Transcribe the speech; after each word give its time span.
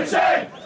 we 0.00 0.06
say. 0.06 0.59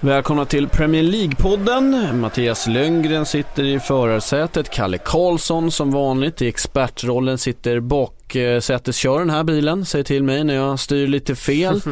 Välkomna 0.00 0.44
till 0.44 0.68
Premier 0.68 1.02
League-podden. 1.02 2.12
Mattias 2.20 2.66
Lönngren 2.66 3.26
sitter 3.26 3.64
i 3.64 3.80
förarsätet. 3.80 4.70
Kalle 4.70 4.98
Karlsson 4.98 5.70
som 5.70 5.90
vanligt 5.90 6.42
i 6.42 6.48
expertrollen 6.48 7.38
sitter 7.38 7.80
baksäteskör 7.80 9.18
den 9.18 9.30
här 9.30 9.44
bilen. 9.44 9.84
Säger 9.84 10.04
till 10.04 10.22
mig 10.22 10.44
när 10.44 10.54
jag 10.54 10.80
styr 10.80 11.06
lite 11.06 11.34
fel. 11.34 11.80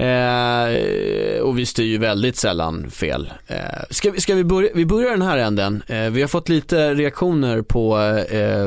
Eh, 0.00 1.40
och 1.42 1.58
vi 1.58 1.66
styr 1.66 1.84
ju 1.84 1.98
väldigt 1.98 2.36
sällan 2.36 2.90
fel. 2.90 3.32
Eh, 3.46 3.56
ska, 3.90 4.10
vi- 4.10 4.20
ska 4.20 4.34
vi 4.34 4.44
börja, 4.44 4.68
vi 4.74 4.86
börjar 4.86 5.10
den 5.10 5.22
här 5.22 5.38
änden. 5.38 5.82
Eh, 5.86 6.00
vi 6.10 6.20
har 6.20 6.28
fått 6.28 6.48
lite 6.48 6.94
reaktioner 6.94 7.62
på 7.62 7.98
eh, 8.30 8.62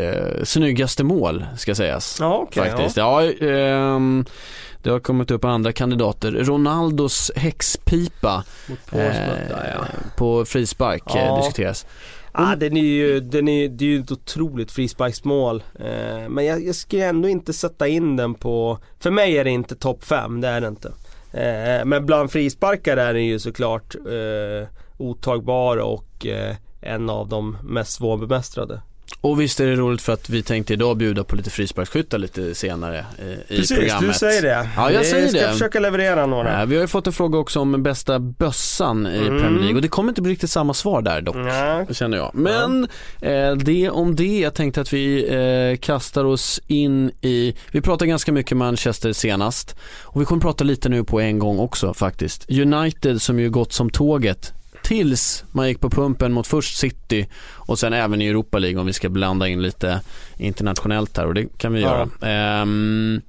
eh, 0.00 0.44
snyggaste 0.44 1.04
mål 1.04 1.44
ska 1.56 1.74
sägas. 1.74 2.16
Ja, 2.20 2.36
okej. 2.48 2.70
Faktiskt. 2.70 2.96
Ja. 2.96 3.22
ehm, 3.22 4.24
det 4.86 4.92
har 4.92 5.00
kommit 5.00 5.30
upp 5.30 5.44
andra 5.44 5.72
kandidater. 5.72 6.32
Ronaldos 6.32 7.30
häxpipa 7.36 8.44
där, 8.90 9.48
ja. 9.50 9.84
eh, 9.84 10.16
på 10.16 10.44
frispark 10.44 11.14
eh, 11.14 11.24
Ja. 11.24 11.36
diskuteras. 11.36 11.86
Ah, 12.32 12.56
den 12.56 12.76
är 12.76 12.82
ju, 12.82 13.20
den 13.20 13.48
är, 13.48 13.68
det 13.68 13.84
är 13.84 13.88
ju 13.88 14.00
ett 14.00 14.12
otroligt 14.12 14.70
frisparksmål. 14.72 15.62
Eh, 15.80 16.28
men 16.28 16.44
jag, 16.44 16.66
jag 16.66 16.74
ska 16.74 16.96
ju 16.96 17.02
ändå 17.02 17.28
inte 17.28 17.52
sätta 17.52 17.88
in 17.88 18.16
den 18.16 18.34
på, 18.34 18.78
för 18.98 19.10
mig 19.10 19.38
är 19.38 19.44
det 19.44 19.50
inte 19.50 19.76
topp 19.76 20.04
5, 20.04 20.40
det 20.40 20.48
är 20.48 20.60
det 20.60 20.68
inte. 20.68 20.88
Eh, 21.32 21.84
men 21.84 22.06
bland 22.06 22.32
frisparkar 22.32 22.96
är 22.96 23.14
den 23.14 23.24
ju 23.24 23.38
såklart 23.38 23.94
eh, 23.94 24.68
otagbar 24.98 25.76
och 25.76 26.26
eh, 26.26 26.56
en 26.80 27.10
av 27.10 27.28
de 27.28 27.56
mest 27.62 27.92
svårbemästrade. 27.92 28.80
Och 29.20 29.40
visst 29.40 29.60
är 29.60 29.66
det 29.66 29.76
roligt 29.76 30.02
för 30.02 30.12
att 30.12 30.30
vi 30.30 30.42
tänkte 30.42 30.72
idag 30.72 30.96
bjuda 30.96 31.24
på 31.24 31.36
lite 31.36 31.50
frisparksskyttar 31.50 32.18
lite 32.18 32.54
senare 32.54 32.98
eh, 33.18 33.26
i 33.32 33.36
Precis, 33.48 33.76
programmet. 33.78 34.12
du 34.12 34.18
säger 34.18 34.42
det. 34.42 34.68
Ja, 34.76 34.90
jag 34.90 35.06
säger 35.06 35.28
ska 35.28 35.38
det. 35.40 35.52
försöka 35.52 35.80
leverera 35.80 36.26
några. 36.26 36.60
Eh, 36.60 36.66
vi 36.66 36.74
har 36.74 36.82
ju 36.82 36.88
fått 36.88 37.06
en 37.06 37.12
fråga 37.12 37.38
också 37.38 37.60
om 37.60 37.82
bästa 37.82 38.18
bössan 38.18 39.06
i 39.06 39.16
Mm. 39.26 39.42
Premier 39.42 39.58
League 39.60 39.74
och 39.76 39.82
det 39.82 39.88
kommer 39.88 40.08
inte 40.08 40.22
bli 40.22 40.32
riktigt 40.32 40.50
samma 40.50 40.74
svar 40.74 41.02
där 41.02 41.20
dock. 41.20 41.36
Ja. 41.36 41.84
Det 41.88 41.94
känner 41.94 42.16
jag. 42.16 42.30
Men 42.34 42.88
eh, 43.20 43.52
det 43.52 43.90
om 43.90 44.16
det. 44.16 44.38
Jag 44.40 44.54
tänkte 44.54 44.80
att 44.80 44.92
vi 44.92 45.28
eh, 45.72 45.78
kastar 45.80 46.24
oss 46.24 46.60
in 46.66 47.10
i, 47.20 47.54
vi 47.70 47.80
pratade 47.80 48.08
ganska 48.08 48.32
mycket 48.32 48.56
Manchester 48.56 49.12
senast 49.12 49.76
och 50.02 50.20
vi 50.20 50.24
kommer 50.24 50.42
prata 50.42 50.64
lite 50.64 50.88
nu 50.88 51.04
på 51.04 51.20
en 51.20 51.38
gång 51.38 51.58
också 51.58 51.94
faktiskt. 51.94 52.50
United 52.50 53.22
som 53.22 53.38
ju 53.40 53.50
gått 53.50 53.72
som 53.72 53.90
tåget 53.90 54.52
tills 54.86 55.44
man 55.52 55.68
gick 55.68 55.80
på 55.80 55.90
pumpen 55.90 56.32
mot 56.32 56.46
först 56.46 56.76
City 56.76 57.28
och 57.52 57.78
sen 57.78 57.92
även 57.92 58.22
i 58.22 58.26
Europa 58.26 58.58
League 58.58 58.80
om 58.80 58.86
vi 58.86 58.92
ska 58.92 59.08
blanda 59.08 59.48
in 59.48 59.62
lite 59.62 60.00
internationellt 60.36 61.16
här 61.16 61.26
och 61.26 61.34
det 61.34 61.58
kan 61.58 61.72
vi 61.72 61.80
Ja. 61.82 62.08
göra. 62.20 62.32
Ehm, 62.32 63.20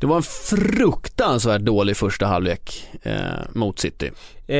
det 0.00 0.06
var 0.06 0.16
en 0.16 0.22
fruktansvärt 0.22 1.60
dålig 1.60 1.96
första 1.96 2.26
halvlek 2.26 2.88
eh, 3.02 3.12
mot 3.52 3.78
City. 3.78 4.10
Eh, 4.48 4.58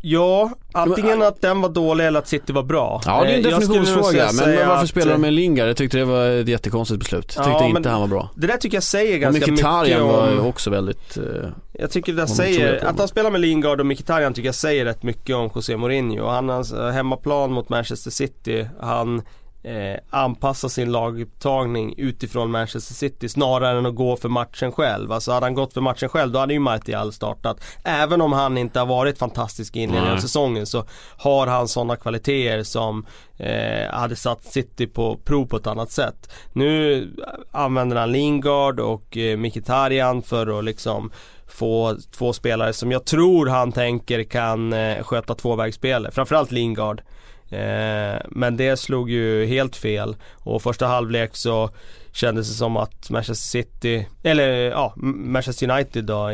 ja, 0.00 0.50
antingen 0.72 1.22
att 1.22 1.40
den 1.40 1.60
var 1.60 1.68
dålig 1.68 2.06
eller 2.06 2.18
att 2.18 2.28
City 2.28 2.52
var 2.52 2.62
bra. 2.62 3.00
Ja 3.06 3.24
det 3.24 3.30
är 3.30 3.38
en 3.38 3.44
Eh, 3.46 3.50
definitionsfråga, 3.58 4.28
säga 4.28 4.56
men 4.56 4.68
varför 4.68 4.82
att, 4.82 4.88
spelar 4.88 5.06
de 5.06 5.14
eh, 5.14 5.18
med 5.18 5.32
Lingard? 5.32 5.68
Jag 5.68 5.76
tyckte 5.76 5.98
det 5.98 6.04
var 6.04 6.26
ett 6.28 6.48
jättekonstigt 6.48 6.98
beslut. 7.00 7.32
Jag 7.36 7.44
tyckte 7.44 7.58
Ja, 7.64 7.68
inte 7.68 7.80
men- 7.80 7.90
han 7.92 8.00
var 8.00 8.08
bra. 8.08 8.30
Det 8.34 8.46
där 8.46 8.56
tycker 8.56 8.76
jag 8.76 8.82
säger 8.84 9.18
ganska 9.18 9.40
mycket 9.40 9.52
Mkhitaryan 9.54 10.08
var 10.08 10.38
om... 10.40 10.46
också 10.46 10.70
väldigt, 10.70 11.16
eh, 11.16 11.24
Jag 11.72 11.90
tycker 11.90 12.12
det 12.12 12.18
där 12.22 12.26
säger, 12.26 12.84
att 12.84 12.98
han 12.98 13.08
spelar 13.08 13.30
med 13.30 13.40
Lingard 13.40 13.80
och 13.80 13.86
Mkhitaryan 13.86 14.34
tycker 14.34 14.48
jag 14.48 14.54
säger 14.54 14.84
rätt 14.84 15.02
mycket 15.02 15.36
om 15.36 15.50
José 15.54 15.76
Mourinho. 15.76 16.24
Och 16.24 16.30
han 16.32 16.48
har 16.48 16.86
eh, 16.86 16.92
hemmaplan 16.92 17.52
mot 17.52 17.68
Manchester 17.68 18.10
City, 18.10 18.68
han 18.80 19.22
eh, 19.68 20.00
anpassar 20.10 20.68
sin 20.68 20.92
lagupptagning 20.92 21.94
utifrån 21.96 22.50
Manchester 22.50 22.94
City 22.94 23.28
snarare 23.28 23.78
än 23.78 23.86
att 23.86 23.94
gå 23.94 24.16
för 24.16 24.28
matchen 24.28 24.72
själv. 24.72 25.12
Alltså 25.12 25.32
hade 25.32 25.46
han 25.46 25.54
gått 25.54 25.74
för 25.74 25.80
matchen 25.80 26.08
själv 26.08 26.32
då 26.32 26.38
hade 26.38 26.52
ju 26.52 26.60
Martial 26.60 27.12
startat. 27.12 27.64
Även 27.84 28.20
om 28.20 28.32
han 28.32 28.58
inte 28.58 28.78
har 28.78 28.86
varit 28.86 29.18
fantastisk 29.18 29.76
i 29.76 29.80
inledningen 29.80 30.14
av 30.14 30.20
säsongen 30.20 30.66
så 30.66 30.84
har 31.16 31.46
han 31.46 31.68
sådana 31.68 31.96
kvaliteter 31.96 32.62
som 32.62 33.06
eh, 33.36 33.90
hade 33.90 34.16
satt 34.16 34.44
City 34.44 34.86
på 34.86 35.16
prov 35.24 35.46
på 35.46 35.56
ett 35.56 35.66
annat 35.66 35.90
sätt. 35.90 36.30
Nu 36.52 37.08
använder 37.52 37.96
han 37.96 38.12
Lingard 38.12 38.80
och 38.80 39.16
eh, 39.16 39.36
Mkhitaryan 39.36 40.22
för 40.22 40.58
att 40.58 40.64
liksom 40.64 41.10
få 41.46 41.96
två 42.10 42.32
spelare 42.32 42.72
som 42.72 42.92
jag 42.92 43.04
tror 43.04 43.46
han 43.46 43.72
tänker 43.72 44.24
kan 44.24 44.72
eh, 44.72 45.02
sköta 45.02 45.34
tvåvägsspelet. 45.34 46.14
Framförallt 46.14 46.50
Lingard. 46.50 47.02
Eh, 47.50 48.20
men 48.30 48.56
det 48.56 48.76
slog 48.76 49.10
ju 49.10 49.46
helt 49.46 49.76
fel 49.76 50.16
och 50.34 50.62
första 50.62 50.86
halvlek 50.86 51.36
så 51.36 51.70
kändes 52.12 52.48
det 52.48 52.54
som 52.54 52.76
att 52.76 53.10
Manchester 53.10 53.34
City, 53.62 54.06
eller 54.22 54.48
ja, 54.70 54.92
Manchester 54.96 55.70
United 55.70 56.04
då 56.04 56.30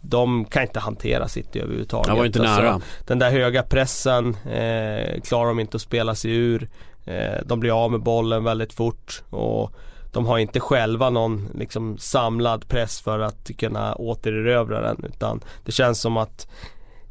de 0.00 0.44
kan 0.44 0.62
inte 0.62 0.80
hantera 0.80 1.28
City 1.28 1.58
överhuvudtaget. 1.60 2.08
han 2.08 2.18
var 2.18 2.24
inte 2.26 2.40
Alltså, 2.40 2.62
nära. 2.62 2.80
den 3.06 3.18
där 3.18 3.30
höga 3.30 3.62
pressen 3.62 4.26
eh, 4.44 5.20
klarar 5.20 5.48
de 5.48 5.60
inte 5.60 5.76
att 5.76 5.82
spela 5.82 6.14
sig 6.14 6.30
ur. 6.30 6.68
Eh, 7.04 7.40
de 7.44 7.60
blir 7.60 7.84
av 7.84 7.90
med 7.90 8.02
bollen 8.02 8.44
väldigt 8.44 8.72
fort 8.72 9.22
och 9.30 9.72
de 10.12 10.26
har 10.26 10.38
inte 10.38 10.60
själva 10.60 11.10
någon 11.10 11.48
liksom 11.54 11.98
samlad 11.98 12.68
press 12.68 13.00
för 13.00 13.18
att 13.18 13.50
kunna 13.58 13.94
återerövra 13.94 14.80
den 14.80 15.04
utan 15.08 15.40
det 15.64 15.72
känns 15.72 16.00
som 16.00 16.16
att 16.16 16.48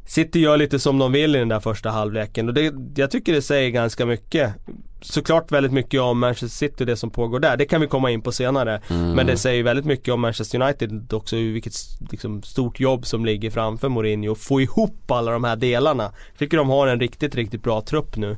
City 0.06 0.40
gör 0.40 0.56
lite 0.56 0.78
som 0.78 0.98
de 0.98 1.12
vill 1.12 1.36
i 1.36 1.38
den 1.38 1.48
där 1.48 1.60
första 1.60 1.90
halvleken. 1.90 2.48
Och 2.48 2.54
det, 2.54 2.74
jag 2.96 3.10
tycker 3.10 3.32
det 3.32 3.42
säger 3.42 3.70
ganska 3.70 4.06
mycket. 4.06 4.54
Såklart 5.00 5.52
väldigt 5.52 5.72
mycket 5.72 6.00
om 6.00 6.18
Manchester 6.18 6.48
City 6.58 6.82
och 6.82 6.86
det 6.86 6.96
som 6.96 7.10
pågår 7.10 7.40
där, 7.40 7.56
det 7.56 7.64
kan 7.64 7.80
vi 7.80 7.86
komma 7.86 8.10
in 8.10 8.22
på 8.22 8.32
senare. 8.32 8.80
Mm. 8.90 9.12
Men 9.12 9.26
det 9.26 9.36
säger 9.36 9.62
väldigt 9.62 9.84
mycket 9.84 10.14
om 10.14 10.20
Manchester 10.20 10.62
United 10.62 11.12
också 11.12 11.36
vilket 11.36 11.72
liksom, 12.10 12.42
stort 12.42 12.80
jobb 12.80 13.06
som 13.06 13.24
ligger 13.24 13.50
framför 13.50 13.88
Mourinho. 13.88 14.32
Att 14.32 14.38
få 14.38 14.60
ihop 14.60 15.10
alla 15.10 15.32
de 15.32 15.44
här 15.44 15.56
delarna. 15.56 16.12
Tycker 16.38 16.56
de 16.56 16.68
har 16.68 16.86
en 16.86 17.00
riktigt, 17.00 17.34
riktigt 17.34 17.62
bra 17.62 17.80
trupp 17.80 18.16
nu. 18.16 18.30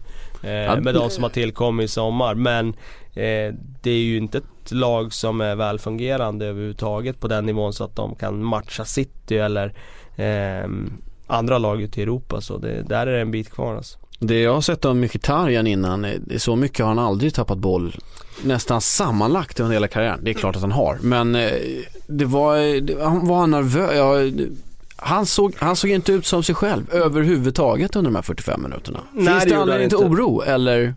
Eh, 0.42 0.80
Med 0.80 0.94
de 0.94 1.10
som 1.10 1.22
har 1.22 1.30
tillkommit 1.30 1.84
i 1.84 1.88
sommar. 1.88 2.34
Men 2.34 2.68
eh, 3.14 3.54
Det 3.82 3.90
är 3.90 4.02
ju 4.02 4.16
inte 4.16 4.38
ett 4.38 4.72
lag 4.72 5.12
som 5.12 5.40
är 5.40 5.54
välfungerande 5.54 6.46
överhuvudtaget 6.46 7.20
på 7.20 7.28
den 7.28 7.46
nivån 7.46 7.72
så 7.72 7.84
att 7.84 7.96
de 7.96 8.14
kan 8.14 8.42
matcha 8.42 8.84
City 8.84 9.38
eller 9.38 9.74
eh, 10.16 10.68
andra 11.28 11.58
lag 11.58 11.82
ute 11.82 12.00
i 12.00 12.02
Europa 12.02 12.40
så 12.40 12.58
det, 12.58 12.82
där 12.82 13.06
är 13.06 13.12
det 13.12 13.20
en 13.20 13.30
bit 13.30 13.50
kvar 13.50 13.74
alltså. 13.76 13.98
Det 14.20 14.40
jag 14.40 14.54
har 14.54 14.60
sett 14.60 14.84
av 14.84 14.96
Mkhitaryan 14.96 15.66
innan, 15.66 16.04
eh, 16.04 16.12
så 16.36 16.56
mycket 16.56 16.78
har 16.78 16.88
han 16.88 16.98
aldrig 16.98 17.34
tappat 17.34 17.58
boll 17.58 17.96
nästan 18.42 18.80
sammanlagt 18.80 19.60
under 19.60 19.72
hela 19.74 19.88
karriären. 19.88 20.20
Det 20.22 20.30
är 20.30 20.34
klart 20.34 20.56
att 20.56 20.62
han 20.62 20.72
har, 20.72 20.98
men 21.02 21.34
eh, 21.34 21.50
det 22.06 22.24
var, 22.24 22.80
det, 22.80 23.02
han 23.04 23.26
var 23.26 23.46
nervös. 23.46 23.90
Ja, 23.96 24.14
han, 24.96 25.26
såg, 25.26 25.54
han 25.58 25.76
såg 25.76 25.90
inte 25.90 26.12
ut 26.12 26.26
som 26.26 26.42
sig 26.42 26.54
själv 26.54 26.94
överhuvudtaget 26.94 27.96
under 27.96 28.10
de 28.10 28.14
här 28.14 28.22
45 28.22 28.62
minuterna. 28.62 29.00
Nej, 29.12 29.26
Finns 29.26 29.44
det 29.44 29.50
det 29.50 29.56
anledning 29.56 29.88
till 29.88 29.98
inte. 29.98 30.08
oro 30.10 30.42
eller? 30.42 30.94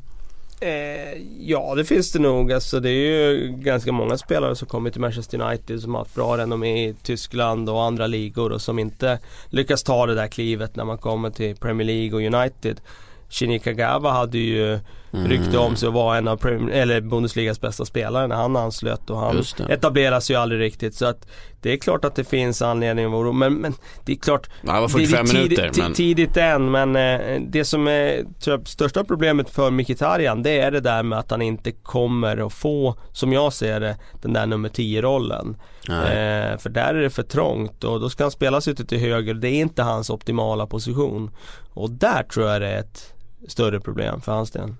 Eh, 0.63 1.21
ja 1.39 1.75
det 1.75 1.85
finns 1.85 2.11
det 2.11 2.19
nog. 2.19 2.51
Alltså, 2.51 2.79
det 2.79 2.89
är 2.89 3.31
ju 3.31 3.55
ganska 3.57 3.91
många 3.91 4.17
spelare 4.17 4.55
som 4.55 4.67
kommer 4.67 4.89
till 4.89 5.01
Manchester 5.01 5.41
United 5.41 5.81
som 5.81 5.93
har 5.93 6.01
haft 6.01 6.15
bra 6.15 6.37
renommé 6.37 6.87
i 6.87 6.93
Tyskland 7.03 7.69
och 7.69 7.83
andra 7.83 8.07
ligor 8.07 8.51
och 8.51 8.61
som 8.61 8.79
inte 8.79 9.19
lyckas 9.49 9.83
ta 9.83 10.05
det 10.05 10.15
där 10.15 10.27
klivet 10.27 10.75
när 10.75 10.85
man 10.85 10.97
kommer 10.97 11.29
till 11.29 11.55
Premier 11.55 11.87
League 11.87 12.13
och 12.13 12.35
United. 12.35 12.81
Shinika 13.29 13.73
Gava 13.73 14.11
hade 14.11 14.37
ju 14.37 14.79
Mm. 15.13 15.27
rykte 15.27 15.57
om 15.57 15.75
sig 15.75 15.87
att 15.87 15.93
vara 15.93 16.17
en 16.17 16.27
av 16.27 16.37
Premier, 16.37 16.81
eller 16.81 17.01
Bundesligas 17.01 17.61
bästa 17.61 17.85
spelare 17.85 18.27
när 18.27 18.35
han 18.35 18.55
anslöt 18.55 19.09
och 19.09 19.19
han 19.19 19.43
etableras 19.69 20.31
ju 20.31 20.35
aldrig 20.35 20.61
riktigt 20.61 20.95
så 20.95 21.05
att 21.05 21.27
det 21.61 21.73
är 21.73 21.77
klart 21.77 22.05
att 22.05 22.15
det 22.15 22.23
finns 22.23 22.61
anledning 22.61 23.05
att 23.05 23.13
oro 23.13 23.31
men, 23.31 23.53
men 23.53 23.73
det 24.05 24.11
är 24.11 24.15
klart 24.15 24.49
Ja, 24.61 24.73
det 24.73 24.81
var 24.81 24.87
45 24.87 25.25
det 25.25 25.31
är 25.31 25.33
tidigt, 25.33 25.57
minuter 25.57 25.81
men 25.81 25.93
Tidigt 25.93 26.37
än 26.37 26.71
men 26.71 26.95
eh, 26.95 27.41
det 27.47 27.65
som 27.65 27.87
är 27.87 28.23
tror 28.39 28.57
jag, 28.57 28.67
största 28.67 29.03
problemet 29.03 29.49
för 29.49 29.71
Mkhitaryan 29.71 30.43
det 30.43 30.59
är 30.59 30.71
det 30.71 30.79
där 30.79 31.03
med 31.03 31.19
att 31.19 31.31
han 31.31 31.41
inte 31.41 31.71
kommer 31.71 32.45
att 32.45 32.53
få, 32.53 32.95
som 33.11 33.33
jag 33.33 33.53
ser 33.53 33.79
det, 33.79 33.97
den 34.21 34.33
där 34.33 34.45
nummer 34.45 34.69
10-rollen. 34.69 35.57
nej. 35.87 36.51
Eh, 36.51 36.57
för 36.57 36.69
där 36.69 36.95
är 36.95 37.01
det 37.01 37.09
för 37.09 37.23
trångt 37.23 37.83
och 37.83 37.99
då 37.99 38.09
ska 38.09 38.23
han 38.23 38.31
spelas 38.31 38.67
ute 38.67 38.85
till 38.85 38.99
höger. 38.99 39.33
Det 39.33 39.49
är 39.49 39.61
inte 39.61 39.83
hans 39.83 40.09
optimala 40.09 40.67
position. 40.67 41.31
Och 41.73 41.89
där 41.89 42.23
tror 42.23 42.49
jag 42.49 42.61
det 42.61 42.67
är 42.67 42.79
ett 42.79 43.13
större 43.47 43.79
problem 43.79 44.21
för 44.21 44.31
hans 44.31 44.51
del. 44.51 44.73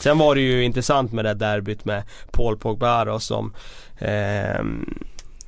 Sen 0.00 0.18
var 0.18 0.34
det 0.34 0.40
ju 0.40 0.64
intressant 0.64 1.12
med 1.12 1.24
det 1.24 1.34
där 1.34 1.54
derbyt 1.54 1.84
med 1.84 2.02
Paul 2.30 2.56
Pogba 2.56 3.04
då, 3.04 3.18
som 3.18 3.54
ehm, 3.98 4.98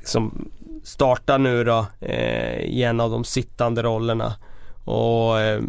som 0.05 0.49
startar 0.85 1.39
nu 1.39 1.65
då 1.65 1.87
eh, 2.01 2.61
i 2.61 2.83
en 2.83 3.01
av 3.01 3.11
de 3.11 3.25
sittande 3.25 3.83
rollerna. 3.83 4.35
Och 4.85 5.41
eh, 5.41 5.61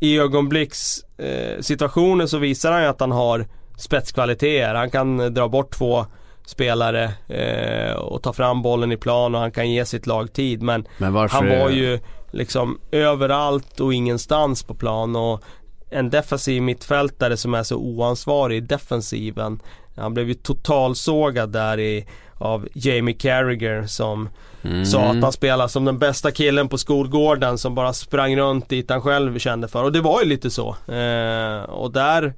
i 0.00 0.18
ögonblicks 0.18 1.04
eh, 1.18 1.60
situationen 1.60 2.28
så 2.28 2.38
visar 2.38 2.72
han 2.72 2.82
ju 2.82 2.88
att 2.88 3.00
han 3.00 3.12
har 3.12 3.46
spetskvaliteter. 3.76 4.74
Han 4.74 4.90
kan 4.90 5.34
dra 5.34 5.48
bort 5.48 5.70
två 5.70 6.06
spelare 6.46 7.12
eh, 7.28 7.94
och 7.94 8.22
ta 8.22 8.32
fram 8.32 8.62
bollen 8.62 8.92
i 8.92 8.96
plan 8.96 9.34
och 9.34 9.40
han 9.40 9.52
kan 9.52 9.70
ge 9.70 9.84
sitt 9.84 10.06
lag 10.06 10.32
tid. 10.32 10.62
Men, 10.62 10.86
Men 10.98 11.14
han 11.14 11.48
var 11.48 11.70
ju 11.70 11.98
liksom 12.30 12.80
överallt 12.90 13.80
och 13.80 13.94
ingenstans 13.94 14.62
på 14.62 14.74
plan. 14.74 15.16
Och 15.16 15.44
en 15.92 16.10
defensiv 16.10 16.62
mittfältare 16.62 17.36
som 17.36 17.54
är 17.54 17.62
så 17.62 17.76
oansvarig 17.76 18.56
i 18.56 18.60
defensiven. 18.60 19.60
Han 19.96 20.14
blev 20.14 20.28
ju 20.28 20.34
totalsågad 20.34 21.52
där 21.52 21.80
i, 21.80 22.06
av 22.38 22.68
Jamie 22.74 23.14
Carragher 23.14 23.86
som 23.86 24.28
Mm. 24.64 24.86
sa 24.86 25.00
att 25.02 25.22
han 25.22 25.32
spelade 25.32 25.68
som 25.68 25.84
den 25.84 25.98
bästa 25.98 26.30
killen 26.30 26.68
på 26.68 26.78
skolgården 26.78 27.58
som 27.58 27.74
bara 27.74 27.92
sprang 27.92 28.36
runt 28.36 28.68
dit 28.68 28.90
han 28.90 29.02
själv 29.02 29.38
kände 29.38 29.68
för. 29.68 29.84
Och 29.84 29.92
det 29.92 30.00
var 30.00 30.22
ju 30.22 30.28
lite 30.28 30.50
så. 30.50 30.68
Eh, 30.92 31.62
och 31.62 31.92
där 31.92 32.34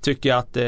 tycker 0.00 0.28
jag 0.28 0.38
att 0.38 0.56
eh, 0.56 0.62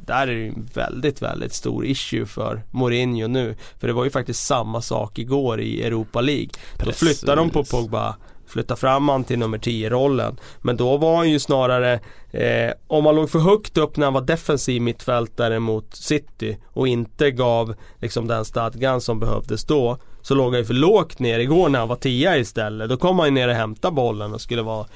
där 0.00 0.26
är 0.26 0.26
det 0.26 0.46
en 0.48 0.68
väldigt, 0.74 1.22
väldigt 1.22 1.52
stor 1.54 1.86
issue 1.86 2.26
för 2.26 2.62
Mourinho 2.70 3.26
nu. 3.28 3.54
För 3.80 3.86
det 3.86 3.92
var 3.92 4.04
ju 4.04 4.10
faktiskt 4.10 4.46
samma 4.46 4.82
sak 4.82 5.18
igår 5.18 5.60
i 5.60 5.82
Europa 5.82 6.20
League. 6.20 6.48
Då 6.78 6.84
Precis. 6.84 6.98
flyttade 6.98 7.40
de 7.40 7.50
på 7.50 7.64
Pogba 7.64 8.16
flytta 8.46 8.76
fram 8.76 9.08
han 9.08 9.24
till 9.24 9.38
nummer 9.38 9.58
10-rollen. 9.58 10.36
Men 10.60 10.76
då 10.76 10.96
var 10.96 11.16
han 11.16 11.30
ju 11.30 11.38
snarare, 11.38 12.00
eh, 12.30 12.72
om 12.86 13.06
han 13.06 13.16
låg 13.16 13.30
för 13.30 13.38
högt 13.38 13.78
upp 13.78 13.96
när 13.96 14.06
han 14.06 14.14
var 14.14 14.20
defensiv 14.20 14.82
mittfältare 14.82 15.58
mot 15.58 15.96
City 15.96 16.58
och 16.66 16.88
inte 16.88 17.30
gav 17.30 17.74
liksom 18.00 18.26
den 18.26 18.44
stadgan 18.44 19.00
som 19.00 19.20
behövdes 19.20 19.64
då. 19.64 19.98
Så 20.22 20.34
låg 20.34 20.52
han 20.52 20.60
ju 20.60 20.64
för 20.64 20.74
lågt 20.74 21.18
ner 21.18 21.38
igår 21.38 21.68
när 21.68 21.78
han 21.78 21.88
var 21.88 21.96
10 21.96 22.36
istället. 22.36 22.88
Då 22.88 22.96
kom 22.96 23.18
han 23.18 23.28
ju 23.28 23.34
ner 23.34 23.48
och 23.48 23.54
hämtade 23.54 23.94
bollen 23.94 24.34
och 24.34 24.40
skulle 24.40 24.62
vara 24.62 24.86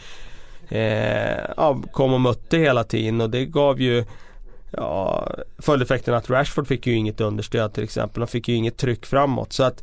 eh, 0.68 1.40
ja, 1.56 1.82
kom 1.92 2.12
och 2.12 2.20
mötte 2.20 2.58
hela 2.58 2.84
tiden 2.84 3.20
och 3.20 3.30
det 3.30 3.44
gav 3.44 3.80
ju 3.80 4.04
Ja, 4.72 5.28
följdeffekten 5.58 6.14
att 6.14 6.30
Rashford 6.30 6.66
fick 6.66 6.86
ju 6.86 6.94
inget 6.94 7.20
understöd 7.20 7.72
till 7.72 7.84
exempel. 7.84 8.20
Han 8.20 8.28
fick 8.28 8.48
ju 8.48 8.54
inget 8.54 8.76
tryck 8.76 9.06
framåt. 9.06 9.52
Så 9.52 9.62
att 9.62 9.82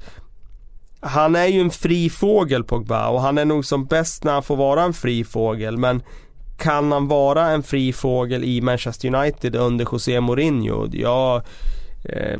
han 0.99 1.35
är 1.35 1.45
ju 1.45 1.61
en 1.61 1.69
fri 1.69 2.09
fågel 2.09 2.63
Pogba 2.63 3.07
och 3.09 3.21
han 3.21 3.37
är 3.37 3.45
nog 3.45 3.65
som 3.65 3.85
bäst 3.85 4.23
när 4.23 4.33
han 4.33 4.43
får 4.43 4.55
vara 4.55 4.83
en 4.83 4.93
fri 4.93 5.23
fågel. 5.23 5.77
Men 5.77 6.03
kan 6.57 6.91
han 6.91 7.07
vara 7.07 7.49
en 7.49 7.63
fri 7.63 7.93
fågel 7.93 8.43
i 8.43 8.61
Manchester 8.61 9.15
United 9.15 9.55
under 9.55 9.87
José 9.91 10.21
Mourinho? 10.21 10.87
Ja, 10.91 11.43
eh, 12.03 12.39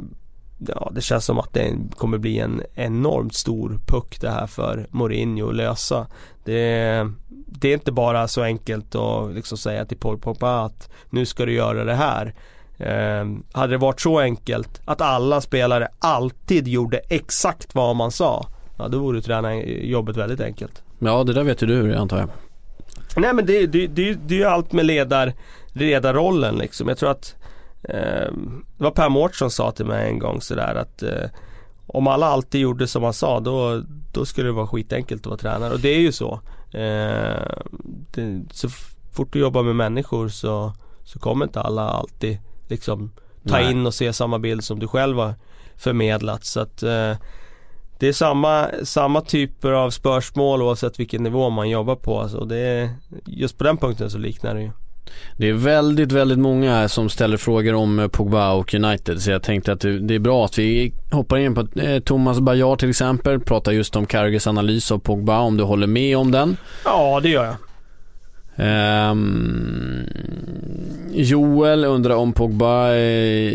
ja 0.58 0.92
det 0.96 1.02
känns 1.02 1.26
som 1.26 1.40
att 1.40 1.54
det 1.54 1.76
kommer 1.96 2.18
bli 2.18 2.40
en 2.40 2.64
enormt 2.74 3.36
stor 3.36 3.80
puck 3.86 4.22
det 4.22 4.30
här 4.30 4.48
för 4.48 4.88
Mourinho 4.92 5.50
att 5.50 5.56
lösa. 5.56 6.08
Det, 6.44 7.12
det 7.48 7.70
är 7.70 7.74
inte 7.74 7.92
bara 7.92 8.28
så 8.28 8.44
enkelt 8.44 8.96
att 8.96 9.34
liksom 9.34 9.58
säga 9.58 9.86
till 9.86 9.98
Paul 9.98 10.18
Pogba 10.18 10.66
att 10.66 10.90
nu 11.10 11.26
ska 11.26 11.46
du 11.46 11.54
göra 11.54 11.84
det 11.84 11.96
här. 11.96 12.36
Eh, 12.80 13.26
hade 13.52 13.74
det 13.74 13.78
varit 13.78 14.02
så 14.02 14.20
enkelt 14.20 14.82
att 14.86 15.02
alla 15.02 15.42
spelare 15.42 15.88
alltid 16.00 16.68
gjorde 16.68 16.98
exakt 16.98 17.76
vad 17.76 17.96
man 17.96 18.12
sa. 18.12 18.48
Ja 18.78 18.88
då 18.88 19.00
vore 19.00 19.22
tränarjobbet 19.22 20.18
väldigt 20.18 20.42
enkelt. 20.42 20.84
Ja 21.00 21.24
det 21.24 21.34
där 21.34 21.44
vet 21.44 21.62
ju 21.62 21.68
du 21.68 21.96
antar 21.96 22.18
jag. 22.18 22.30
Nej 23.16 23.34
men 23.34 23.46
det, 23.46 23.68
det, 23.68 23.88
det, 23.88 24.14
det 24.14 24.36
är 24.36 24.40
ju 24.40 24.46
allt 24.46 24.72
med 24.72 24.86
ledar, 24.86 25.34
ledarrollen 25.68 26.56
liksom. 26.56 26.88
Jag 26.88 26.98
tror 26.98 27.12
att 27.12 27.36
eh, 27.84 28.32
Det 28.78 28.84
var 28.84 28.92
Per 28.92 29.10
Mårtsson 29.10 29.52
sa 29.52 29.72
till 29.72 29.86
mig 29.86 30.10
en 30.10 30.20
gång 30.20 30.42
sådär 30.42 30.76
att 30.76 31.04
eh, 31.04 31.30
Om 31.88 32.08
alla 32.08 32.26
alltid 32.26 32.62
gjorde 32.62 32.88
som 32.88 33.02
man 33.02 33.14
sa 33.14 33.40
då, 33.40 33.82
då 34.14 34.26
skulle 34.26 34.48
det 34.48 34.54
vara 34.54 34.68
skitenkelt 34.68 35.22
att 35.22 35.26
vara 35.26 35.38
tränare 35.38 35.74
och 35.74 35.80
det 35.80 35.90
är 35.90 36.00
ju 36.00 36.12
så. 36.12 36.40
Eh, 36.72 37.58
det, 38.12 38.42
så 38.52 38.70
fort 39.14 39.34
du 39.34 39.40
jobbar 39.40 39.64
med 39.64 39.76
människor 39.76 40.28
så, 40.28 40.74
så 41.04 41.20
kommer 41.20 41.46
inte 41.46 41.62
alla 41.62 41.90
alltid 41.90 42.38
liksom 42.70 43.12
ta 43.48 43.58
Nej. 43.58 43.72
in 43.72 43.86
och 43.86 43.94
se 43.94 44.14
samma 44.14 44.40
bild 44.40 44.64
som 44.64 44.80
du 44.80 44.88
själv 44.88 45.18
har 45.18 45.34
förmedlat. 45.78 46.46
Så 46.46 46.60
att 46.60 46.84
eh, 46.84 47.14
det 48.00 48.08
är 48.08 48.14
samma, 48.14 48.68
samma 48.84 49.22
typer 49.22 49.72
av 49.72 49.90
spörsmål 49.90 50.62
oavsett 50.62 51.00
vilken 51.00 51.24
nivå 51.24 51.50
man 51.50 51.70
jobbar 51.70 51.96
på. 51.96 52.20
Alltså 52.20 52.46
det 52.46 52.58
är, 52.58 52.90
just 53.26 53.58
på 53.58 53.64
den 53.64 53.78
punkten 53.78 54.10
så 54.10 54.18
liknar 54.18 54.56
det 54.56 54.62
ju. 54.62 54.72
Det 55.38 55.50
är 55.50 55.54
väldigt, 55.54 56.12
väldigt 56.12 56.40
många 56.40 56.90
som 56.90 57.10
ställer 57.10 57.38
frågor 57.38 57.74
om 57.74 58.00
eh, 58.00 58.08
Pogba 58.08 58.54
och 58.54 58.74
United 58.74 59.22
så 59.22 59.32
jag 59.32 59.44
tänkte 59.44 59.72
att 59.72 59.80
det 59.80 60.16
är 60.16 60.20
bra 60.20 60.46
att 60.46 60.58
vi 60.58 60.94
hoppar 61.12 61.38
in 61.38 61.56
på 61.56 61.80
eh, 61.80 62.00
Thomas 62.00 62.40
Bajard 62.40 62.80
till 62.80 62.90
exempel, 62.90 63.40
pratar 63.40 63.72
just 63.72 63.96
om 63.96 64.06
Carragers 64.06 64.48
analys 64.48 64.92
av 64.92 65.00
Pogba, 65.00 65.40
om 65.40 65.58
du 65.58 65.64
håller 65.64 65.88
med 65.88 66.18
om 66.18 66.32
den. 66.32 66.58
Ja 66.86 67.20
det 67.24 67.30
gör 67.30 67.46
jag. 67.46 67.56
Ehm, 68.58 70.08
Joel 71.12 71.86
undrar 71.86 72.16
om 72.16 72.34
Pogba 72.34 72.96
eh, 72.96 73.52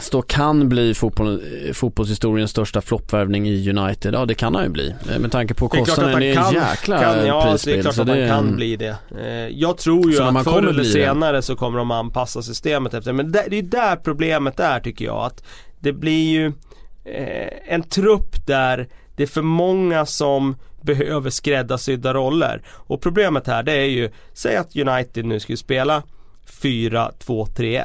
stå 0.00 0.22
kan 0.22 0.68
bli 0.68 0.94
fotboll, 0.94 1.42
fotbollshistoriens 1.74 2.50
största 2.50 2.80
floppvärvning 2.80 3.48
i 3.48 3.70
United. 3.70 4.14
Ja 4.14 4.24
det 4.26 4.34
kan 4.34 4.54
han 4.54 4.64
ju 4.64 4.70
bli. 4.70 4.94
Eh, 5.12 5.18
Med 5.18 5.32
tanke 5.32 5.54
på 5.54 5.68
Det 5.72 5.78
är 5.80 5.84
klart 5.84 5.88
att 5.98 6.04
kostnaden. 6.04 6.12
han 6.14 6.52
Det 6.52 6.56
är 6.58 6.64
en 6.64 6.70
jäkla 6.70 6.98
kan 7.00 7.26
ja, 7.26 7.42
det 7.44 7.48
är 7.48 7.50
prisbild. 7.52 7.82
klart 7.82 7.98
att 7.98 8.08
han 8.08 8.28
kan 8.28 8.56
bli 8.56 8.76
det. 8.76 8.96
Eh, 9.20 9.48
jag 9.48 9.78
tror 9.78 10.10
ju 10.12 10.22
att 10.22 10.44
förr 10.44 10.52
kommer 10.52 10.68
eller 10.68 10.78
det. 10.82 10.84
senare 10.84 11.42
så 11.42 11.56
kommer 11.56 11.78
de 11.78 11.90
anpassa 11.90 12.42
systemet 12.42 12.94
efter 12.94 13.12
Men 13.12 13.32
det, 13.32 13.44
det 13.50 13.58
är 13.58 13.62
där 13.62 13.96
problemet 13.96 14.60
är 14.60 14.80
tycker 14.80 15.04
jag. 15.04 15.24
Att 15.26 15.44
det 15.80 15.92
blir 15.92 16.30
ju 16.30 16.52
en 17.68 17.82
trupp 17.82 18.46
där 18.46 18.88
det 19.16 19.22
är 19.22 19.26
för 19.26 19.42
många 19.42 20.06
som 20.06 20.56
behöver 20.86 21.30
skräddarsydda 21.30 22.14
roller. 22.14 22.62
Och 22.68 23.00
problemet 23.00 23.46
här 23.46 23.62
det 23.62 23.72
är 23.72 23.84
ju, 23.86 24.10
säg 24.34 24.56
att 24.56 24.76
United 24.76 25.24
nu 25.24 25.40
skulle 25.40 25.56
spela 25.58 26.02
4-2-3-1. 26.60 27.84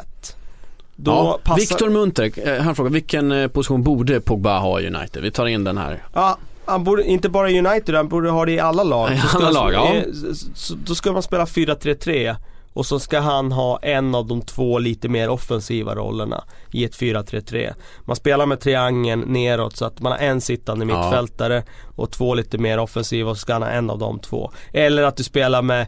Då 0.96 1.12
Ja, 1.12 1.40
passar... 1.44 1.56
Viktor 1.60 1.90
Munter, 1.90 2.32
eh, 2.48 2.62
han 2.64 2.76
frågar 2.76 2.92
vilken 2.92 3.32
eh, 3.32 3.48
position 3.48 3.84
borde 3.84 4.22
Pogba 4.22 4.60
ha 4.60 4.80
i 4.82 4.88
United? 4.88 5.24
Vi 5.24 5.32
tar 5.32 5.46
in 5.46 5.64
den 5.64 5.78
här. 5.78 6.04
Ja, 6.14 6.38
han 6.66 6.84
borde, 6.84 7.04
inte 7.04 7.30
bara 7.30 7.50
i 7.50 7.60
United, 7.60 7.96
han 7.96 8.08
borde 8.08 8.30
ha 8.30 8.46
det 8.46 8.52
i 8.52 8.60
alla 8.60 8.84
lag. 8.84 9.12
I 9.12 9.22
alla 9.34 9.52
lag, 9.52 9.74
ja. 9.74 9.94
eh, 9.96 10.04
så- 10.56 10.76
Då 10.86 10.96
ska 10.96 11.12
man 11.12 11.24
spela 11.24 11.46
4-3-3 11.46 12.36
och 12.74 12.86
så 12.86 13.00
ska 13.00 13.20
han 13.20 13.52
ha 13.52 13.80
en 13.82 14.16
av 14.16 14.28
de 14.28 14.42
två 14.42 14.80
lite 14.80 15.10
mer 15.10 15.30
offensiva 15.30 15.96
rollerna 15.96 16.44
i 16.72 16.84
ett 16.86 16.96
4-3-3. 16.96 17.74
Man 18.06 18.16
spelar 18.16 18.46
med 18.46 18.60
triangeln 18.60 19.22
neråt 19.22 19.76
så 19.78 19.86
att 19.86 20.00
man 20.00 20.12
har 20.12 20.20
en 20.20 20.42
sittande 20.42 20.86
Ja. 20.86 21.02
mittfältare 21.04 21.64
och 21.96 22.12
två 22.12 22.34
lite 22.34 22.58
mer 22.58 22.78
offensiva 22.80 23.30
och 23.30 23.38
så 23.38 23.42
ska 23.42 23.54
han 23.54 23.62
ha 23.62 23.70
en 23.70 23.90
av 23.90 23.98
de 24.00 24.20
två. 24.20 24.52
Eller 24.74 25.04
att 25.04 25.18
du 25.18 25.24
spelar 25.24 25.62
med 25.62 25.88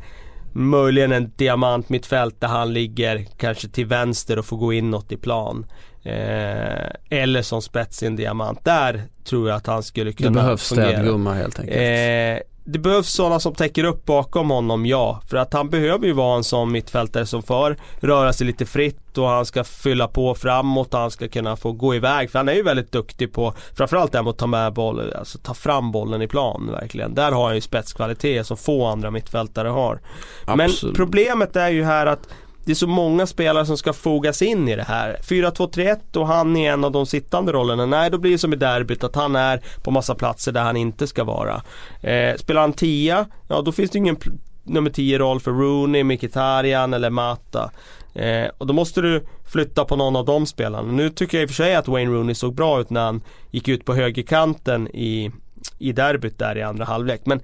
möjligen 0.55 1.11
en 1.11 1.31
diamant 1.35 1.89
mittfält 1.89 2.41
där 2.41 2.47
han 2.47 2.73
ligger 2.73 3.25
kanske 3.37 3.67
till 3.67 3.85
vänster 3.85 4.39
och 4.39 4.45
får 4.45 4.57
gå 4.57 4.73
inåt 4.73 5.11
i 5.11 5.17
plan. 5.17 5.65
Eh, 6.03 6.89
eller 7.09 7.41
som 7.41 7.61
spets 7.61 8.03
i 8.03 8.05
en 8.05 8.15
diamant. 8.15 8.65
Där 8.65 9.03
tror 9.25 9.49
jag 9.49 9.55
att 9.57 9.67
han 9.67 9.83
skulle 9.83 10.09
Det 10.09 10.15
kunna 10.23 10.31
behövs 10.41 10.69
fungera. 10.69 10.89
städgumma 10.91 11.33
helt 11.33 11.59
enkelt. 11.59 11.77
Eh, 11.77 12.52
det 12.65 12.79
behövs 12.79 13.13
sådana 13.13 13.39
som 13.39 13.55
täcker 13.55 13.83
upp 13.83 14.05
bakom 14.05 14.49
honom, 14.49 14.85
ja. 14.85 15.21
För 15.29 15.37
att 15.37 15.53
han 15.53 15.69
behöver 15.69 16.07
ju 16.07 16.13
vara 16.13 16.37
en 16.37 16.43
sån 16.43 16.71
mittfältare 16.71 17.25
som 17.25 17.43
får 17.43 17.77
röra 17.99 18.33
sig 18.33 18.47
lite 18.47 18.65
fritt 18.65 19.17
och 19.17 19.27
han 19.27 19.45
ska 19.45 19.63
fylla 19.63 20.07
på 20.07 20.35
framåt 20.35 20.93
och 20.93 20.99
han 20.99 21.11
ska 21.11 21.27
kunna 21.27 21.55
få 21.55 21.71
gå 21.71 21.95
iväg. 21.95 22.31
För 22.31 22.39
han 22.39 22.49
är 22.49 22.53
ju 22.53 22.63
väldigt 22.63 22.91
duktig 22.91 23.33
på, 23.33 23.53
framförallt 23.77 24.11
det 24.11 24.17
här 24.17 24.23
med 24.23 24.31
att 24.31 24.37
ta 24.37 24.47
med 24.47 24.73
bollen, 24.73 25.13
alltså 25.19 25.37
ta 25.37 25.53
fram 25.53 25.91
bollen 25.91 26.21
i 26.21 26.27
plan 26.27 26.69
verkligen. 26.71 27.13
Där 27.15 27.31
har 27.31 27.45
han 27.45 27.55
ju 27.55 27.61
spetskvalitet 27.61 28.47
som 28.47 28.57
få 28.57 28.85
andra 28.85 29.11
mittfältare 29.11 29.67
har. 29.67 30.01
Men 30.47 30.61
Absolut. 30.61 30.95
problemet 30.95 31.55
är 31.55 31.69
ju 31.69 31.83
här 31.83 32.05
att 32.05 32.27
det 32.65 32.71
är 32.71 32.75
så 32.75 32.87
många 32.87 33.27
spelare 33.27 33.65
som 33.65 33.77
ska 33.77 33.93
fogas 33.93 34.41
in 34.41 34.67
i 34.67 34.75
det 34.75 34.83
här. 34.83 35.17
4-2-3-1 35.23 36.17
och 36.17 36.27
han 36.27 36.57
är 36.57 36.73
en 36.73 36.83
av 36.83 36.91
de 36.91 37.05
sittande 37.05 37.51
rollerna. 37.51 37.85
Nej, 37.85 38.11
då 38.11 38.17
blir 38.17 38.31
det 38.31 38.37
som 38.37 38.53
i 38.53 38.55
derbyt 38.55 39.03
att 39.03 39.15
han 39.15 39.35
är 39.35 39.61
på 39.83 39.91
massa 39.91 40.15
platser 40.15 40.51
där 40.51 40.61
han 40.61 40.77
inte 40.77 41.07
ska 41.07 41.23
vara. 41.23 41.61
Eh, 42.01 42.35
spelar 42.35 42.61
han 42.61 42.73
10, 42.73 43.25
ja 43.47 43.61
då 43.61 43.71
finns 43.71 43.91
det 43.91 43.97
ingen 43.97 44.17
nummer 44.63 44.89
10-roll 44.89 45.39
för 45.39 45.51
Rooney, 45.51 46.03
Mkhitaryan 46.03 46.93
eller 46.93 47.09
Mata. 47.09 47.71
Eh, 48.13 48.47
och 48.57 48.67
då 48.67 48.73
måste 48.73 49.01
du 49.01 49.25
flytta 49.45 49.85
på 49.85 49.95
någon 49.95 50.15
av 50.15 50.25
de 50.25 50.45
spelarna. 50.45 50.91
Nu 50.91 51.09
tycker 51.09 51.37
jag 51.37 51.43
i 51.43 51.45
och 51.45 51.49
för 51.49 51.55
sig 51.55 51.75
att 51.75 51.87
Wayne 51.87 52.11
Rooney 52.11 52.35
såg 52.35 52.55
bra 52.55 52.81
ut 52.81 52.89
när 52.89 53.05
han 53.05 53.21
gick 53.51 53.67
ut 53.67 53.85
på 53.85 53.93
högerkanten 53.93 54.87
i, 54.87 55.31
i 55.79 55.91
derbyt 55.91 56.39
där 56.39 56.57
i 56.57 56.61
andra 56.61 56.85
halvlek. 56.85 57.21
Men 57.25 57.41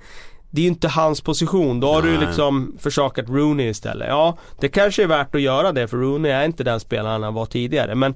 det 0.52 0.62
är 0.62 0.64
ju 0.64 0.70
inte 0.70 0.88
hans 0.88 1.22
position. 1.22 1.80
Då 1.80 1.94
har 1.94 2.02
du 2.02 2.10
Nej. 2.10 2.28
liksom 2.28 2.78
försakat 2.80 3.30
Rooney 3.30 3.70
istället. 3.70 4.08
Ja, 4.08 4.38
det 4.60 4.70
kanske 4.70 5.04
är 5.04 5.08
värt 5.08 5.36
att 5.36 5.42
göra 5.42 5.72
det 5.72 5.88
för 5.88 5.98
Rooney 5.98 6.32
är 6.32 6.46
inte 6.46 6.64
den 6.64 6.80
spelaren 6.80 7.24
han 7.24 7.34
var 7.34 7.46
tidigare. 7.46 7.96
Men 7.96 8.16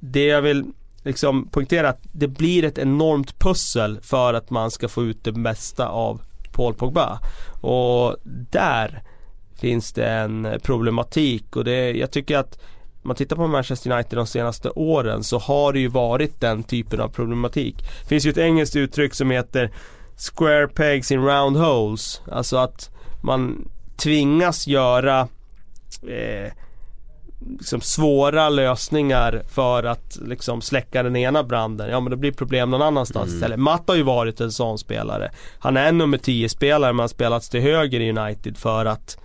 det 0.00 0.24
jag 0.24 0.42
vill 0.42 0.64
liksom 1.02 1.48
poängtera 1.48 1.88
att 1.88 2.00
det 2.12 2.28
blir 2.28 2.64
ett 2.64 2.78
enormt 2.78 3.38
pussel 3.38 3.98
för 4.02 4.34
att 4.34 4.50
man 4.50 4.70
ska 4.70 4.88
få 4.88 5.04
ut 5.04 5.24
det 5.24 5.32
mesta 5.32 5.88
av 5.88 6.20
Paul 6.52 6.74
Pogba. 6.74 7.20
Och 7.60 8.16
där 8.50 9.02
finns 9.60 9.92
det 9.92 10.06
en 10.06 10.48
problematik 10.62 11.56
och 11.56 11.64
det, 11.64 11.90
jag 11.92 12.10
tycker 12.10 12.38
att 12.38 12.58
om 13.02 13.08
man 13.08 13.16
tittar 13.16 13.36
på 13.36 13.46
Manchester 13.46 13.90
United 13.90 14.18
de 14.18 14.26
senaste 14.26 14.70
åren 14.70 15.24
så 15.24 15.38
har 15.38 15.72
det 15.72 15.80
ju 15.80 15.88
varit 15.88 16.40
den 16.40 16.62
typen 16.62 17.00
av 17.00 17.08
problematik. 17.08 17.76
Det 17.78 18.08
finns 18.08 18.26
ju 18.26 18.30
ett 18.30 18.38
engelskt 18.38 18.76
uttryck 18.76 19.14
som 19.14 19.30
heter 19.30 19.70
Square 20.20 20.68
pegs 20.68 21.10
in 21.10 21.24
round 21.24 21.56
holes. 21.56 22.22
Alltså 22.32 22.56
att 22.56 22.90
man 23.22 23.68
tvingas 23.96 24.66
göra 24.66 25.20
eh, 26.08 26.52
liksom 27.58 27.80
svåra 27.80 28.48
lösningar 28.48 29.42
för 29.48 29.84
att 29.84 30.18
liksom 30.26 30.60
släcka 30.62 31.02
den 31.02 31.16
ena 31.16 31.42
branden, 31.44 31.90
ja 31.90 32.00
men 32.00 32.10
det 32.10 32.16
blir 32.16 32.32
problem 32.32 32.70
någon 32.70 32.82
annanstans 32.82 33.26
Mm. 33.28 33.36
istället. 33.36 33.58
Matt 33.58 33.88
har 33.88 33.94
ju 33.94 34.02
varit 34.02 34.40
en 34.40 34.52
sån 34.52 34.78
spelare. 34.78 35.30
Han 35.58 35.76
är 35.76 35.88
en 35.88 35.98
nummer 35.98 36.18
10 36.18 36.48
spelare 36.48 36.92
men 36.92 37.00
har 37.00 37.08
spelats 37.08 37.48
till 37.48 37.60
höger 37.60 38.00
i 38.00 38.10
United 38.18 38.56
för 38.56 38.84
att 38.84 39.18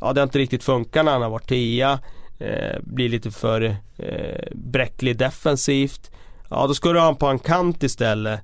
Ja 0.00 0.12
det 0.12 0.20
har 0.20 0.26
inte 0.26 0.38
riktigt 0.38 0.64
funkat 0.64 1.04
när 1.04 1.12
han 1.12 1.22
har 1.22 1.30
varit 1.30 1.48
tia. 1.48 1.98
Eh, 2.38 2.80
blir 2.80 3.08
lite 3.08 3.30
för 3.30 3.76
eh, 3.98 4.48
bräcklig 4.52 5.18
defensivt. 5.18 6.10
Ja 6.50 6.66
då 6.66 6.74
ska 6.74 6.92
du 6.92 6.98
ha 6.98 7.06
honom 7.06 7.18
på 7.18 7.26
en 7.26 7.38
kant 7.38 7.82
istället. 7.82 8.40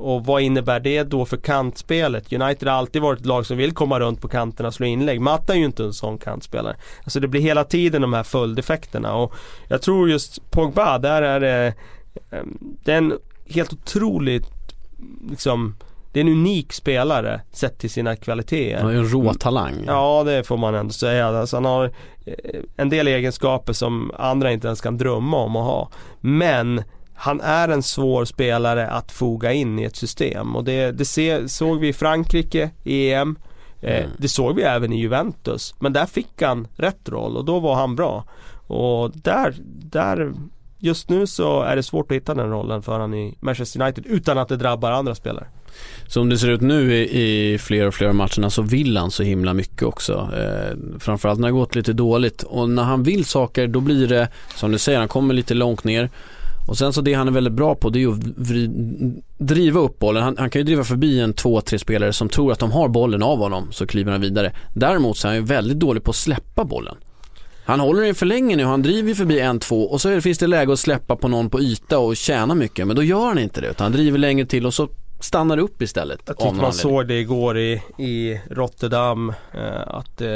Och 0.00 0.24
vad 0.24 0.42
innebär 0.42 0.80
det 0.80 1.02
då 1.02 1.24
för 1.24 1.36
kantspelet? 1.36 2.32
United 2.32 2.68
har 2.68 2.76
alltid 2.76 3.02
varit 3.02 3.20
ett 3.20 3.26
lag 3.26 3.46
som 3.46 3.56
vill 3.56 3.72
komma 3.72 4.00
runt 4.00 4.20
på 4.20 4.28
kanterna 4.28 4.68
och 4.68 4.74
slå 4.74 4.86
inlägg. 4.86 5.20
Matta 5.20 5.52
är 5.52 5.58
ju 5.58 5.64
inte 5.64 5.84
en 5.84 5.92
sån 5.92 6.18
kantspelare. 6.18 6.76
Alltså 7.04 7.20
det 7.20 7.28
blir 7.28 7.40
hela 7.40 7.64
tiden 7.64 8.02
de 8.02 8.12
här 8.12 8.22
följdeffekterna 8.22 9.14
och 9.14 9.34
jag 9.68 9.82
tror 9.82 10.10
just 10.10 10.50
Pogba, 10.50 10.98
där 10.98 11.22
är 11.22 11.40
det 11.40 11.74
eh, 12.30 12.44
Det 12.84 12.92
är 12.92 12.98
en 12.98 13.12
helt 13.48 13.72
otroligt 13.72 14.46
liksom 15.30 15.76
Det 16.12 16.20
är 16.20 16.24
en 16.24 16.32
unik 16.32 16.72
spelare 16.72 17.40
sett 17.52 17.78
till 17.78 17.90
sina 17.90 18.16
kvaliteter. 18.16 18.82
Han 18.82 18.90
är 18.90 18.98
en 18.98 19.08
rå 19.08 19.34
talang. 19.34 19.84
Ja 19.86 20.22
det 20.24 20.44
får 20.44 20.56
man 20.56 20.74
ändå 20.74 20.92
säga. 20.92 21.26
Alltså, 21.28 21.56
han 21.56 21.64
har 21.64 21.84
eh, 22.26 22.60
en 22.76 22.88
del 22.88 23.08
egenskaper 23.08 23.72
som 23.72 24.12
andra 24.18 24.52
inte 24.52 24.66
ens 24.66 24.80
kan 24.80 24.98
drömma 24.98 25.36
om 25.36 25.56
att 25.56 25.64
ha. 25.64 25.90
Men 26.20 26.82
han 27.20 27.40
är 27.40 27.68
en 27.68 27.82
svår 27.82 28.24
spelare 28.24 28.88
att 28.88 29.12
foga 29.12 29.52
in 29.52 29.78
i 29.78 29.84
ett 29.84 29.96
system 29.96 30.56
och 30.56 30.64
det, 30.64 30.92
det 30.92 31.04
se, 31.04 31.48
såg 31.48 31.80
vi 31.80 31.88
i 31.88 31.92
Frankrike 31.92 32.70
i 32.84 33.12
EM. 33.12 33.36
Eh, 33.80 34.04
Mm. 34.04 34.10
Det 34.18 34.28
såg 34.28 34.56
vi 34.56 34.62
även 34.62 34.92
i 34.92 35.00
Juventus. 35.00 35.74
Men 35.78 35.92
där 35.92 36.06
fick 36.06 36.42
han 36.42 36.68
rätt 36.76 37.08
roll 37.08 37.36
och 37.36 37.44
då 37.44 37.60
var 37.60 37.74
han 37.74 37.96
bra. 37.96 38.24
Och 38.66 39.10
där, 39.14 39.54
där 39.82 40.32
Just 40.82 41.08
nu 41.08 41.26
så 41.26 41.62
är 41.62 41.76
det 41.76 41.82
svårt 41.82 42.10
att 42.10 42.16
hitta 42.16 42.34
den 42.34 42.50
rollen 42.50 42.82
för 42.82 43.00
han 43.00 43.14
i 43.14 43.36
Manchester 43.40 43.82
United 43.82 44.06
utan 44.06 44.38
att 44.38 44.48
det 44.48 44.56
drabbar 44.56 44.90
andra 44.90 45.14
spelare. 45.14 45.46
Som 46.06 46.28
det 46.28 46.38
ser 46.38 46.50
ut 46.50 46.60
nu 46.60 46.94
i, 46.94 47.52
i 47.52 47.58
fler 47.58 47.86
och 47.86 47.94
fler 47.94 48.12
matcherna 48.12 48.50
så 48.50 48.62
vill 48.62 48.96
han 48.96 49.10
så 49.10 49.22
himla 49.22 49.54
mycket 49.54 49.82
också. 49.82 50.30
Eh, 50.36 50.98
framförallt 50.98 51.40
när 51.40 51.48
det 51.48 51.54
har 51.54 51.60
gått 51.60 51.74
lite 51.74 51.92
dåligt. 51.92 52.42
Och 52.42 52.70
när 52.70 52.82
han 52.82 53.02
vill 53.02 53.24
saker 53.24 53.66
då 53.66 53.80
blir 53.80 54.08
det, 54.08 54.28
som 54.56 54.72
du 54.72 54.78
säger, 54.78 54.98
han 54.98 55.08
kommer 55.08 55.34
lite 55.34 55.54
långt 55.54 55.84
ner. 55.84 56.10
Och 56.68 56.78
sen 56.78 56.92
så 56.92 57.00
det 57.00 57.14
han 57.14 57.28
är 57.28 57.32
väldigt 57.32 57.52
bra 57.52 57.74
på 57.74 57.90
det 57.90 57.98
är 57.98 58.00
ju 58.00 58.12
att 58.12 58.20
driva 59.38 59.80
upp 59.80 59.98
bollen. 59.98 60.22
Han, 60.22 60.36
han 60.38 60.50
kan 60.50 60.60
ju 60.60 60.64
driva 60.64 60.84
förbi 60.84 61.20
en 61.20 61.32
två, 61.32 61.60
tre 61.60 61.78
spelare 61.78 62.12
som 62.12 62.28
tror 62.28 62.52
att 62.52 62.58
de 62.58 62.72
har 62.72 62.88
bollen 62.88 63.22
av 63.22 63.38
honom 63.38 63.68
så 63.72 63.86
kliver 63.86 64.12
han 64.12 64.20
vidare. 64.20 64.52
Däremot 64.74 65.16
så 65.18 65.26
är 65.28 65.30
han 65.30 65.36
ju 65.36 65.44
väldigt 65.44 65.78
dålig 65.78 66.04
på 66.04 66.10
att 66.10 66.16
släppa 66.16 66.64
bollen. 66.64 66.96
Han 67.64 67.80
håller 67.80 68.02
den 68.02 68.14
för 68.14 68.26
länge 68.26 68.56
nu, 68.56 68.64
han 68.64 68.82
driver 68.82 69.14
förbi 69.14 69.40
en, 69.40 69.58
två 69.60 69.82
och 69.90 70.00
så 70.00 70.08
det- 70.08 70.20
finns 70.20 70.38
det 70.38 70.46
läge 70.46 70.72
att 70.72 70.78
släppa 70.78 71.16
på 71.16 71.28
någon 71.28 71.50
på 71.50 71.60
yta 71.60 71.98
och 71.98 72.16
tjäna 72.16 72.54
mycket. 72.54 72.86
Men 72.86 72.96
då 72.96 73.02
gör 73.02 73.26
han 73.26 73.38
inte 73.38 73.60
det 73.60 73.66
utan 73.70 73.84
han 73.84 73.92
driver 73.92 74.18
längre 74.18 74.46
till 74.46 74.66
och 74.66 74.74
så 74.74 74.88
stannar 75.20 75.58
upp 75.58 75.82
istället. 75.82 76.20
Jag 76.26 76.36
tyckte 76.36 76.44
man 76.46 76.54
anledning. 76.54 76.72
såg 76.72 77.08
det 77.08 77.20
igår 77.20 77.58
i, 77.58 77.82
i 77.98 78.40
Rotterdam 78.50 79.28
eh, 79.54 79.80
att, 79.86 80.20
eh, 80.20 80.28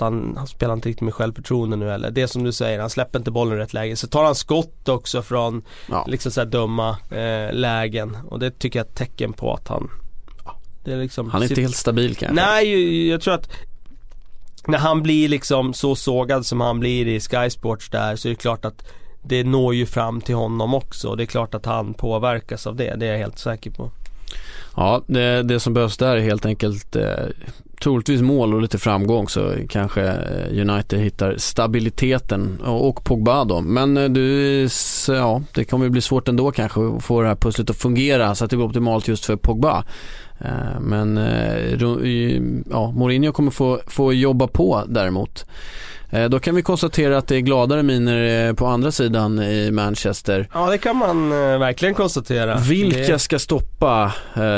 att 0.00 0.12
han, 0.12 0.34
han 0.36 0.46
spelar 0.46 0.74
inte 0.74 0.88
riktigt 0.88 1.04
med 1.04 1.14
självförtroende 1.14 1.76
nu 1.76 1.90
eller 1.90 2.10
Det 2.10 2.22
är 2.22 2.26
som 2.26 2.44
du 2.44 2.52
säger, 2.52 2.80
han 2.80 2.90
släpper 2.90 3.18
inte 3.18 3.30
bollen 3.30 3.58
i 3.58 3.60
rätt 3.60 3.72
läge. 3.72 3.96
Så 3.96 4.06
tar 4.06 4.24
han 4.24 4.34
skott 4.34 4.88
också 4.88 5.22
från 5.22 5.62
Ja. 5.90 6.04
liksom 6.08 6.32
så 6.32 6.44
dumma 6.44 6.96
eh, 7.10 7.52
lägen 7.52 8.16
och 8.28 8.38
det 8.38 8.58
tycker 8.58 8.78
jag 8.78 8.86
är 8.86 8.90
ett 8.90 8.96
tecken 8.96 9.32
på 9.32 9.54
att 9.54 9.68
han 9.68 9.90
är 10.84 10.96
liksom 10.96 11.30
Han 11.30 11.42
är 11.42 11.48
inte 11.50 11.60
helt 11.60 11.76
stabil 11.76 12.16
kanske. 12.16 12.34
Nej, 12.34 13.08
jag 13.08 13.20
tror 13.20 13.34
att 13.34 13.50
när 14.66 14.78
han 14.78 15.02
blir 15.02 15.28
liksom 15.28 15.74
så 15.74 15.96
sågad 15.96 16.46
som 16.46 16.60
han 16.60 16.80
blir 16.80 17.06
i 17.08 17.20
Sky 17.20 17.50
Sports 17.50 17.90
där 17.90 18.16
så 18.16 18.28
är 18.28 18.30
det 18.30 18.36
klart 18.36 18.64
att 18.64 18.84
det 19.22 19.44
når 19.44 19.74
ju 19.74 19.86
fram 19.86 20.20
till 20.20 20.34
honom 20.34 20.74
också. 20.74 21.14
Det 21.14 21.24
är 21.24 21.26
klart 21.26 21.54
att 21.54 21.66
han 21.66 21.94
påverkas 21.94 22.66
av 22.66 22.76
det, 22.76 22.94
det 22.96 23.06
är 23.06 23.10
jag 23.10 23.18
helt 23.18 23.38
säker 23.38 23.70
på. 23.70 23.90
Ja, 24.76 25.02
det, 25.06 25.42
det 25.42 25.60
som 25.60 25.74
behövs 25.74 25.96
där 25.96 26.16
är 26.16 26.20
helt 26.20 26.46
enkelt 26.46 26.96
eh, 26.96 27.26
troligtvis 27.80 28.22
mål 28.22 28.54
och 28.54 28.62
lite 28.62 28.78
framgång 28.78 29.28
så 29.28 29.54
kanske 29.68 30.02
eh, 30.02 30.70
United 30.70 31.00
hittar 31.00 31.36
stabiliteten 31.36 32.60
och, 32.60 33.04
Pogba 33.04 33.44
då. 33.44 33.60
Men 33.60 33.96
eh, 33.96 34.08
du, 34.08 34.68
ja, 35.08 35.42
det 35.54 35.64
kommer 35.64 35.88
bli 35.88 36.00
svårt 36.00 36.28
ändå 36.28 36.50
kanske 36.50 36.80
att 36.80 37.04
få 37.04 37.22
det 37.22 37.28
här 37.28 37.34
pusslet 37.34 37.70
att 37.70 37.76
fungera 37.76 38.34
så 38.34 38.44
att 38.44 38.50
det 38.50 38.56
blir 38.56 38.66
optimalt 38.66 39.08
just 39.08 39.24
för 39.24 39.36
Pogba. 39.36 39.84
Eh, 40.38 40.80
men 40.80 41.16
ja, 42.70 42.90
Mourinho 42.90 43.32
kommer 43.32 43.50
få, 43.50 43.80
få 43.86 44.12
jobba 44.12 44.46
på 44.46 44.84
däremot. 44.88 45.46
Eh, 46.10 46.28
Då 46.28 46.40
kan 46.40 46.54
vi 46.54 46.62
konstatera 46.62 47.18
att 47.18 47.26
det 47.28 47.36
är 47.36 47.40
gladare 47.40 47.82
miner 47.82 48.48
eh, 48.48 48.54
på 48.54 48.66
andra 48.66 48.92
sidan 48.92 49.38
i 49.42 49.70
Manchester. 49.70 50.48
Ja 50.54 50.70
det 50.70 50.78
kan 50.78 50.96
man 50.96 51.32
eh, 51.32 51.58
verkligen 51.58 51.94
konstatera. 51.94 52.58
Vilka 52.58 52.98
Det, 53.12 53.18
ska 53.18 53.38
stoppa 53.38 54.12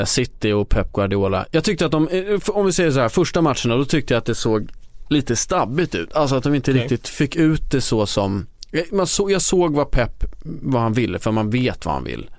City 0.05 0.51
och 0.51 0.69
Pep 0.69 0.93
Guardiola? 0.93 1.45
Jag 1.51 1.63
tyckte 1.63 1.85
att 1.85 1.91
de, 1.91 2.07
om 2.47 2.65
vi 2.65 2.71
säger 2.71 2.91
så 2.91 2.99
här, 2.99 3.09
första 3.09 3.41
matcherna 3.41 3.77
då 3.77 3.85
tyckte 3.85 4.13
jag 4.13 4.19
att 4.19 4.25
det 4.25 4.35
såg 4.35 4.69
lite 5.09 5.35
stabbigt 5.35 5.95
ut. 5.95 6.13
Alltså 6.13 6.35
att 6.35 6.43
de 6.43 6.55
inte 6.55 6.71
Okej. 6.71 6.81
riktigt 6.83 7.07
fick 7.07 7.35
ut 7.35 7.71
det 7.71 7.81
så 7.81 8.05
som, 8.05 8.45
jag- 8.71 8.93
man 8.93 9.07
så, 9.07 9.29
jag 9.31 9.41
såg 9.41 9.73
vad 9.75 9.91
Pep, 9.91 10.23
vad 10.43 10.81
han 10.81 10.93
ville, 10.93 11.19
för 11.19 11.31
man 11.31 11.49
vet 11.49 11.85
vad 11.85 11.93
han 11.95 12.03
vill. 12.03 12.29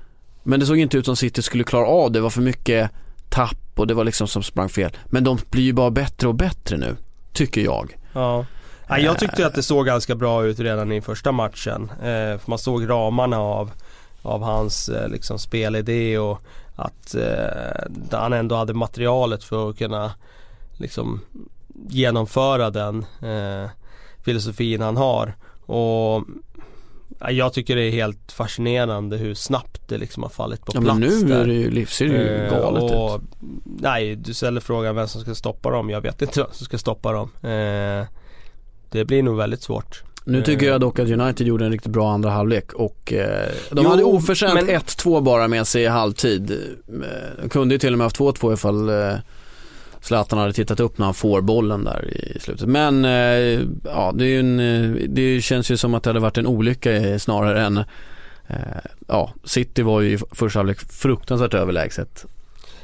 Men 0.42 0.61
det 0.61 0.66
såg 0.66 0.78
inte 0.78 0.99
ut 0.99 1.04
som 1.06 1.16
City 1.16 1.42
skulle 1.42 1.64
klara 1.64 1.87
av 1.87 2.12
det, 2.12 2.18
det 2.18 2.23
var 2.23 2.30
för 2.30 2.42
mycket 2.42 2.90
tapp 3.28 3.56
och 3.75 3.87
det 3.87 3.94
var 3.94 4.04
liksom 4.04 4.28
som 4.28 4.42
sprang 4.42 4.68
fel. 4.68 4.90
Men 5.06 5.25
de 5.25 5.38
blir 5.50 5.62
ju 5.64 5.73
bara 5.73 5.90
bättre 5.90 6.28
och 6.28 6.35
bättre 6.35 6.76
nu, 6.76 6.97
tycker 7.33 7.61
jag. 7.61 7.97
ja. 8.12 8.47
Ja, 8.88 8.99
jag 8.99 9.19
tyckte 9.19 9.47
att 9.47 9.55
det 9.55 9.62
såg 9.62 9.87
ganska 9.87 10.14
bra 10.14 10.45
ut 10.45 10.61
redan 10.61 10.93
i 10.93 11.00
första 11.00 11.33
matchen. 11.33 11.91
Eh, 12.03 12.41
man 12.47 12.59
såg 12.59 12.91
ramarna 12.91 13.38
av, 13.38 13.71
av 14.23 14.43
hans 14.43 14.88
eh, 14.88 15.09
liksom, 15.09 15.38
spelidé 15.38 16.19
och 16.19 16.41
att 16.76 17.14
eh, 17.14 18.19
han 18.19 18.33
ändå 18.33 18.55
hade 18.57 18.75
materialet 18.75 19.45
för 19.45 19.71
att 19.71 19.79
kunna 19.79 20.12
liksom, 20.79 21.21
genomföra 21.88 22.71
den 22.71 23.07
eh, 23.23 23.71
filosofin 24.25 24.81
han 24.81 24.97
har. 24.97 25.35
Och 25.67 26.25
ja, 27.21 27.31
jag 27.31 27.53
tycker 27.53 27.76
det 27.76 27.83
är 27.83 27.91
helt 27.91 28.33
fascinerande 28.33 29.17
hur 29.17 29.35
snabbt 29.35 29.88
det 29.88 29.99
liksom 29.99 30.23
har 30.23 30.31
fallit 30.31 30.61
på 30.67 30.73
Ja 30.75 30.81
plats 30.81 30.99
men 30.99 31.09
nu 31.09 31.29
där. 31.29 31.41
är 31.41 31.47
det 31.47 31.55
ju, 31.55 31.87
ser 31.87 32.09
det 32.09 32.12
ju 32.14 32.45
Eh, 32.45 32.50
galet 32.50 32.83
och, 32.83 33.17
ut. 33.17 33.23
Nej, 33.64 34.17
du 34.17 34.35
ställer 34.35 34.61
frågan 34.61 34.97
vem 34.97 35.09
som 35.09 35.21
ska 35.21 35.35
stoppa 35.35 35.71
dem. 35.71 35.91
Jag 35.91 36.00
vet 36.00 36.23
inte 36.23 36.41
vem 36.41 36.49
som 36.53 36.64
ska 36.64 36.79
stoppa 36.79 37.12
dem. 37.12 37.31
Eh, 37.43 38.07
det 38.95 39.05
blir 39.05 39.23
nog 39.23 39.37
väldigt 39.37 39.63
svårt. 39.63 40.03
Nu 40.25 40.43
tycker 40.43 40.67
eh, 40.67 40.73
jag 40.73 40.81
dock 40.81 40.99
att 40.99 41.09
United 41.11 41.47
gjorde 41.47 41.65
en 41.65 41.71
riktigt 41.73 41.93
bra 41.93 42.13
andra 42.13 42.31
halvlek 42.31 42.73
och 42.73 43.13
eh, 43.13 43.49
de 43.71 43.83
Jo, 43.85 43.89
hade 43.91 44.05
oförtjänt 44.05 44.55
men- 44.55 44.67
1-2 44.69 45.21
bara 45.21 45.49
med 45.49 45.67
sig 45.67 45.83
i 45.83 45.87
halvtid. 45.87 46.51
Eh, 46.51 47.43
De 47.43 47.49
kunde 47.49 47.75
ju 47.75 47.79
till 47.79 47.93
och 47.93 47.99
med 47.99 48.05
haft 48.05 48.19
2-2 48.19 48.53
ifall 48.55 48.89
eh, 48.89 49.15
Zlatan 50.01 50.39
hade 50.39 50.53
tittat 50.53 50.81
upp 50.81 50.99
när 50.99 51.05
han 51.05 51.15
får 51.15 51.41
bollen 51.41 51.85
där 51.85 52.11
i 52.37 52.41
slutet. 52.41 52.69
Men 52.69 53.05
eh, 53.05 53.61
ja, 53.85 54.13
det, 54.15 54.27
är 54.27 54.41
en, 54.41 54.99
det 55.15 55.41
känns 55.43 55.71
ju 55.71 55.77
som 55.77 55.95
att 55.95 56.03
det 56.03 56.11
hade 56.11 56.21
varit 56.21 56.39
en 56.39 56.47
olycka 56.47 57.19
snarare 57.19 57.63
än 57.63 57.77
eh, 58.47 58.57
Ja, 59.09 59.33
City 59.45 59.83
var 59.83 60.01
ju 60.01 60.13
i 60.13 60.19
första 60.33 60.59
halvlek 60.59 60.79
fruktansvärt 60.81 61.55
överlägset. 61.55 62.25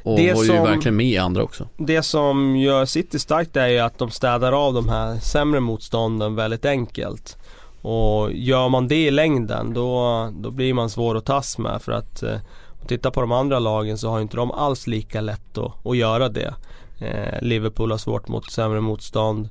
Och 0.03 0.17
Det 0.17 0.33
var 0.35 0.43
ju 0.43 0.49
som- 0.49 0.63
verkligen 0.65 0.97
med 0.97 1.07
i 1.07 1.17
andra 1.19 1.43
också. 1.43 1.69
Det 1.77 2.03
som 2.03 2.57
gör 2.57 2.85
City 2.85 3.19
starkt 3.19 3.57
är 3.57 3.67
ju 3.69 3.79
att 3.79 3.99
de 3.99 4.11
städar 4.11 4.53
av 4.53 4.75
de 4.75 4.89
här 4.89 5.17
sämre 5.19 5.61
motstånden 5.61 6.35
väldigt 6.35 6.65
enkelt. 6.65 7.37
Och 7.83 8.33
gör 8.33 8.69
man 8.69 8.89
det 8.89 9.07
i 9.07 9.11
längden 9.11 9.75
då, 9.75 10.29
då 10.39 10.51
blir 10.51 10.75
man 10.75 10.91
svår 10.91 11.17
att 11.17 11.25
tas 11.25 11.59
med 11.59 11.83
för 11.83 11.93
att 11.93 12.23
eh, 12.23 12.39
Titta 12.87 13.11
på 13.11 13.21
de 13.21 13.33
andra 13.33 13.59
lagen 13.59 13.99
så 13.99 14.09
har 14.11 14.21
inte 14.21 14.37
de 14.37 14.51
alls 14.51 14.87
lika 14.87 15.21
lätt 15.21 15.59
att, 15.59 15.87
att 15.87 15.97
göra 15.97 16.29
det. 16.29 16.55
Eh, 17.01 17.43
Liverpool 17.43 17.91
har 17.91 17.99
svårt 17.99 18.29
mot 18.29 18.51
sämre 18.51 18.81
motstånd. 18.81 19.49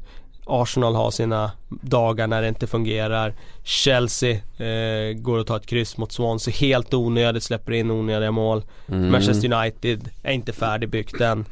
Arsenal 0.50 0.96
har 0.96 1.12
sina 1.12 1.52
dagar 1.70 2.28
när 2.28 2.42
det 2.42 2.48
inte 2.48 2.68
fungerar. 2.68 3.34
Chelsea 3.64 4.32
eh, 4.58 5.14
går 5.14 5.40
att 5.40 5.48
ta 5.48 5.58
ett 5.58 5.66
kryss 5.66 5.98
mot 5.98 6.12
Swansea 6.12 6.54
helt 6.54 6.94
onödigt, 6.94 7.44
släpper 7.44 7.72
in 7.72 7.92
onödiga 7.92 8.32
mål. 8.32 8.64
Mm. 8.88 9.12
Manchester 9.12 9.54
United 9.54 10.10
är 10.24 10.32
inte 10.32 10.54
färdigbyggt 10.54 11.22
än. 11.22 11.46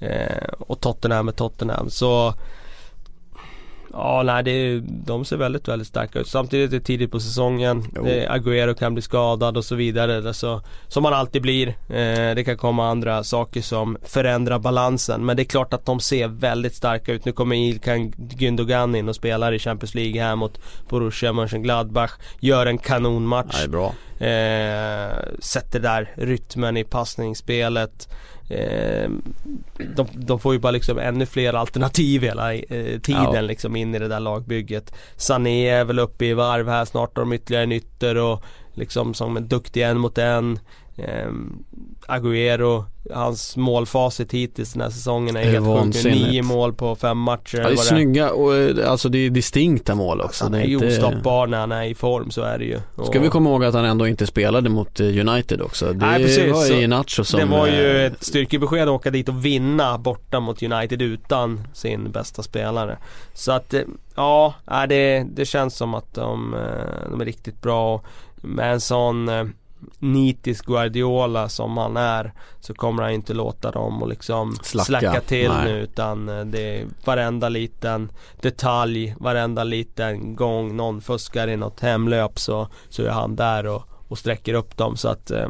Eh, 0.00 0.48
och 0.58 0.80
Tottenham 0.80 1.28
är 1.28 1.32
Tottenham. 1.32 1.90
Så 1.90 2.34
Ja 3.92 4.22
nej 4.22 4.42
det 4.42 4.50
är, 4.50 4.82
de 4.86 5.24
ser 5.24 5.36
väldigt 5.36 5.68
väldigt 5.68 5.88
starka 5.88 6.18
ut. 6.18 6.28
Samtidigt 6.28 6.72
är 6.72 6.78
det 6.78 6.84
tidigt 6.84 7.10
på 7.10 7.20
säsongen. 7.20 7.84
Jo. 7.96 8.04
Agüero 8.04 8.74
kan 8.74 8.94
bli 8.94 9.02
skadad 9.02 9.56
och 9.56 9.64
så 9.64 9.74
vidare. 9.74 10.28
Alltså, 10.28 10.62
som 10.88 11.02
man 11.02 11.14
alltid 11.14 11.42
blir. 11.42 11.68
Eh, 11.68 12.34
det 12.34 12.44
kan 12.44 12.56
komma 12.56 12.88
andra 12.88 13.24
saker 13.24 13.62
som 13.62 13.96
förändrar 14.02 14.58
balansen. 14.58 15.26
Men 15.26 15.36
det 15.36 15.42
är 15.42 15.44
klart 15.44 15.74
att 15.74 15.86
de 15.86 16.00
ser 16.00 16.28
väldigt 16.28 16.74
starka 16.74 17.12
ut. 17.12 17.24
Nu 17.24 17.32
kommer 17.32 17.56
Ilkan 17.56 18.12
Gündogan 18.12 18.96
in 18.96 19.08
och 19.08 19.16
spelar 19.16 19.52
i 19.52 19.58
Champions 19.58 19.94
League 19.94 20.22
här 20.22 20.36
mot 20.36 20.58
Borussia 20.88 21.32
Mönchengladbach. 21.32 22.12
Gör 22.40 22.66
en 22.66 22.78
kanonmatch. 22.78 23.56
Nej, 23.58 23.68
bra. 23.68 23.94
Eh, 24.26 25.16
sätter 25.38 25.80
där 25.80 26.10
rytmen 26.14 26.76
i 26.76 26.84
passningsspelet. 26.84 28.08
Eh, 28.48 29.10
de, 29.96 30.06
de, 30.14 30.40
får 30.40 30.52
ju 30.52 30.58
bara 30.58 30.70
liksom 30.70 30.98
ännu 30.98 31.26
fler 31.26 31.54
alternativ 31.54 32.22
hela 32.22 32.54
eh, 32.54 33.00
tiden 33.00 33.34
ja. 33.34 33.40
liksom 33.40 33.76
in 33.76 33.94
i 33.94 33.98
det 33.98 34.08
där 34.08 34.20
lagbygget. 34.20 34.94
Sané 35.16 35.68
är 35.68 35.84
väl 35.84 35.98
uppe 35.98 36.26
i 36.26 36.34
varv 36.34 36.68
här, 36.68 36.84
snart 36.84 37.16
har 37.16 37.24
de 37.24 37.32
ytterligare 37.32 37.64
en 37.64 37.72
ytter 37.72 38.16
och 38.16 38.44
liksom 38.74 39.14
som 39.14 39.36
en 39.36 39.48
duktig 39.48 39.82
en 39.82 39.98
mot 39.98 40.18
en. 40.18 40.58
Eh, 40.96 41.30
Agüero, 42.08 42.84
hans 43.10 43.56
målfacit 43.56 44.32
hittills 44.32 44.72
den 44.72 44.82
här 44.82 44.90
säsongen 44.90 45.36
är, 45.36 45.40
är 45.40 45.44
helt 45.44 45.94
sjukt. 45.94 46.04
Nio 46.04 46.42
mål 46.42 46.72
på 46.72 46.96
fem 46.96 47.18
matcher. 47.18 47.58
Ja, 47.58 47.68
det 47.68 47.72
är 47.72 47.76
snygga 47.76 48.30
och 48.30 48.56
eh, 48.56 48.90
alltså 48.90 49.08
det 49.08 49.18
är 49.18 49.30
distinkta 49.30 49.94
mål 49.94 50.20
också. 50.20 50.44
han 50.44 50.54
är 50.54 50.64
ju 50.64 50.74
inte... 50.74 50.86
ostoppbar 50.86 51.46
när 51.46 51.58
han 51.58 51.72
är 51.72 51.84
i 51.84 51.94
form, 51.94 52.30
så 52.30 52.42
är 52.42 52.58
det 52.58 52.64
ju. 52.64 52.80
Och... 52.94 53.06
Ska 53.06 53.20
vi 53.20 53.28
komma 53.28 53.50
ihåg 53.50 53.64
att 53.64 53.74
han 53.74 53.84
ändå 53.84 54.06
inte 54.08 54.26
spelade 54.26 54.68
mot 54.68 55.00
eh, 55.00 55.06
United 55.06 55.62
också. 55.62 55.92
Det 55.92 56.06
Nej, 56.06 56.22
precis. 56.22 56.52
var 56.52 56.66
ju 56.66 56.86
Nacho 56.86 57.24
som... 57.24 57.40
Det 57.40 57.46
var 57.46 57.66
ju 57.66 57.96
eh, 57.96 58.04
ett 58.04 58.24
styrkebesked 58.24 58.82
att 58.82 58.88
åka 58.88 59.10
dit 59.10 59.28
och 59.28 59.44
vinna 59.44 59.98
borta 59.98 60.40
mot 60.40 60.62
United 60.62 61.02
utan 61.02 61.60
sin 61.72 62.10
bästa 62.10 62.42
spelare. 62.42 62.98
Så 63.34 63.52
att, 63.52 63.74
ja, 64.14 64.54
det, 64.88 65.26
det 65.32 65.44
känns 65.44 65.76
som 65.76 65.94
att 65.94 66.14
de, 66.14 66.56
de 67.10 67.20
är 67.20 67.24
riktigt 67.24 67.62
bra. 67.62 68.02
Med 68.44 68.72
en 68.72 68.80
sån 68.80 69.28
nitisk 69.98 70.66
Guardiola 70.66 71.48
som 71.48 71.76
han 71.76 71.96
är 71.96 72.32
så 72.60 72.74
kommer 72.74 73.02
han 73.02 73.12
inte 73.12 73.34
låta 73.34 73.70
dem 73.70 74.02
och 74.02 74.08
liksom 74.08 74.56
Slacka. 74.62 74.84
släcka 74.84 75.20
till 75.20 75.50
Nej. 75.50 75.64
nu 75.64 75.80
utan 75.80 76.28
eh, 76.28 76.44
det 76.44 76.78
är 76.80 76.86
varenda 77.04 77.48
liten 77.48 78.12
detalj, 78.40 79.14
varenda 79.18 79.64
liten 79.64 80.36
gång 80.36 80.76
någon 80.76 81.00
fuskar 81.00 81.48
i 81.48 81.56
något 81.56 81.80
hemlöp 81.80 82.38
så, 82.38 82.68
så 82.88 83.02
är 83.02 83.10
han 83.10 83.36
där 83.36 83.66
och, 83.66 83.82
och 84.08 84.18
sträcker 84.18 84.54
upp 84.54 84.76
dem 84.76 84.96
så 84.96 85.08
att 85.08 85.30
eh, 85.30 85.48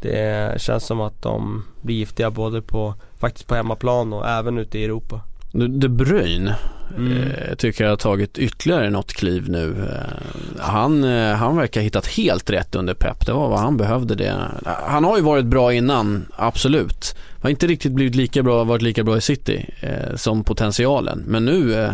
det 0.00 0.60
känns 0.60 0.86
som 0.86 1.00
att 1.00 1.22
de 1.22 1.64
blir 1.82 1.96
giftiga 1.96 2.30
både 2.30 2.62
på 2.62 2.94
faktiskt 3.18 3.46
på 3.46 3.54
hemmaplan 3.54 4.12
och 4.12 4.28
även 4.28 4.58
ute 4.58 4.78
i 4.78 4.84
Europa. 4.84 5.20
De 5.52 5.88
Bruyne 5.88 6.54
mm. 6.96 7.22
eh, 7.22 7.54
tycker 7.54 7.84
jag 7.84 7.90
har 7.90 7.96
tagit 7.96 8.38
ytterligare 8.38 8.90
något 8.90 9.12
kliv 9.12 9.48
nu. 9.48 9.88
Eh, 9.90 10.62
han, 10.62 11.04
eh, 11.04 11.34
han 11.34 11.56
verkar 11.56 11.80
ha 11.80 11.84
hittat 11.84 12.06
helt 12.06 12.50
rätt 12.50 12.74
under 12.74 12.94
Pep. 12.94 13.26
Det 13.26 13.32
var 13.32 13.48
vad 13.48 13.60
han 13.60 13.76
behövde 13.76 14.14
det. 14.14 14.34
Han 14.64 15.04
har 15.04 15.16
ju 15.16 15.22
varit 15.22 15.44
bra 15.44 15.72
innan, 15.72 16.26
absolut. 16.36 17.16
Har 17.42 17.50
inte 17.50 17.66
riktigt 17.66 17.92
blivit 17.92 18.14
lika 18.14 18.42
bra, 18.42 18.64
varit 18.64 18.82
lika 18.82 19.04
bra 19.04 19.16
i 19.16 19.20
City 19.20 19.66
eh, 19.80 20.16
som 20.16 20.44
potentialen. 20.44 21.24
Men 21.26 21.44
nu 21.44 21.74
eh, 21.74 21.92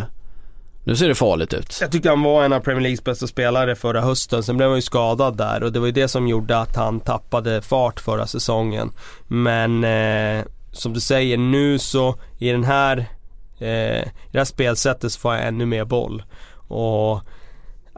nu 0.83 0.95
ser 0.95 1.07
det 1.07 1.15
farligt 1.15 1.53
ut. 1.53 1.77
Jag 1.81 1.91
tyckte 1.91 2.09
han 2.09 2.23
var 2.23 2.43
en 2.43 2.53
av 2.53 2.59
Premier 2.59 2.81
Leagues 2.81 3.03
bästa 3.03 3.27
spelare 3.27 3.75
förra 3.75 4.01
hösten. 4.01 4.43
Sen 4.43 4.57
blev 4.57 4.69
han 4.69 4.77
ju 4.77 4.81
skadad 4.81 5.37
där 5.37 5.63
och 5.63 5.71
det 5.71 5.79
var 5.79 5.85
ju 5.85 5.91
det 5.91 6.07
som 6.07 6.27
gjorde 6.27 6.57
att 6.57 6.75
han 6.75 6.99
tappade 6.99 7.61
fart 7.61 7.99
förra 7.99 8.27
säsongen. 8.27 8.91
Men 9.27 9.83
eh, 9.83 10.45
som 10.71 10.93
du 10.93 10.99
säger 10.99 11.37
nu 11.37 11.79
så 11.79 12.15
i 12.37 12.49
den 12.51 12.63
här 12.63 13.05
Eh, 13.59 13.99
I 13.99 14.11
det 14.31 14.37
här 14.37 14.45
spelsättet 14.45 15.11
så 15.11 15.19
får 15.19 15.35
jag 15.35 15.47
ännu 15.47 15.65
mer 15.65 15.85
boll. 15.85 16.23
Och 16.67 17.21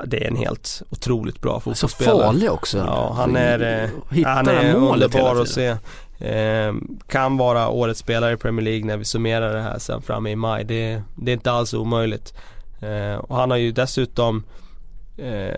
det 0.06 0.24
är 0.24 0.28
en 0.28 0.36
helt 0.36 0.82
otroligt 0.90 1.42
bra 1.42 1.60
fotbollsspelare. 1.60 2.18
Så 2.18 2.24
farlig 2.24 2.52
också. 2.52 2.78
Ja, 2.78 3.14
han 3.18 3.36
är, 3.36 3.84
eh, 3.84 4.26
han 4.26 4.48
är 4.48 4.76
underbar 4.76 5.42
att 5.42 5.50
se. 5.50 5.68
Eh, 6.20 6.74
kan 7.08 7.38
vara 7.38 7.70
årets 7.70 8.00
spelare 8.00 8.34
i 8.34 8.38
Premier 8.38 8.66
League 8.66 8.86
när 8.86 8.98
vi 8.98 9.06
summerar 9.06 9.54
det 9.54 9.62
här 9.62 9.80
sen 9.80 10.02
framme 10.02 10.30
i 10.30 10.36
maj. 10.36 10.64
Det, 10.64 11.02
det 11.16 11.32
är 11.32 11.34
inte 11.34 11.52
alls 11.52 11.74
omöjligt. 11.74 12.34
Eh, 12.82 13.16
och 13.16 13.36
han 13.36 13.52
har 13.52 13.58
ju 13.58 13.72
dessutom 13.72 14.44
eh, 15.18 15.58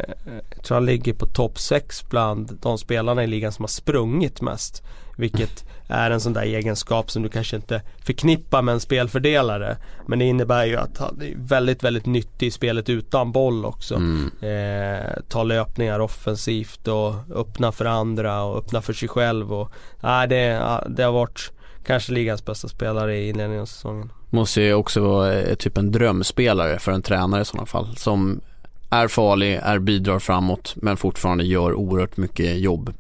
jag 0.56 0.64
tror 0.64 0.76
han 0.76 0.86
ligger 0.86 1.14
på 1.14 1.26
topp 1.26 1.60
6 1.60 2.10
bland 2.10 2.58
de 2.62 2.78
spelarna 2.78 3.24
i 3.24 3.28
ligan 3.28 3.52
som 3.52 3.64
har 3.64 3.68
sprungit 3.68 4.42
mest. 4.42 4.84
Vilket 5.16 5.66
är 5.88 6.12
en 6.12 6.20
sån 6.20 6.34
där 6.34 6.42
egenskap 6.42 7.12
som 7.12 7.24
du 7.24 7.30
kanske 7.30 7.56
inte 7.56 7.82
förknippar 8.04 8.62
med 8.62 8.74
en 8.74 8.80
spelfördelare. 8.80 9.78
Men 10.08 10.20
det 10.20 10.26
innebär 10.26 10.66
ju 10.66 10.76
att 10.76 10.98
han 10.98 11.22
är 11.22 11.34
väldigt, 11.36 11.84
väldigt 11.84 12.06
nyttig 12.06 12.48
i 12.48 12.52
spelet 12.52 12.90
utan 12.90 13.32
boll 13.32 13.66
också. 13.66 13.96
Mm. 13.96 14.32
Eh, 14.42 15.10
ta 15.30 15.44
löpningar 15.44 16.00
offensivt 16.00 16.88
och 16.88 17.14
öppna 17.36 17.72
för 17.72 17.86
andra 17.86 18.44
och 18.44 18.58
öppna 18.58 18.82
för 18.82 18.94
sig 18.94 19.10
själv. 19.10 19.54
Och, 19.54 19.72
nej, 20.02 20.28
det, 20.28 20.68
det 20.90 21.04
har 21.04 21.12
varit 21.12 21.52
kanske 21.86 22.14
ligans 22.14 22.46
bästa 22.46 22.68
spelare 22.68 23.18
i 23.18 23.30
inledningen 23.30 23.62
av 23.62 23.66
säsongen. 23.66 24.12
Måste 24.30 24.62
ju 24.62 24.74
också 24.74 25.02
vara 25.02 25.34
eh, 25.34 25.56
typ 25.56 25.78
en 25.78 25.92
drömspelare 25.92 26.80
för 26.80 26.92
en 26.92 27.02
tränare 27.02 27.42
i 27.42 27.46
sådana 27.46 27.66
fall. 27.66 27.96
Som 27.98 28.42
är 28.90 29.08
farlig, 29.08 29.60
är 29.64 29.80
bidrar 29.80 30.20
framåt 30.20 30.74
men 30.76 30.98
fortfarande 30.98 31.44
gör 31.44 31.74
oerhört 31.74 32.18
mycket 32.18 32.58
jobb 32.58 32.90
eh, 32.90 32.94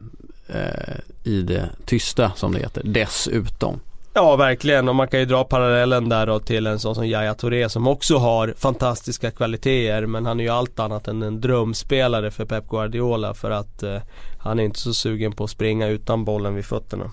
Eh, 0.54 0.96
i 1.24 1.42
det 1.42 1.70
tysta 1.86 2.32
som 2.36 2.52
det 2.52 2.60
heter 2.60 2.82
dessutom. 2.86 3.80
Ja 4.14 4.36
verkligen 4.36 4.90
och 4.90 4.96
man 4.96 5.08
kan 5.08 5.20
ju 5.20 5.26
dra 5.26 5.44
parallellen 5.44 6.10
där 6.10 6.28
då 6.28 6.40
till 6.40 6.68
en 6.68 6.80
sån 6.80 6.96
som 6.96 7.08
Yahya 7.08 7.34
Touré 7.34 7.70
som 7.70 7.88
också 7.88 8.18
har 8.18 8.54
fantastiska 8.58 9.32
kvaliteter 9.32 10.06
men 10.06 10.26
han 10.26 10.40
är 10.40 10.44
ju 10.44 10.50
allt 10.50 10.80
annat 10.80 11.08
än 11.08 11.22
en 11.22 11.42
drömspelare 11.42 12.32
för 12.32 12.46
Pep 12.46 12.70
Guardiola 12.70 13.34
för 13.34 13.52
att 13.52 13.84
eh, 13.84 14.02
han 14.38 14.60
är 14.60 14.64
inte 14.64 14.80
så 14.80 14.94
sugen 14.94 15.32
på 15.32 15.44
att 15.44 15.50
springa 15.50 15.88
utan 15.88 16.26
bollen 16.26 16.56
vid 16.56 16.66
fötterna. 16.66 17.12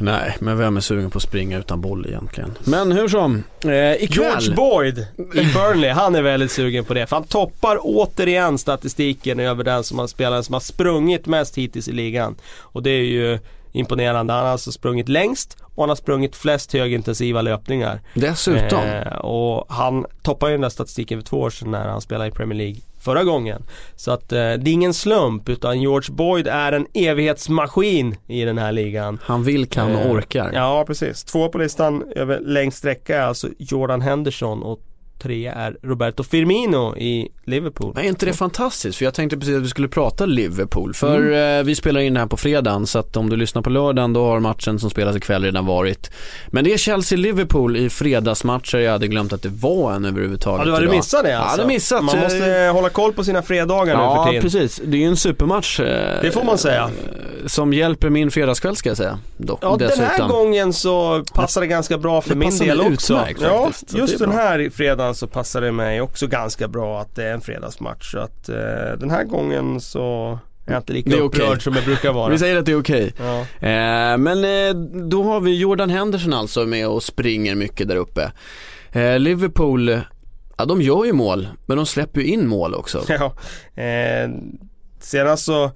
Nej, 0.00 0.36
men 0.40 0.58
vem 0.58 0.76
är 0.76 0.80
sugen 0.80 1.10
på 1.10 1.16
att 1.16 1.22
springa 1.22 1.58
utan 1.58 1.80
boll 1.80 2.06
egentligen? 2.06 2.58
Men 2.64 2.92
hur 2.92 3.08
som, 3.08 3.44
eh, 3.64 3.92
ikväll... 3.92 4.26
George 4.26 4.54
Boyd 4.54 5.06
i 5.34 5.52
Burnley, 5.54 5.90
han 5.90 6.14
är 6.14 6.22
väldigt 6.22 6.52
sugen 6.52 6.84
på 6.84 6.94
det. 6.94 7.06
För 7.06 7.16
han 7.16 7.24
toppar 7.24 7.78
återigen 7.80 8.58
statistiken 8.58 9.40
över 9.40 9.64
den 9.64 9.84
som 9.84 9.98
har 9.98 10.06
spelaren 10.06 10.44
som 10.44 10.52
har 10.52 10.60
sprungit 10.60 11.26
mest 11.26 11.58
hittills 11.58 11.88
i 11.88 11.92
ligan. 11.92 12.36
Och 12.60 12.82
det 12.82 12.90
är 12.90 13.04
ju 13.04 13.38
imponerande. 13.72 14.32
Han 14.32 14.44
har 14.44 14.50
alltså 14.52 14.72
sprungit 14.72 15.08
längst 15.08 15.56
och 15.74 15.82
han 15.82 15.88
har 15.88 15.96
sprungit 15.96 16.36
flest 16.36 16.72
högintensiva 16.72 17.42
löpningar. 17.42 18.00
Dessutom. 18.14 18.84
Eh, 18.84 19.16
och 19.16 19.66
han 19.68 20.06
toppade 20.22 20.52
ju 20.52 20.54
den 20.54 20.62
där 20.62 20.68
statistiken 20.68 21.18
för 21.20 21.26
två 21.26 21.40
år 21.40 21.50
sedan 21.50 21.70
när 21.70 21.88
han 21.88 22.00
spelade 22.00 22.28
i 22.28 22.32
Premier 22.32 22.58
League 22.58 22.80
förra 23.00 23.24
gången. 23.24 23.62
Så 23.96 24.10
att 24.10 24.32
eh, 24.32 24.38
det 24.38 24.42
är 24.42 24.68
ingen 24.68 24.94
slump 24.94 25.48
utan 25.48 25.80
George 25.80 26.14
Boyd 26.14 26.46
är 26.46 26.72
en 26.72 26.86
evighetsmaskin 26.94 28.16
i 28.26 28.44
den 28.44 28.58
här 28.58 28.72
ligan. 28.72 29.18
Han 29.22 29.44
vill, 29.44 29.66
kan 29.66 29.94
och 29.94 30.00
eh, 30.00 30.12
orkar. 30.12 30.50
Ja 30.54 30.84
precis. 30.86 31.24
Två 31.24 31.48
på 31.48 31.58
listan 31.58 32.04
över 32.16 32.40
längst 32.40 32.78
sträcka 32.78 33.16
är 33.16 33.22
alltså 33.22 33.48
Jordan 33.58 34.00
Henderson 34.00 34.62
och 34.62 34.80
tre 35.22 35.46
är 35.46 35.76
Roberto 35.82 36.22
Firmino 36.22 36.96
i 36.96 37.28
Liverpool. 37.44 37.96
är 37.96 38.02
inte 38.02 38.26
det 38.26 38.32
fantastiskt? 38.32 38.98
För 38.98 39.04
jag 39.04 39.14
tänkte 39.14 39.38
precis 39.38 39.56
att 39.56 39.62
vi 39.62 39.68
skulle 39.68 39.88
prata 39.88 40.26
Liverpool. 40.26 40.94
För 40.94 41.18
mm. 41.18 41.58
eh, 41.58 41.64
vi 41.64 41.74
spelar 41.74 42.00
in 42.00 42.14
det 42.14 42.20
här 42.20 42.26
på 42.26 42.36
fredagen 42.36 42.86
så 42.86 42.98
att 42.98 43.16
om 43.16 43.30
du 43.30 43.36
lyssnar 43.36 43.62
på 43.62 43.70
lördagen 43.70 44.12
då 44.12 44.24
har 44.24 44.40
matchen 44.40 44.78
som 44.78 44.90
spelas 44.90 45.16
ikväll 45.16 45.44
redan 45.44 45.66
varit. 45.66 46.10
Men 46.48 46.64
det 46.64 46.72
är 46.72 46.76
Chelsea-Liverpool 46.76 47.76
i 47.76 47.90
fredagsmatcher. 47.90 48.78
Jag 48.78 48.92
hade 48.92 49.08
glömt 49.08 49.32
att 49.32 49.42
det 49.42 49.48
var 49.48 49.92
en 49.92 50.04
överhuvudtaget 50.04 50.58
Ja 50.58 50.64
du 50.64 50.72
hade 50.72 50.96
missat 50.96 51.24
det 51.24 51.38
alltså? 51.38 51.56
Ja, 51.56 51.62
hade 51.62 51.66
missat. 51.66 52.04
Man 52.04 52.18
måste 52.18 52.70
hålla 52.72 52.88
koll 52.88 53.12
på 53.12 53.24
sina 53.24 53.42
fredagar 53.42 53.94
ja, 53.94 54.08
nu 54.08 54.16
för 54.16 54.24
tiden. 54.24 54.34
Ja 54.34 54.42
precis. 54.42 54.80
Det 54.84 54.96
är 54.96 55.00
ju 55.00 55.06
en 55.06 55.16
supermatch. 55.16 55.80
Eh, 55.80 56.22
det 56.22 56.30
får 56.30 56.44
man 56.44 56.58
säga. 56.58 56.82
Eh, 56.82 57.46
som 57.46 57.72
hjälper 57.72 58.10
min 58.10 58.30
fredagskväll 58.30 58.76
ska 58.76 58.90
jag 58.90 58.96
säga. 58.96 59.18
Dock, 59.36 59.58
ja 59.62 59.76
dessutom. 59.78 60.04
den 60.04 60.10
här 60.10 60.28
gången 60.28 60.72
så 60.72 61.24
passar 61.34 61.60
det 61.60 61.66
ganska 61.66 61.98
bra 61.98 62.20
för 62.20 62.30
det 62.30 62.36
min 62.36 62.58
del 62.58 62.80
också. 62.80 63.14
Utmärkt, 63.14 63.40
ja, 63.42 63.70
just 63.88 64.18
den 64.18 64.32
här 64.32 64.70
fredagen 64.74 65.09
så 65.14 65.26
passar 65.26 65.60
det 65.60 65.72
mig 65.72 65.90
mig 65.90 66.00
också 66.00 66.26
ganska 66.26 66.68
bra 66.68 67.00
att 67.00 67.14
det 67.14 67.24
är 67.24 67.32
en 67.32 67.40
fredagsmatch. 67.40 68.10
Så 68.12 68.18
att 68.18 68.48
eh, 68.48 68.98
den 68.98 69.10
här 69.10 69.24
gången 69.24 69.80
så 69.80 70.38
är 70.66 70.72
jag 70.72 70.80
inte 70.80 70.92
lika 70.92 71.16
upprörd 71.16 71.48
okay. 71.48 71.60
som 71.60 71.74
jag 71.74 71.84
brukar 71.84 72.12
vara. 72.12 72.28
Vi 72.32 72.38
säger 72.38 72.56
att 72.56 72.66
det 72.66 72.72
är 72.72 72.80
okej. 72.80 73.12
Okay. 73.14 73.26
Ja. 73.26 73.40
Eh, 73.40 74.18
men 74.18 74.44
eh, 74.44 74.74
då 75.08 75.22
har 75.22 75.40
vi 75.40 75.58
Jordan 75.58 75.90
Henderson 75.90 76.32
alltså 76.32 76.66
med 76.66 76.88
och 76.88 77.02
springer 77.02 77.54
mycket 77.54 77.88
där 77.88 77.96
uppe. 77.96 78.32
Eh, 78.92 79.18
Liverpool, 79.18 80.00
ja 80.58 80.64
de 80.64 80.82
gör 80.82 81.04
ju 81.04 81.12
mål, 81.12 81.48
men 81.66 81.76
de 81.76 81.86
släpper 81.86 82.20
ju 82.20 82.26
in 82.26 82.48
mål 82.48 82.74
också. 82.74 83.04
Ja, 83.08 83.34
eh, 83.82 84.30
senast 85.00 85.44
så 85.44 85.70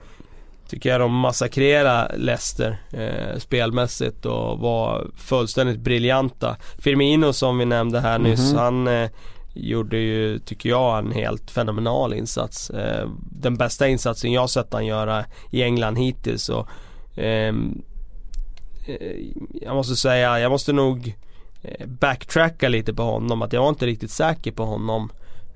tycker 0.75 0.91
jag 0.91 1.01
de 1.01 1.15
massakrerar 1.15 2.15
Leicester 2.17 2.79
eh, 2.93 3.39
spelmässigt 3.39 4.27
och 4.27 4.59
var 4.59 5.11
fullständigt 5.17 5.81
briljanta. 5.81 6.57
Firmino 6.79 7.33
som 7.33 7.59
vi 7.59 7.65
nämnde 7.65 8.01
här 8.01 8.19
nyss, 8.19 8.53
mm 8.53 8.57
-hmm. 8.57 8.59
han 8.59 8.89
eh, 8.89 9.11
gjorde 9.55 9.97
ju, 9.97 10.39
tycker 10.39 10.69
jag, 10.69 10.99
en 10.99 11.13
helt 11.13 11.51
fenomenal 11.51 12.15
insats. 12.15 12.71
Eh, 12.71 13.09
den 13.31 13.57
bästa 13.57 13.89
insatsen 13.89 14.33
jag 14.33 14.51
sett 14.51 14.73
han 14.73 14.87
göra 14.87 15.25
i 15.51 15.63
England 15.63 15.97
hittills. 15.97 16.49
Och, 16.49 16.69
ehm, 17.17 17.83
eh, 18.87 19.17
jag 19.53 19.75
måste 19.75 19.97
säga, 19.97 20.41
jag 20.41 20.51
måste 20.51 20.73
nog 20.73 21.15
eh, 21.63 21.87
backtracka 21.87 22.69
lite 22.69 22.95
på 22.95 23.03
honom. 23.03 23.43
Att 23.43 23.53
jag 23.53 23.61
var 23.61 23.69
inte 23.69 23.87
riktigt 23.87 24.11
säker 24.11 24.53
på 24.53 24.65
honom 24.65 25.11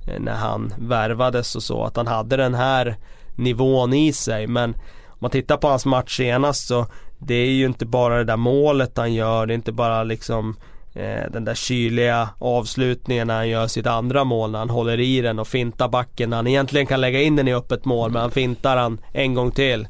eh, 0.07 0.20
när 0.20 0.37
han 0.37 0.74
värvades 0.78 1.57
och 1.57 1.62
så. 1.62 1.85
Att 1.85 1.96
han 1.96 2.07
hade 2.07 2.37
den 2.37 2.54
här 2.54 2.96
nivån 3.37 3.92
i 3.92 4.12
sig. 4.12 4.46
Men 4.46 4.74
om 5.18 5.24
man 5.24 5.31
tittar 5.31 5.57
på 5.57 5.68
hans 5.68 5.87
match 5.87 6.16
senast 6.16 6.66
så 6.68 6.87
det 7.18 7.35
är 7.35 7.50
ju 7.50 7.66
inte 7.66 7.87
bara 7.87 8.18
det 8.18 8.24
där 8.24 8.37
målet 8.37 8.96
han 8.96 9.14
gör. 9.14 9.46
Det 9.46 9.52
är 9.52 9.54
inte 9.54 9.72
bara 9.72 10.04
liksom 10.04 10.57
Eh, 10.98 11.31
den 11.31 11.44
där 11.44 11.54
kyliga 11.54 12.28
avslutningen 12.38 13.26
när 13.26 13.35
han 13.35 13.48
gör 13.48 13.66
sitt 13.66 13.87
andra 13.87 14.24
mål 14.24 14.50
när 14.50 14.59
han 14.59 14.70
håller 14.70 15.00
i 15.00 15.20
den 15.20 15.38
och 15.38 15.48
fintar 15.48 15.88
backen 15.88 16.31
när 16.31 16.37
han 16.37 16.46
egentligen 16.46 16.87
kan 16.87 17.00
lägga 17.00 17.22
in 17.22 17.37
den 17.37 17.48
i 17.48 17.54
öppet 17.54 17.85
mål 17.85 18.11
men 18.11 18.22
han 18.22 18.31
fintar 18.31 18.76
han 18.76 19.00
en 19.12 19.35
gång 19.35 19.50
till. 19.50 19.88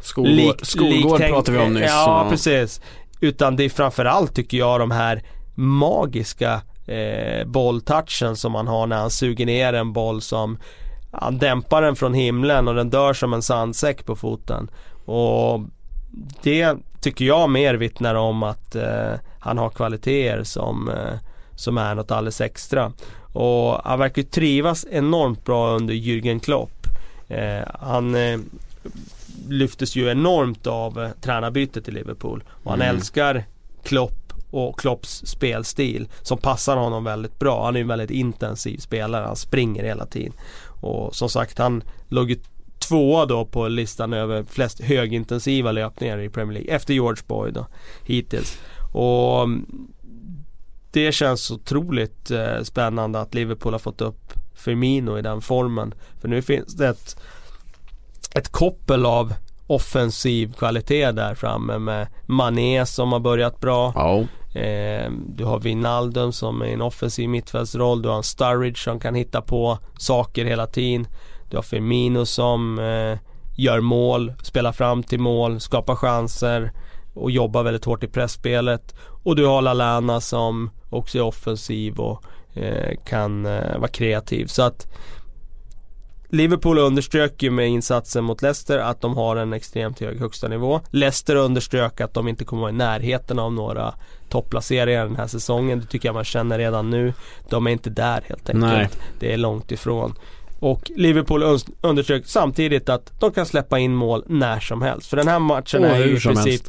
Skolgård, 0.00 0.36
Lik, 0.36 0.60
skolgård 0.62 1.20
pratar 1.20 1.52
vi 1.52 1.58
om 1.58 1.74
nyss. 1.74 1.84
Ja, 1.86 2.26
precis. 2.30 2.80
utan 3.20 3.56
det 3.56 3.64
är 3.64 3.68
framförallt 3.68 4.34
tycker 4.34 4.58
jag 4.58 4.80
de 4.80 4.90
här 4.90 5.22
magiska 5.54 6.60
eh, 6.86 7.46
bolltouchen 7.46 8.36
som 8.36 8.52
man 8.52 8.68
har 8.68 8.86
när 8.86 8.96
han 8.96 9.10
suger 9.10 9.46
ner 9.46 9.72
en 9.72 9.92
boll 9.92 10.20
som 10.20 10.58
han 11.12 11.38
dämpar 11.38 11.82
den 11.82 11.96
från 11.96 12.14
himlen 12.14 12.68
och 12.68 12.74
den 12.74 12.90
dör 12.90 13.12
som 13.12 13.32
en 13.32 13.42
sandsäck 13.42 14.06
på 14.06 14.16
foten. 14.16 14.70
Och 15.04 15.60
det 16.42 16.76
tycker 17.00 17.24
jag 17.24 17.50
mer 17.50 17.74
vittnar 17.74 18.14
om 18.14 18.42
att 18.42 18.74
eh, 18.74 19.12
han 19.40 19.58
har 19.58 19.70
kvaliteter 19.70 20.44
som, 20.44 20.88
eh, 20.88 21.18
som 21.56 21.78
är 21.78 21.94
något 21.94 22.10
alldeles 22.10 22.40
extra. 22.40 22.92
Och 23.32 23.80
han 23.84 23.98
verkar 23.98 24.22
trivas 24.22 24.86
enormt 24.90 25.44
bra 25.44 25.70
under 25.76 25.94
Jürgen 25.94 26.40
Klopp. 26.40 26.86
Eh, 27.28 27.68
han 27.80 28.14
eh, 28.14 28.40
lyftes 29.48 29.96
ju 29.96 30.10
enormt 30.10 30.66
av 30.66 31.02
eh, 31.02 31.10
tränarbytet 31.20 31.88
i 31.88 31.90
Liverpool 31.90 32.44
och 32.64 32.70
han 32.70 32.80
Mm. 32.82 32.96
älskar 32.96 33.44
Klopp 33.82 34.32
och 34.50 34.78
Klopps 34.78 35.22
spelstil 35.26 36.08
som 36.22 36.38
passar 36.38 36.76
honom 36.76 37.04
väldigt 37.04 37.38
bra. 37.38 37.64
Han 37.64 37.74
är 37.76 37.78
ju 37.78 37.82
en 37.82 37.88
väldigt 37.88 38.10
intensiv 38.10 38.78
spelare, 38.78 39.26
han 39.26 39.36
springer 39.36 39.84
hela 39.84 40.06
tiden. 40.06 40.32
Och 40.80 41.16
som 41.16 41.28
sagt 41.28 41.58
han 41.58 41.82
låg 42.08 42.30
ju 42.30 42.36
tvåa 42.78 43.26
då 43.26 43.44
på 43.44 43.68
listan 43.68 44.12
över 44.12 44.44
flest 44.44 44.80
högintensiva 44.80 45.72
löpningar 45.72 46.18
i 46.18 46.28
Premier 46.28 46.54
League 46.54 46.74
efter 46.74 46.94
George 46.94 47.22
Boyd 47.26 47.54
då, 47.54 47.66
hittills. 48.04 48.58
Och 48.92 49.42
mm, 49.42 49.66
det 50.90 51.12
känns 51.12 51.50
otroligt 51.50 52.30
eh, 52.30 52.62
spännande 52.62 53.20
att 53.20 53.34
Liverpool 53.34 53.72
har 53.72 53.78
fått 53.78 54.00
upp 54.00 54.32
Firmino 54.54 55.18
i 55.18 55.22
den 55.22 55.40
formen. 55.40 55.94
För 56.20 56.28
nu 56.28 56.42
finns 56.42 56.74
det 56.74 56.88
ett, 56.88 57.22
ett 58.34 58.48
koppel 58.48 59.06
av 59.06 59.34
offensiv 59.66 60.52
kvalitet 60.52 61.12
där 61.12 61.34
framme 61.34 61.78
med 61.78 62.06
Mané 62.26 62.86
som 62.86 63.12
har 63.12 63.20
börjat 63.20 63.60
bra. 63.60 63.88
Oh. 63.88 64.26
Eh, 64.54 65.10
du 65.26 65.44
har 65.44 65.58
Wijnaldum 65.58 66.32
som 66.32 66.62
är 66.62 66.66
i 66.66 66.72
en 66.72 66.82
offensiv 66.82 67.28
mittfältsroll. 67.28 68.02
Du 68.02 68.08
har 68.08 68.16
en 68.16 68.22
Sturridge 68.22 68.78
som 68.78 69.00
kan 69.00 69.14
hitta 69.14 69.40
på 69.40 69.78
saker 69.98 70.44
hela 70.44 70.66
tiden. 70.66 71.06
Du 71.50 71.56
har 71.56 71.62
Firmino 71.62 72.26
som 72.26 72.78
eh, 72.78 73.18
gör 73.56 73.80
mål, 73.80 74.32
spelar 74.42 74.72
fram 74.72 75.02
till 75.02 75.20
mål, 75.20 75.60
skapar 75.60 75.94
chanser 75.94 76.72
och 77.14 77.30
jobbar 77.30 77.62
väldigt 77.62 77.84
hårt 77.84 78.04
i 78.04 78.08
pressspelet. 78.08 78.94
Och 79.22 79.36
du 79.36 79.46
har 79.46 79.62
Lalana 79.62 80.20
som 80.20 80.70
också 80.90 81.18
är 81.18 81.22
offensiv 81.22 81.98
och 81.98 82.24
eh, 82.54 82.96
kan 83.04 83.46
eh, 83.46 83.78
vara 83.78 83.88
kreativ. 83.88 84.46
Så 84.46 84.62
att 84.62 84.86
Liverpool 86.32 86.78
underströk 86.78 87.42
ju 87.42 87.50
med 87.50 87.68
insatsen 87.68 88.24
mot 88.24 88.42
Leicester 88.42 88.78
att 88.78 89.00
de 89.00 89.16
har 89.16 89.36
en 89.36 89.52
extremt 89.52 90.00
hög 90.00 90.20
högsta 90.20 90.48
nivå. 90.48 90.80
Leicester 90.90 91.36
underströk 91.36 92.00
att 92.00 92.14
de 92.14 92.28
inte 92.28 92.44
kommer 92.44 92.60
vara 92.60 92.70
i 92.70 92.74
närheten 92.74 93.38
av 93.38 93.52
några 93.52 93.94
topplaceringar 94.28 95.06
den 95.06 95.16
här 95.16 95.26
säsongen. 95.26 95.80
Det 95.80 95.86
tycker 95.86 96.08
jag 96.08 96.14
man 96.14 96.24
känner 96.24 96.58
redan 96.58 96.90
nu. 96.90 97.12
De 97.48 97.66
är 97.66 97.70
inte 97.70 97.90
där 97.90 98.22
helt 98.26 98.48
enkelt. 98.48 98.72
Nej. 98.72 98.88
Det 99.18 99.32
är 99.32 99.36
långt 99.36 99.72
ifrån. 99.72 100.14
Och 100.58 100.90
Liverpool 100.96 101.58
underströk 101.80 102.26
samtidigt 102.26 102.88
att 102.88 103.20
de 103.20 103.32
kan 103.32 103.46
släppa 103.46 103.78
in 103.78 103.94
mål 103.94 104.24
när 104.26 104.60
som 104.60 104.82
helst. 104.82 105.10
För 105.10 105.16
den 105.16 105.28
här 105.28 105.38
matchen 105.38 105.84
Och 105.84 105.90
är 105.90 106.06
ju 106.06 106.16
i 106.16 106.20
princip 106.20 106.62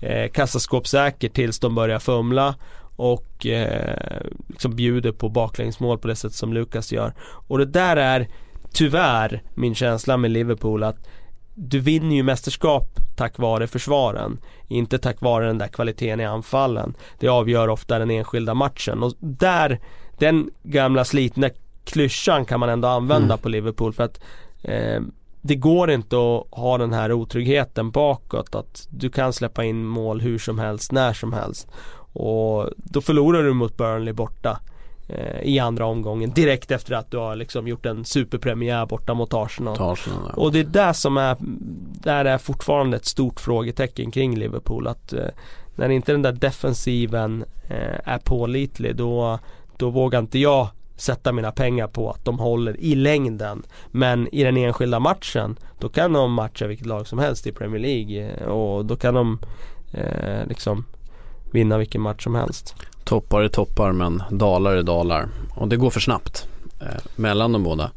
eh, 0.00 0.30
kassaskåpssäker 0.30 1.28
tills 1.28 1.58
de 1.58 1.74
börjar 1.74 1.98
fumla 1.98 2.54
och 2.96 3.46
eh, 3.46 4.22
liksom 4.48 4.76
bjuder 4.76 5.12
på 5.12 5.28
baklängsmål 5.28 5.98
på 5.98 6.08
det 6.08 6.16
sätt 6.16 6.32
som 6.32 6.52
Lukas 6.52 6.92
gör. 6.92 7.14
Och 7.20 7.58
det 7.58 7.64
där 7.64 7.96
är 7.96 8.28
tyvärr 8.72 9.42
min 9.54 9.74
känsla 9.74 10.16
med 10.16 10.30
Liverpool 10.30 10.82
att 10.82 11.08
du 11.54 11.80
vinner 11.80 12.16
ju 12.16 12.22
mästerskap 12.22 13.00
tack 13.16 13.38
vare 13.38 13.66
försvaren. 13.66 14.38
Inte 14.68 14.98
tack 14.98 15.20
vare 15.20 15.46
den 15.46 15.58
där 15.58 15.68
kvaliteten 15.68 16.20
i 16.20 16.24
anfallen. 16.24 16.94
Det 17.18 17.28
avgör 17.28 17.68
ofta 17.68 17.98
den 17.98 18.10
enskilda 18.10 18.54
matchen 18.54 19.02
och 19.02 19.12
där, 19.20 19.80
den 20.18 20.50
gamla 20.62 21.04
slitna 21.04 21.50
klyschan 21.84 22.44
kan 22.44 22.60
man 22.60 22.68
ändå 22.68 22.88
använda 22.88 23.34
Mm. 23.34 23.38
på 23.38 23.48
Liverpool 23.48 23.92
för 23.92 24.04
att 24.04 24.20
eh, 24.62 25.00
det 25.42 25.54
går 25.54 25.90
inte 25.90 26.16
att 26.16 26.46
ha 26.50 26.78
den 26.78 26.92
här 26.92 27.12
otryggheten 27.12 27.90
bakåt 27.90 28.54
att 28.54 28.86
du 28.90 29.10
kan 29.10 29.32
släppa 29.32 29.64
in 29.64 29.84
mål 29.84 30.20
hur 30.20 30.38
som 30.38 30.58
helst, 30.58 30.92
när 30.92 31.12
som 31.12 31.32
helst. 31.32 31.68
Och 32.12 32.68
då 32.76 33.00
förlorar 33.00 33.42
du 33.42 33.52
mot 33.52 33.76
Burnley 33.76 34.12
borta 34.12 34.60
i 35.42 35.58
andra 35.58 35.86
omgången 35.86 36.30
direkt 36.30 36.70
efter 36.70 36.94
att 36.94 37.10
du 37.10 37.16
har 37.16 37.36
liksom 37.36 37.68
gjort 37.68 37.86
en 37.86 38.04
superpremiär 38.04 38.86
borta 38.86 39.14
mot 39.14 39.34
Arsenal. 39.34 39.76
någon 39.78 40.24
där. 40.24 40.38
Och 40.38 40.52
det 40.52 40.60
är 40.60 40.64
det 40.64 40.94
som 40.94 41.16
är, 41.16 41.36
där 42.02 42.24
är 42.24 42.38
fortfarande 42.38 42.96
ett 42.96 43.06
stort 43.06 43.40
frågetecken 43.40 44.10
kring 44.10 44.38
Liverpool 44.38 44.86
att 44.86 45.12
eh, 45.12 45.24
när 45.74 45.88
inte 45.88 46.12
den 46.12 46.22
där 46.22 46.32
defensiven 46.32 47.44
eh, 47.68 48.00
är 48.04 48.18
pålitlig 48.18 48.96
då, 48.96 49.38
då 49.76 49.90
vågar 49.90 50.18
inte 50.18 50.38
jag 50.38 50.68
sätta 50.96 51.32
mina 51.32 51.52
pengar 51.52 51.86
på 51.86 52.10
att 52.10 52.24
de 52.24 52.38
håller 52.38 52.80
i 52.80 52.94
längden. 52.94 53.62
Men 53.90 54.34
i 54.34 54.44
den 54.44 54.56
enskilda 54.56 55.00
matchen 55.00 55.58
då 55.78 55.88
kan 55.88 56.12
de 56.12 56.32
matcha 56.32 56.66
vilket 56.66 56.86
lag 56.86 57.06
som 57.06 57.18
helst 57.18 57.46
i 57.46 57.52
Premier 57.52 57.80
League 57.80 58.30
eh, 58.30 58.46
och 58.46 58.84
då 58.84 58.96
kan 58.96 59.14
de 59.14 59.38
eh, 59.92 60.46
liksom 60.46 60.84
vinna 61.52 61.78
vilken 61.78 62.00
match 62.00 62.24
som 62.24 62.34
helst. 62.34 62.74
Toppar 63.10 63.42
är 63.42 63.48
toppar 63.48 63.92
men 63.92 64.22
dalar 64.30 64.76
är 64.76 64.82
dalar. 64.82 65.28
Och 65.54 65.68
det 65.68 65.76
går 65.76 65.90
för 65.90 66.00
snabbt 66.00 66.46
eh, 66.80 66.86
mellan 67.16 67.52
de 67.52 67.62
båda. 67.62 67.90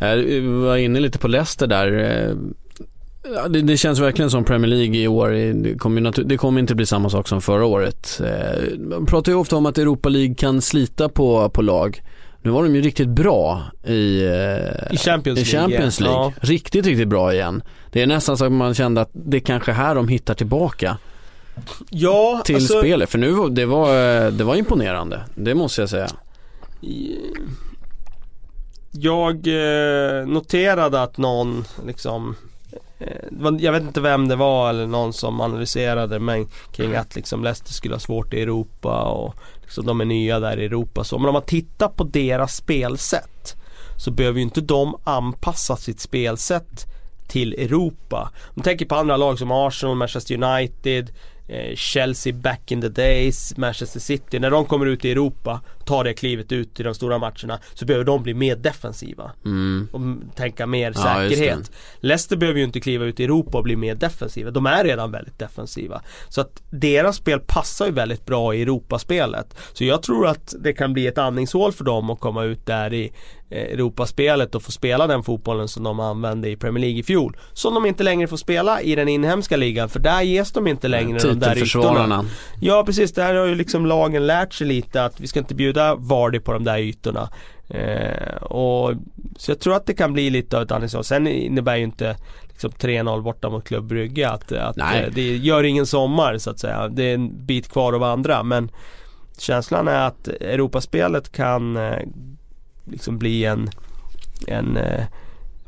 Eh, 0.00 0.14
vi 0.14 0.40
var 0.40 0.76
inne 0.76 1.00
lite 1.00 1.18
på 1.18 1.28
Leicester 1.28 1.66
där. 1.66 1.92
Eh, 1.92 3.48
det, 3.48 3.60
det 3.62 3.76
känns 3.76 3.98
verkligen 3.98 4.30
som 4.30 4.44
Premier 4.44 4.68
League 4.68 4.96
i 4.96 5.08
år. 5.08 5.34
eh, 5.34 5.54
Det 5.54 5.78
kommer, 5.78 6.24
det 6.24 6.36
kommer 6.36 6.60
inte 6.60 6.74
bli 6.74 6.86
samma 6.86 7.10
sak 7.10 7.28
som 7.28 7.40
förra 7.40 7.64
året. 7.64 8.20
Eh, 8.24 8.78
man 8.78 9.06
pratar 9.06 9.32
ju 9.32 9.38
ofta 9.38 9.56
om 9.56 9.66
att 9.66 9.78
Europa 9.78 10.08
League 10.08 10.34
kan 10.34 10.62
slita 10.62 11.08
på, 11.08 11.48
på 11.48 11.62
lag. 11.62 12.02
Nu 12.44 12.50
var 12.50 12.62
de 12.62 12.74
ju 12.76 12.82
riktigt 12.82 13.08
bra 13.08 13.62
i, 13.86 14.24
eh, 14.24 14.94
I 14.94 14.96
Champions 14.96 15.38
i 15.38 15.44
League. 15.44 15.60
Champions 15.60 16.00
League. 16.00 16.18
Ja. 16.18 16.32
Riktigt, 16.40 16.86
riktigt 16.86 17.08
bra 17.08 17.34
igen. 17.34 17.62
Det 17.92 18.02
är 18.02 18.06
nästan 18.06 18.36
så 18.36 18.44
att 18.44 18.52
man 18.52 18.74
kände 18.74 19.00
att 19.00 19.10
det 19.12 19.36
är 19.36 19.40
kanske 19.40 19.72
här 19.72 19.94
de 19.94 20.08
hittar 20.08 20.34
tillbaka 20.34 20.96
Ja, 21.90 22.42
till 22.44 22.54
alltså, 22.54 22.78
spelet. 22.78 23.10
För 23.10 23.18
nu, 23.18 23.48
det 23.48 23.66
var, 23.66 24.30
det 24.30 24.44
var 24.44 24.56
imponerande. 24.56 25.20
Det 25.34 25.54
måste 25.54 25.82
jag 25.82 25.90
säga. 25.90 26.08
Jag 28.90 29.46
eh, 29.46 30.26
noterade 30.26 31.02
att 31.02 31.18
någon 31.18 31.64
liksom 31.86 32.36
eh, 32.98 33.50
jag 33.58 33.72
vet 33.72 33.82
inte 33.82 34.00
vem 34.00 34.28
det 34.28 34.36
var 34.36 34.70
eller 34.70 34.86
någon 34.86 35.12
som 35.12 35.40
analyserade 35.40 36.18
men 36.18 36.48
kring 36.72 36.94
att 36.94 37.16
liksom 37.16 37.44
Leicester 37.44 37.72
skulle 37.72 37.94
ha 37.94 38.00
svårt 38.00 38.34
i 38.34 38.42
Europa 38.42 39.02
och 39.02 39.34
liksom 39.62 39.86
de 39.86 40.00
är 40.00 40.04
nya 40.04 40.40
där 40.40 40.60
i 40.60 40.64
Europa 40.64 41.04
så. 41.04 41.18
Men 41.18 41.28
om 41.28 41.32
man 41.32 41.42
tittar 41.42 41.88
på 41.88 42.04
deras 42.04 42.56
spelsätt 42.56 43.56
så 43.96 44.10
behöver 44.10 44.38
ju 44.38 44.42
inte 44.42 44.60
de 44.60 44.96
anpassa 45.04 45.76
sitt 45.76 46.00
spelsätt 46.00 46.86
till 47.28 47.54
Europa. 47.54 48.30
Om 48.34 48.52
man 48.54 48.64
tänker 48.64 48.86
på 48.86 48.94
andra 48.94 49.16
lag 49.16 49.38
som 49.38 49.50
Arsenal, 49.50 49.96
Manchester 49.96 50.42
United, 50.42 51.10
Eh, 51.48 51.74
Chelsea 51.76 52.32
back 52.32 52.72
in 52.72 52.80
the 52.80 52.88
days, 52.88 53.56
Manchester 53.56 54.00
City. 54.00 54.38
När 54.38 54.50
de 54.50 54.64
kommer 54.64 54.86
ut 54.86 55.04
i 55.04 55.10
Europa, 55.10 55.60
tar 55.86 56.04
det 56.04 56.14
klivet 56.14 56.52
ut 56.52 56.80
i 56.80 56.82
de 56.82 56.94
stora 56.94 57.18
matcherna 57.18 57.58
så 57.74 57.84
behöver 57.86 58.04
de 58.04 58.22
bli 58.22 58.34
mer 58.34 58.56
defensiva 58.56 59.30
Mm. 59.44 59.88
och 59.92 60.36
tänka 60.36 60.66
mer 60.66 60.92
Ja, 60.96 61.02
säkerhet. 61.02 61.70
Leicester 62.00 62.36
behöver 62.36 62.58
ju 62.58 62.64
inte 62.64 62.80
kliva 62.80 63.04
ut 63.04 63.20
i 63.20 63.24
Europa 63.24 63.58
och 63.58 63.64
bli 63.64 63.76
mer 63.76 63.94
defensiva. 63.94 64.50
De 64.50 64.66
är 64.66 64.84
redan 64.84 65.10
väldigt 65.12 65.38
defensiva. 65.38 66.02
Så 66.28 66.40
att 66.40 66.62
deras 66.70 67.16
spel 67.16 67.40
passar 67.46 67.86
ju 67.86 67.92
väldigt 67.92 68.26
bra 68.26 68.54
i 68.54 68.62
Europaspelet. 68.62 69.56
Så 69.72 69.84
jag 69.84 70.02
tror 70.02 70.26
att 70.26 70.54
det 70.60 70.72
kan 70.72 70.92
bli 70.92 71.06
ett 71.06 71.18
andningshål 71.18 71.72
för 71.72 71.84
dem 71.84 72.10
att 72.10 72.20
komma 72.20 72.44
ut 72.44 72.66
där 72.66 72.92
i 72.94 73.12
eh, 73.50 73.58
Europaspelet 73.62 74.54
och 74.54 74.62
få 74.62 74.72
spela 74.72 75.06
den 75.06 75.22
fotbollen 75.22 75.68
som 75.68 75.82
de 75.82 76.00
använde 76.00 76.50
i 76.50 76.56
Premier 76.56 76.80
League 76.80 76.98
i 76.98 77.02
fjol. 77.02 77.36
Som 77.52 77.74
de 77.74 77.86
inte 77.86 78.02
längre 78.04 78.26
får 78.28 78.36
spela 78.36 78.80
i 78.82 78.94
den 78.94 79.08
inhemska 79.08 79.56
ligan 79.56 79.88
för 79.88 80.00
där 80.00 80.22
ges 80.22 80.52
de 80.52 80.66
inte 80.66 80.88
längre 80.88 81.18
de 81.18 81.38
där 81.38 81.56
ytorna. 81.58 82.24
Ja 82.60 82.82
precis, 82.86 83.12
där 83.12 83.34
har 83.34 83.46
ju 83.46 83.54
liksom 83.54 83.86
lagen 83.86 84.26
lärt 84.26 84.52
sig 84.54 84.66
lite 84.66 85.04
att 85.04 85.20
vi 85.20 85.26
ska 85.26 85.38
inte 85.38 85.54
bjuda 85.54 85.71
Vardy 85.94 86.40
på 86.40 86.52
de 86.52 86.64
där 86.64 86.78
ytorna. 86.78 87.28
Eh, 87.68 88.36
och, 88.36 88.94
så 89.36 89.50
jag 89.50 89.60
tror 89.60 89.76
att 89.76 89.86
det 89.86 89.94
kan 89.94 90.12
bli 90.12 90.30
lite 90.30 90.56
av 90.56 90.62
ett 90.62 90.72
andningshål. 90.72 91.04
Sen 91.04 91.26
innebär 91.26 91.76
ju 91.76 91.82
inte 91.82 92.16
liksom 92.48 92.70
3-0 92.70 93.22
borta 93.22 93.50
mot 93.50 93.64
Club 93.64 93.84
Brygge 93.84 94.30
att, 94.30 94.52
att 94.52 94.78
eh, 94.78 95.08
det 95.12 95.36
gör 95.36 95.64
ingen 95.64 95.86
sommar 95.86 96.38
så 96.38 96.50
att 96.50 96.58
säga. 96.58 96.88
Det 96.88 97.02
är 97.04 97.14
en 97.14 97.46
bit 97.46 97.68
kvar 97.68 97.92
att 97.92 98.00
vandra 98.00 98.42
men 98.42 98.70
känslan 99.38 99.88
är 99.88 100.06
att 100.06 100.28
Europaspelet 100.28 101.32
kan 101.32 101.76
eh, 101.76 101.98
liksom 102.84 103.18
bli 103.18 103.44
en, 103.44 103.70
en 104.46 104.76
eh, 104.76 105.04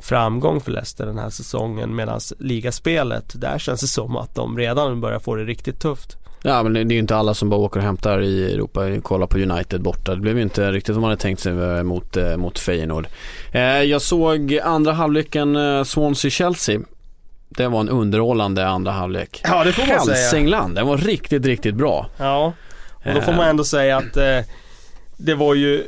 framgång 0.00 0.60
för 0.60 0.72
Leicester 0.72 1.06
den 1.06 1.18
här 1.18 1.30
säsongen 1.30 1.94
medan 1.94 2.20
ligaspelet 2.38 3.32
där 3.40 3.58
känns 3.58 3.80
det 3.80 3.86
som 3.86 4.16
att 4.16 4.34
de 4.34 4.58
redan 4.58 5.00
börjar 5.00 5.18
få 5.18 5.34
det 5.34 5.44
riktigt 5.44 5.80
tufft. 5.80 6.16
Ja 6.42 6.62
men 6.62 6.72
det 6.72 6.80
är 6.80 6.84
ju 6.84 6.98
inte 6.98 7.16
alla 7.16 7.34
som 7.34 7.48
bara 7.48 7.60
åker 7.60 7.80
och 7.80 7.84
hämtar 7.84 8.22
i 8.22 8.52
Europa. 8.52 8.80
Kolla 9.02 9.26
på 9.26 9.38
United 9.38 9.82
borta. 9.82 10.14
Det 10.14 10.20
blev 10.20 10.36
ju 10.36 10.42
inte 10.42 10.72
riktigt 10.72 10.94
som 10.94 11.00
man 11.00 11.10
hade 11.10 11.22
tänkt 11.22 11.40
sig 11.40 11.52
eh, 11.52 11.82
mot, 11.82 12.16
eh, 12.16 12.36
mot 12.36 12.58
Feyenoord. 12.58 13.06
Eh, 13.52 13.62
jag 13.62 14.02
såg 14.02 14.58
andra 14.64 14.92
halvleken 14.92 15.56
Swansea-Chelsea. 15.84 16.80
det 17.48 17.68
var 17.68 17.80
en 17.80 17.88
underhållande 17.88 18.68
andra 18.68 18.92
halvlek. 18.92 19.40
Ja 19.44 19.64
det 19.64 19.72
får 19.72 19.86
man 19.86 20.00
säga. 20.00 20.16
Hälsingland, 20.16 20.74
den 20.74 20.86
var 20.86 20.96
riktigt, 20.98 21.46
riktigt 21.46 21.74
bra. 21.74 22.06
Ja, 22.16 22.52
och 23.04 23.14
då 23.14 23.20
får 23.20 23.32
man 23.32 23.48
ändå 23.48 23.64
säga 23.64 23.96
att 23.96 24.16
eh, 24.16 24.38
det 25.16 25.34
var 25.34 25.54
ju 25.54 25.84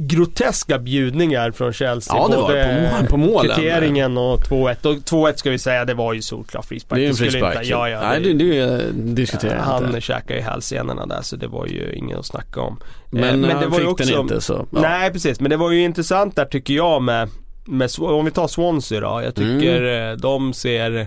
groteska 0.00 0.78
bjudningar 0.78 1.50
från 1.50 1.72
Chelsea. 1.72 2.16
Ja, 2.16 2.28
det 2.28 2.36
var 2.36 2.42
både 2.42 2.54
det, 2.58 2.96
på, 3.00 3.06
på 3.06 3.16
målen. 3.16 3.56
kvitteringen 3.56 4.18
och 4.18 4.40
2-1. 4.40 4.86
Och 4.86 4.94
2-1 4.94 5.36
ska 5.36 5.50
vi 5.50 5.58
säga, 5.58 5.84
det 5.84 5.94
var 5.94 6.12
ju 6.12 6.22
solklar 6.22 6.62
frispark. 6.62 6.98
Det 6.98 7.04
är 7.04 7.08
en 7.08 7.14
frispark. 7.14 7.54
inte- 7.56 7.68
Ja, 7.68 7.88
ja, 7.88 8.00
Nej, 8.02 8.20
det, 8.20 8.32
det 8.32 8.92
diskuterar 8.92 9.56
jag 9.56 9.62
han 9.62 9.86
inte. 9.86 10.00
käkade 10.00 10.34
ju 10.34 10.40
hälsenorna 10.40 11.06
där 11.06 11.22
så 11.22 11.36
det 11.36 11.46
var 11.48 11.66
ju 11.66 11.92
inget 11.92 12.18
att 12.18 12.26
snacka 12.26 12.60
om. 12.60 12.80
Men, 13.10 13.44
Eh, 13.44 13.56
han 13.56 13.70
var 13.70 13.80
ju 13.80 13.86
fick 13.86 13.98
den 13.98 14.08
också- 14.08 14.20
inte 14.20 14.40
så. 14.40 14.66
Ja. 14.72 14.80
Nej 14.80 15.12
precis, 15.12 15.40
men 15.40 15.50
det 15.50 15.56
var 15.56 15.70
ju 15.70 15.80
intressant 15.82 16.36
där 16.36 16.44
tycker 16.44 16.74
jag 16.74 17.02
med, 17.02 17.28
med 17.64 17.90
om 17.98 18.24
vi 18.24 18.30
tar 18.30 18.48
Swansea 18.48 19.00
då. 19.00 19.22
Jag 19.24 19.34
tycker 19.34 19.82
Mm. 19.82 20.10
eh, 20.12 20.16
de 20.16 20.52
ser 20.52 21.06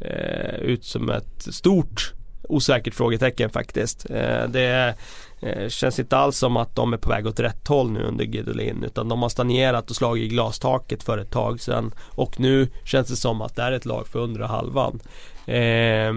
eh, 0.00 0.54
ut 0.60 0.84
som 0.84 1.10
ett 1.10 1.42
stort 1.54 2.12
osäkert 2.42 2.94
frågetecken 2.94 3.50
faktiskt. 3.50 4.10
Eh, 4.10 4.48
det 4.48 4.94
eh, 5.40 5.68
känns 5.68 5.98
inte 5.98 6.16
alls 6.16 6.38
som 6.38 6.56
att 6.56 6.76
de 6.76 6.92
är 6.92 6.96
på 6.96 7.08
väg 7.08 7.26
åt 7.26 7.40
rätt 7.40 7.68
håll 7.68 7.90
nu 7.90 8.02
under 8.02 8.24
Guidolin 8.24 8.84
utan 8.84 9.08
de 9.08 9.22
har 9.22 9.28
stagnerat 9.28 9.90
och 9.90 9.96
slagit 9.96 10.24
i 10.24 10.28
glastaket 10.28 11.02
för 11.02 11.18
ett 11.18 11.30
tag 11.30 11.60
sedan. 11.60 11.94
Och 11.98 12.40
nu 12.40 12.68
känns 12.84 13.08
det 13.08 13.16
som 13.16 13.42
att 13.42 13.56
det 13.56 13.62
är 13.62 13.72
ett 13.72 13.84
lag 13.84 14.06
för 14.06 14.18
undre 14.18 14.44
halvan. 14.44 15.00
Eh, 15.46 16.12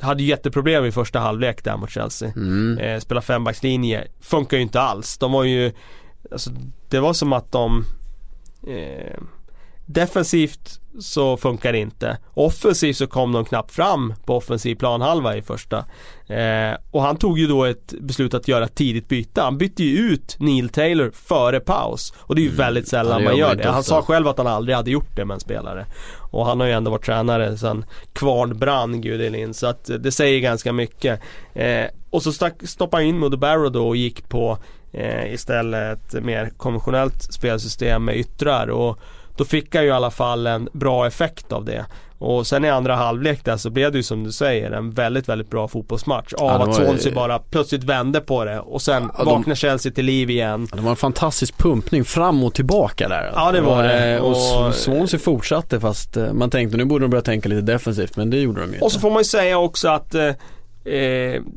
hade 0.00 0.22
jätteproblem 0.22 0.84
i 0.84 0.92
första 0.92 1.18
halvlek 1.18 1.64
där 1.64 1.76
mot 1.76 1.90
Chelsea. 1.90 2.32
Mm. 2.36 2.78
Eh, 2.78 3.00
spela 3.00 3.20
fembackslinje 3.20 4.06
funkar 4.20 4.56
ju 4.56 4.62
inte 4.62 4.80
alls. 4.80 5.18
De 5.18 5.32
var 5.32 5.44
ju, 5.44 5.72
alltså, 6.30 6.50
det 6.88 7.00
var 7.00 7.12
som 7.12 7.32
att 7.32 7.52
de 7.52 7.84
eh, 8.66 9.20
Defensivt 9.90 10.80
så 11.00 11.36
funkar 11.36 11.72
det 11.72 11.78
inte. 11.78 12.18
Offensivt 12.34 12.96
så 12.96 13.06
kom 13.06 13.32
de 13.32 13.44
knappt 13.44 13.70
fram 13.72 14.14
på 14.24 14.36
offensiv 14.36 14.74
planhalva 14.74 15.36
i 15.36 15.42
första. 15.42 15.78
Eh, 16.26 16.76
och 16.90 17.02
han 17.02 17.16
tog 17.16 17.38
ju 17.38 17.46
då 17.46 17.64
ett 17.64 17.94
beslut 18.00 18.34
att 18.34 18.48
göra 18.48 18.64
ett 18.64 18.74
tidigt 18.74 19.08
byte. 19.08 19.40
Han 19.40 19.58
bytte 19.58 19.84
ju 19.84 19.98
ut 19.98 20.36
Neil 20.38 20.68
Taylor 20.68 21.10
före 21.10 21.60
paus. 21.60 22.14
Och 22.18 22.34
det 22.34 22.40
är 22.40 22.42
ju 22.42 22.50
väldigt 22.50 22.84
Ja, 22.84 22.90
sällan 22.90 23.18
det 23.18 23.24
man 23.24 23.36
gör 23.36 23.54
det. 23.54 23.68
Han 23.68 23.84
sa 23.84 24.02
själv 24.02 24.28
att 24.28 24.38
han 24.38 24.46
aldrig 24.46 24.76
hade 24.76 24.90
gjort 24.90 25.16
det 25.16 25.24
med 25.24 25.34
en 25.34 25.40
spelare. 25.40 25.86
Och 26.30 26.46
han 26.46 26.60
har 26.60 26.66
ju 26.66 26.72
ändå 26.72 26.90
varit 26.90 27.04
tränare 27.04 27.56
sedan 27.56 27.84
kvarn 28.12 28.58
brann 28.58 29.00
Gudelin. 29.00 29.54
Så 29.54 29.66
att 29.66 29.90
det 29.98 30.12
säger 30.12 30.40
ganska 30.40 30.72
mycket. 30.72 31.20
Eh, 31.54 31.84
och 32.10 32.22
så 32.22 32.32
stack, 32.32 32.54
stoppade 32.62 33.02
han 33.02 33.08
in 33.08 33.18
Modo 33.18 33.36
Barrow 33.36 33.72
då 33.72 33.88
och 33.88 33.96
gick 33.96 34.28
på 34.28 34.58
eh, 34.92 35.32
istället 35.32 36.14
ett 36.14 36.24
mer 36.24 36.50
konventionellt 36.56 37.22
spelsystem 37.32 38.04
med 38.04 38.16
yttrar. 38.16 38.68
Och 38.68 38.98
då 39.38 39.44
fick 39.44 39.74
han 39.74 39.84
ju 39.84 39.88
i 39.90 39.92
alla 39.92 40.10
fall 40.10 40.46
en 40.46 40.68
bra 40.72 41.06
effekt 41.06 41.52
av 41.52 41.64
det. 41.64 41.84
Och 42.20 42.46
sen 42.46 42.64
i 42.64 42.70
andra 42.70 42.96
halvlek 42.96 43.44
där 43.44 43.56
så 43.56 43.70
blev 43.70 43.92
det 43.92 43.98
ju 43.98 44.02
som 44.02 44.24
du 44.24 44.32
säger 44.32 44.70
en 44.70 44.90
väldigt, 44.90 45.28
väldigt 45.28 45.50
bra 45.50 45.68
fotbollsmatch. 45.68 46.32
Av 46.32 46.60
Ja, 46.60 46.68
att 46.68 46.74
Swansea 46.74 47.12
bara 47.14 47.38
plötsligt 47.38 47.84
vände 47.84 48.20
på 48.20 48.44
det 48.44 48.60
och 48.60 48.82
sen 48.82 49.10
Ja, 49.18 49.24
de- 49.24 49.30
vaknar 49.34 49.54
Chelsea 49.54 49.92
till 49.92 50.04
liv 50.04 50.30
igen. 50.30 50.68
Det 50.72 50.80
var 50.80 50.90
en 50.90 50.96
fantastisk 50.96 51.58
pumpning 51.58 52.04
fram 52.04 52.44
och 52.44 52.54
tillbaka 52.54 53.08
där. 53.08 53.32
Ja, 53.34 53.52
det 53.52 53.60
var 53.60 53.82
det. 53.82 54.08
Eh, 54.14 54.20
Och, 54.22 54.66
Och- 54.66 54.74
Swansea 54.74 55.20
fortsatte 55.20 55.80
fast 55.80 56.16
eh, 56.16 56.32
man 56.32 56.50
tänkte 56.50 56.76
nu 56.76 56.84
borde 56.84 57.04
de 57.04 57.08
börja 57.10 57.22
tänka 57.22 57.48
lite 57.48 57.60
defensivt 57.62 58.16
men 58.16 58.30
det 58.30 58.36
gjorde 58.38 58.60
de 58.60 58.66
ju 58.66 58.72
inte. 58.72 58.84
Och 58.84 58.92
så 58.92 59.00
får 59.00 59.10
man 59.10 59.18
ju 59.20 59.24
säga 59.24 59.58
också 59.58 59.88
att 59.88 60.14
eh, 60.14 60.32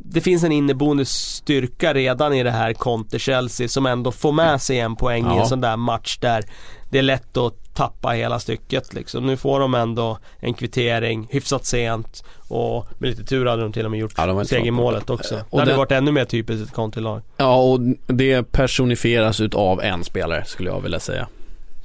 det 0.06 0.22
finns 0.22 0.44
en 0.44 0.52
inneboende 0.52 1.06
styrka 1.06 1.94
redan 1.94 2.34
i 2.34 2.44
det 2.44 2.52
här 2.52 2.74
Conte-Chelsea 2.74 3.68
som 3.68 3.86
ändå 3.86 4.12
får 4.12 4.32
med 4.32 4.62
sig 4.62 4.80
en 4.80 4.96
poäng 4.96 5.24
i 5.26 5.36
Ja. 5.36 5.42
en 5.42 5.48
sån 5.48 5.62
där 5.62 5.78
match 5.78 6.18
där 6.18 6.44
det 6.90 6.98
är 6.98 7.02
lätt 7.04 7.38
att 7.38 7.71
tappa 7.74 8.10
hela 8.10 8.40
stycket 8.40 8.94
liksom. 8.94 9.26
Nu 9.28 9.38
får 9.38 9.60
de 9.60 9.74
ändå 9.74 10.18
en 10.40 10.54
kvittering 10.54 11.28
hyfsat 11.32 11.66
sent 11.66 12.24
och 12.48 12.88
med 12.98 13.10
lite 13.10 13.24
tur 13.24 13.46
hade 13.46 13.62
de 13.62 13.74
till 13.74 13.86
och 13.86 13.92
med 13.92 14.00
gjort 14.00 14.14
Ja, 14.18 14.32
inte 14.32 14.46
segermålet 14.46 15.06
bra. 15.06 15.16
också. 15.16 15.36
Och 15.36 15.42
det 15.52 15.58
hade 15.60 15.72
den- 15.72 15.78
varit 15.78 15.92
ännu 15.92 16.12
mer 16.12 16.26
typiskt 16.26 16.68
ett 16.68 16.74
Conte-lag. 16.76 17.22
Ja 17.38 17.56
och 17.62 17.80
det 18.08 18.52
personifieras 18.52 19.40
utav 19.40 19.82
en 19.82 20.04
spelare 20.04 20.46
skulle 20.46 20.70
jag 20.70 20.82
vilja 20.82 21.00
säga. 21.00 21.28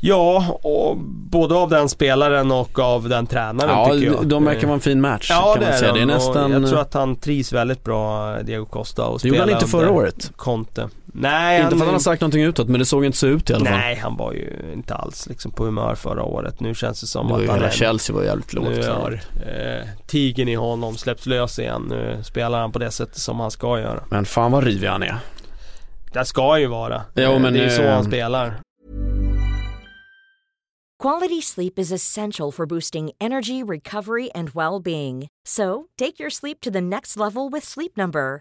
Ja, 0.01 0.59
och 0.63 0.97
både 1.31 1.55
av 1.55 1.71
den 1.71 1.89
spelaren 1.89 2.53
och 2.53 2.79
av 2.79 3.09
den 3.09 3.27
tränaren 3.27 3.71
Ja, 3.71 3.91
tycker 3.95 4.07
jag. 4.07 4.27
de 4.27 4.45
verkar 4.45 4.61
Eh, 4.61 4.67
vara 4.67 4.75
en 4.75 4.81
fin 4.81 5.01
match 5.01 5.27
Ja 5.31 5.53
kan 5.55 5.61
det 5.61 5.67
man 5.67 5.75
är 5.75 5.79
säga. 5.79 5.93
de. 5.93 5.99
Det 5.99 6.03
är 6.03 6.07
nästan... 6.07 6.51
Jag 6.53 6.69
tror 6.69 6.81
att 6.81 6.95
han 6.95 7.17
trivs 7.17 7.53
väldigt 7.53 7.85
bra, 7.85 8.37
Diego 8.43 8.65
Costa. 8.67 9.05
Och 9.07 9.19
det 9.23 9.29
gjorde 9.29 9.41
han 9.41 9.51
inte 9.51 9.67
förra 9.67 9.91
året. 9.91 10.33
Conte. 10.37 10.89
Nej, 11.19 11.63
Inte 11.63 11.71
för 11.71 11.77
att 11.77 11.85
han 11.87 11.95
har 11.95 11.99
sagt 12.01 12.21
någonting 12.21 12.43
utåt 12.43 12.69
men 12.69 12.79
det 12.79 12.85
såg 12.87 13.05
inte 13.05 13.19
så 13.19 13.27
ut 13.27 13.51
i 13.51 13.55
alla 13.55 13.65
fall. 13.65 13.75
Nej, 13.79 13.95
han 13.97 14.17
var 14.17 14.33
ju 14.33 14.73
inte 14.75 14.95
alls 14.95 15.27
liksom 15.27 15.53
på 15.53 15.65
humör 15.65 15.95
förra 15.95 16.23
året. 16.23 16.61
Nu 16.61 16.75
känns 16.75 17.01
det 17.01 17.07
som 17.07 17.29
Det 17.29 17.35
ju 17.35 17.43
att 17.43 17.49
han 17.49 17.57
hela 17.59 17.69
är 17.69 17.73
Chelsea 17.73 18.17
var 18.17 18.23
jävligt 18.23 18.53
lågt. 18.53 18.69
nu 18.69 18.89
har 18.89 19.13
eh, 19.47 19.89
tigern 20.07 20.49
i 20.49 20.55
honom 20.55 20.97
släppts 20.97 21.27
lös 21.27 21.59
igen. 21.59 21.87
Nu 21.91 22.19
spelar 22.25 22.61
han 22.61 22.73
på 22.73 22.79
det 22.79 22.91
sättet 22.91 23.17
som 23.19 23.41
han 23.41 23.51
ska 23.51 23.81
göra. 23.81 24.01
Men 24.11 24.25
fan 24.25 24.53
vad 24.53 24.65
rivig 24.65 24.89
han 24.89 25.03
är. 25.03 25.17
Det 26.13 26.25
ska 26.25 26.51
han 26.51 26.61
ju 26.61 26.67
vara. 26.67 27.03
Jo, 27.15 27.23
Eh, 27.23 27.41
men, 27.41 27.53
det 27.53 27.61
är 27.61 27.65
ju 27.65 27.71
så 27.71 27.83
eh, 27.83 27.95
han 27.95 28.05
spelar. 28.05 28.61
Quality 31.03 31.43
sleep 31.43 31.79
is 31.79 31.93
essential 31.93 32.53
for 32.53 32.67
boosting 32.67 33.11
energy, 33.21 33.63
recovery, 33.63 34.31
and 34.35 34.49
well 34.55 34.83
being. 34.83 35.29
So, 35.49 35.85
take 35.99 36.19
your 36.19 36.31
sleep 36.31 36.61
to 36.61 36.71
the 36.71 36.81
next 36.81 37.17
level 37.17 37.51
with 37.53 37.67
Sleep 37.67 37.97
Number. 37.97 38.41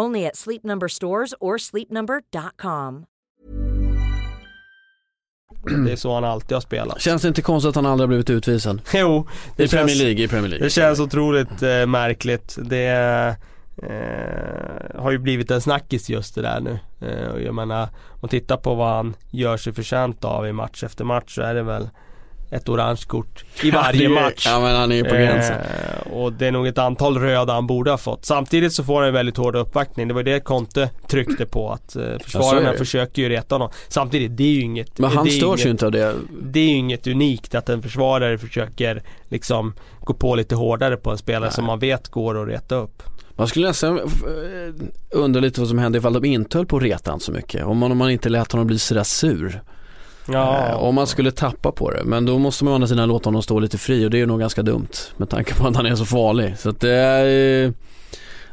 Only 0.00 0.26
at 0.26 0.36
Sleep 0.36 0.64
Number 0.64 0.88
stores 0.88 1.34
or 1.40 1.58
sleepnumber.com. 1.58 3.04
Det 5.84 5.92
är 5.92 5.96
så 5.96 6.14
han 6.14 6.24
alltid 6.24 6.56
har 6.56 6.60
spelat. 6.60 7.00
Känns 7.00 7.22
det 7.22 7.28
inte 7.28 7.42
konstigt 7.42 7.68
att 7.68 7.74
han 7.74 7.86
aldrig 7.86 8.02
har 8.04 8.08
blivit 8.08 8.30
utvisad? 8.30 8.80
Jo, 8.94 9.28
det 9.56 9.64
I 9.64 9.68
Premier 9.68 9.88
känns, 9.88 10.00
League, 10.02 10.24
i 10.24 10.28
Premier 10.28 10.48
League. 10.48 10.66
det 10.66 10.70
känns 10.70 11.00
otroligt 11.00 11.62
eh, 11.62 11.86
märkligt. 11.86 12.58
Det 12.62 12.86
eh, 13.76 15.00
har 15.02 15.10
ju 15.10 15.18
blivit 15.18 15.50
en 15.50 15.60
snackis 15.60 16.10
just 16.10 16.34
det 16.34 16.42
där 16.42 16.60
nu. 16.60 16.78
Eh, 17.08 17.28
och 17.28 17.42
jag 17.42 17.54
menar, 17.54 17.82
om 17.82 18.18
man 18.20 18.28
tittar 18.28 18.56
på 18.56 18.74
vad 18.74 18.96
han 18.96 19.16
gör 19.30 19.56
sig 19.56 19.72
förtjänt 19.72 20.24
av 20.24 20.46
i 20.46 20.52
match 20.52 20.84
efter 20.84 21.04
match 21.04 21.34
så 21.34 21.42
är 21.42 21.54
det 21.54 21.62
väl 21.62 21.88
ett 22.50 22.68
orange 22.68 23.00
kort 23.06 23.44
i 23.62 23.70
varje 23.70 24.08
match. 24.08 24.46
Ja 24.46 24.60
men 24.60 24.76
han 24.76 24.92
är 24.92 24.96
ju 24.96 25.04
på 25.04 25.14
gränsen. 25.14 25.56
Eh, 25.56 26.12
och 26.12 26.32
det 26.32 26.46
är 26.46 26.52
nog 26.52 26.66
ett 26.66 26.78
antal 26.78 27.18
röda 27.18 27.52
han 27.52 27.66
borde 27.66 27.90
ha 27.90 27.98
fått. 27.98 28.24
Samtidigt 28.24 28.72
så 28.72 28.84
får 28.84 28.98
han 28.98 29.08
en 29.08 29.14
väldigt 29.14 29.36
hård 29.36 29.56
uppvaktning. 29.56 30.08
Det 30.08 30.14
var 30.14 30.22
det 30.22 30.40
Conte 30.40 30.90
tryckte 31.08 31.46
på 31.46 31.72
att 31.72 31.96
eh, 31.96 32.02
Ja, 32.02 32.18
försvararna 32.18 32.72
det. 32.72 32.78
försöker 32.78 33.22
ju 33.22 33.28
reta 33.28 33.54
honom. 33.54 33.70
Samtidigt, 33.88 34.36
det 34.36 34.44
är 34.44 34.52
ju 34.52 34.60
inget 34.60 34.98
Men 34.98 35.10
han 35.10 35.24
det 35.24 35.30
är 35.30 35.32
störs 35.32 35.46
inget, 35.48 35.66
ju 35.66 35.70
inte 35.70 35.86
av 35.86 35.92
det. 35.92 36.14
Det 36.42 36.60
är 36.60 36.64
ju 36.68 36.76
inget 36.76 37.06
unikt 37.06 37.54
att 37.54 37.68
en 37.68 37.82
försvarare 37.82 38.38
försöker 38.38 39.02
liksom 39.28 39.74
gå 40.00 40.14
på 40.14 40.34
lite 40.34 40.54
hårdare 40.54 40.96
på 40.96 41.10
en 41.10 41.18
spelare 41.18 41.44
Nej. 41.44 41.52
som 41.52 41.64
man 41.64 41.78
vet 41.78 42.08
går 42.08 42.42
att 42.42 42.48
reta 42.48 42.74
upp. 42.74 43.02
Man 43.36 43.48
skulle 43.48 43.66
nästan 43.66 43.98
eh, 43.98 44.04
undra 45.10 45.40
lite 45.40 45.60
vad 45.60 45.68
som 45.68 45.78
hände 45.78 45.98
ifall 45.98 46.12
de 46.12 46.24
inte 46.24 46.58
höll 46.58 46.66
på 46.66 46.76
att 46.76 46.82
reta 46.82 47.10
han 47.10 47.20
så 47.20 47.32
mycket. 47.32 47.64
Om 47.64 47.78
man, 47.78 47.92
om 47.92 47.98
man 47.98 48.10
inte 48.10 48.28
lät 48.28 48.52
honom 48.52 48.66
bli 48.66 48.78
sådär 48.78 49.02
sur. 49.02 49.62
Ja. 50.32 50.68
Eh, 50.68 50.74
om 50.74 50.94
man 50.94 51.06
skulle 51.06 51.30
tappa 51.30 51.72
på 51.72 51.90
det. 51.90 52.04
Men 52.04 52.26
då 52.26 52.38
måste 52.38 52.64
man 52.64 52.72
å 52.72 52.74
andra 52.74 52.88
sidan 52.88 53.08
låta 53.08 53.26
honom 53.28 53.42
stå 53.42 53.60
lite 53.60 53.78
fri 53.78 54.06
och 54.06 54.10
det 54.10 54.20
är 54.20 54.26
nog 54.26 54.40
ganska 54.40 54.62
dumt. 54.62 54.88
Med 55.16 55.28
tanke 55.30 55.54
på 55.54 55.66
att 55.66 55.76
han 55.76 55.86
är 55.86 55.94
så 55.96 56.04
farlig. 56.04 56.54
Så 56.58 56.68
att 56.70 56.80
det 56.80 56.92
är... 56.94 57.72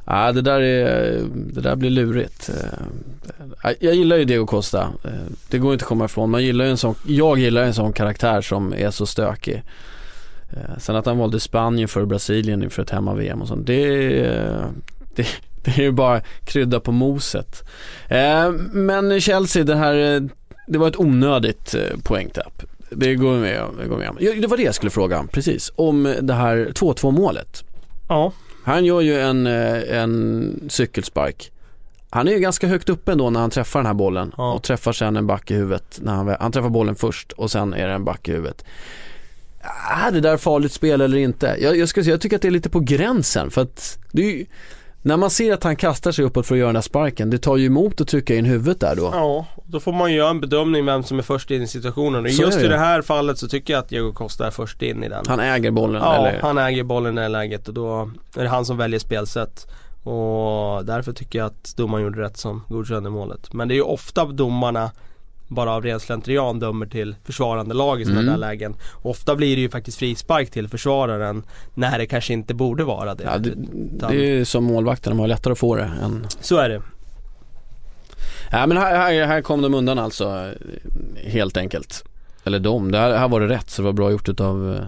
Ja, 0.09 0.31
det 0.31 0.41
där, 0.41 0.61
är, 0.61 1.21
det 1.33 1.61
där 1.61 1.75
blir 1.75 1.89
lurigt. 1.89 2.49
Eh, 3.63 3.71
jag 3.79 3.95
gillar 3.95 4.17
ju 4.17 4.25
Diego 4.25 4.45
Costa. 4.45 4.81
Eh, 5.03 5.09
det 5.49 5.57
går 5.57 5.73
inte 5.73 5.83
att 5.83 5.89
komma 5.89 6.05
ifrån. 6.05 6.29
Man 6.29 6.43
gillar 6.43 6.65
ju 6.65 6.71
en 6.71 6.77
sån, 6.77 6.95
jag 7.07 7.39
gillar 7.39 7.63
en 7.63 7.73
sån 7.73 7.93
karaktär 7.93 8.41
som 8.41 8.73
är 8.73 8.91
så 8.91 9.05
stökig. 9.05 9.63
Sen 10.77 10.95
att 10.95 11.05
han 11.05 11.17
valde 11.17 11.39
Spanien 11.39 11.87
för 11.87 12.05
Brasilien 12.05 12.63
inför 12.63 12.81
ett 12.81 12.89
hemma-VM 12.89 13.41
och 13.41 13.47
sånt. 13.47 13.67
Det, 13.67 13.83
är- 14.25 14.65
det, 15.15 15.27
det 15.63 15.71
är 15.77 15.81
ju 15.81 15.91
bara 15.91 16.21
krydda 16.45 16.79
på 16.79 16.91
moset. 16.91 17.63
Men 18.71 19.21
Chelsea, 19.21 19.63
det 19.63 19.75
här, 19.75 20.29
det 20.67 20.77
var 20.77 20.87
ett 20.87 20.99
onödigt 20.99 21.73
eh, 21.75 21.81
poängtapp. 22.03 22.63
Det 22.89 23.15
går 23.15 23.33
vi 23.33 23.39
med, 23.39 23.63
det 23.81 23.87
går 23.87 23.97
med. 23.97 24.09
om. 24.09 24.17
Det 24.41 24.47
var 24.47 24.57
det 24.57 24.63
jag 24.63 24.75
skulle 24.75 24.89
fråga, 24.89 25.25
precis. 25.31 25.71
Om 25.75 26.15
det 26.21 26.33
här 26.33 26.57
2-2 26.75 27.11
målet. 27.11 27.63
Ja, 28.09 28.31
Han 28.63 28.85
gör 28.85 29.01
ju 29.01 29.19
en, 29.19 29.47
eh, 29.47 29.97
en 30.01 30.59
cykelspark. 30.69 31.51
Han 32.09 32.27
är 32.27 32.31
ju 32.31 32.39
ganska 32.39 32.67
högt 32.67 32.89
uppe 32.89 33.11
ändå 33.11 33.29
när 33.29 33.39
han 33.39 33.49
träffar 33.49 33.79
den 33.79 33.85
här 33.85 33.93
bollen 33.93 34.31
Ja. 34.37 34.53
och 34.53 34.63
träffar 34.63 34.93
sen 34.93 35.15
en 35.17 35.27
back 35.27 35.51
i 35.51 35.53
huvudet. 35.53 35.99
När 36.01 36.13
han, 36.13 36.35
han 36.39 36.51
träffar 36.51 36.69
bollen 36.69 36.95
först 36.95 37.31
och 37.31 37.51
sen 37.51 37.73
är 37.73 37.87
det 37.87 37.93
en 37.93 38.05
back 38.05 38.27
i 38.29 38.31
huvudet. 38.31 38.65
är 40.07 40.11
det 40.11 40.19
där 40.19 40.37
farligt 40.37 40.71
spel 40.71 41.01
eller 41.01 41.17
inte? 41.17 41.55
Jag, 41.59 41.77
jag, 41.77 41.89
ska 41.89 42.03
säga, 42.03 42.13
jag 42.13 42.21
tycker 42.21 42.35
att 42.35 42.41
det 42.41 42.47
är 42.47 42.51
lite 42.51 42.69
på 42.69 42.79
gränsen 42.79 43.51
för 43.51 43.61
att 43.61 43.99
det 44.11 44.21
är 44.21 44.25
ju, 44.31 44.45
när 45.01 45.17
man 45.17 45.29
ser 45.29 45.53
att 45.53 45.63
han 45.63 45.75
kastar 45.75 46.11
sig 46.11 46.25
uppåt 46.25 46.47
för 46.47 46.55
att 46.55 46.59
göra 46.59 46.67
den 46.67 46.73
där 46.73 46.81
sparken, 46.81 47.29
det 47.29 47.37
tar 47.37 47.57
ju 47.57 47.65
emot 47.65 48.01
att 48.01 48.07
trycka 48.07 48.35
in 48.35 48.45
huvudet 48.45 48.79
där 48.79 48.95
då. 48.95 49.09
Ja, 49.13 49.45
då 49.65 49.79
får 49.79 49.93
man 49.93 50.13
göra 50.13 50.29
en 50.29 50.39
bedömning 50.39 50.85
vem 50.85 51.03
som 51.03 51.19
är 51.19 51.23
först 51.23 51.51
in 51.51 51.61
i 51.61 51.67
situationen. 51.67 52.25
Och 52.25 52.31
Så 52.31 52.41
just 52.41 52.59
i 52.59 52.67
det 52.67 52.77
här 52.77 53.01
fallet 53.01 53.37
så 53.37 53.47
tycker 53.47 53.73
jag 53.73 53.79
att 53.79 53.89
Diego 53.89 54.13
Costa 54.13 54.47
är 54.47 54.51
först 54.51 54.81
in 54.81 55.03
i 55.03 55.09
den. 55.09 55.25
Han 55.27 55.39
äger 55.39 55.71
bollen 55.71 56.01
ja, 56.01 56.15
eller? 56.15 56.41
han 56.41 56.57
äger 56.57 56.83
bollen 56.83 57.17
i 57.17 57.21
det 57.21 57.27
läget 57.27 57.67
och 57.67 57.73
då 57.73 58.11
är 58.35 58.43
det 58.43 58.49
han 58.49 58.65
som 58.65 58.77
väljer 58.77 58.99
spelsätt. 58.99 59.67
Och 60.03 60.85
därför 60.85 61.13
tycker 61.13 61.39
jag 61.39 61.45
att 61.45 61.73
domaren 61.77 62.03
gjorde 62.03 62.21
rätt 62.21 62.37
som 62.37 62.63
godkände 62.69 63.09
målet. 63.09 63.53
Men 63.53 63.67
det 63.67 63.73
är 63.73 63.75
ju 63.75 63.81
ofta 63.81 64.25
domarna 64.25 64.91
bara 65.47 65.71
av 65.71 65.83
ren 65.83 65.99
slentrian 65.99 66.59
dömer 66.59 66.85
till 66.85 67.15
försvarande 67.23 67.73
lag 67.73 68.01
i 68.01 68.05
sådana 68.05 68.21
Mm. 68.21 68.33
där 68.33 68.39
lägen. 68.39 68.75
Och 68.93 69.11
ofta 69.11 69.35
blir 69.35 69.55
det 69.55 69.61
ju 69.61 69.69
faktiskt 69.69 69.97
frispark 69.97 70.49
till 70.51 70.67
försvararen 70.67 71.43
när 71.73 71.97
det 71.97 72.05
kanske 72.05 72.33
inte 72.33 72.53
borde 72.53 72.83
vara 72.83 73.15
det. 73.15 73.23
Ja, 73.23 73.37
det, 73.37 73.49
Utan- 73.49 74.11
det 74.11 74.17
är 74.17 74.35
ju 74.37 74.45
som 74.45 74.63
målvakterna, 74.63 75.15
de 75.15 75.19
har 75.19 75.27
lättare 75.27 75.51
att 75.51 75.59
få 75.59 75.75
det 75.75 75.91
än 76.03 76.25
Så 76.41 76.57
är 76.57 76.69
det. 76.69 76.81
Ja 78.51 78.67
men 78.67 78.77
här, 78.77 78.95
här, 78.97 79.25
här 79.25 79.41
kom 79.41 79.61
de 79.61 79.73
undan 79.73 79.99
alltså 79.99 80.51
helt 81.23 81.57
enkelt. 81.57 82.03
Eller 82.43 82.59
de, 82.59 82.91
det 82.91 82.97
här, 82.97 83.17
här 83.17 83.27
var 83.27 83.39
det 83.41 83.47
rätt 83.47 83.69
så 83.69 83.81
det 83.81 83.85
var 83.85 83.93
bra 83.93 84.11
gjort 84.11 84.29
utav, 84.29 84.79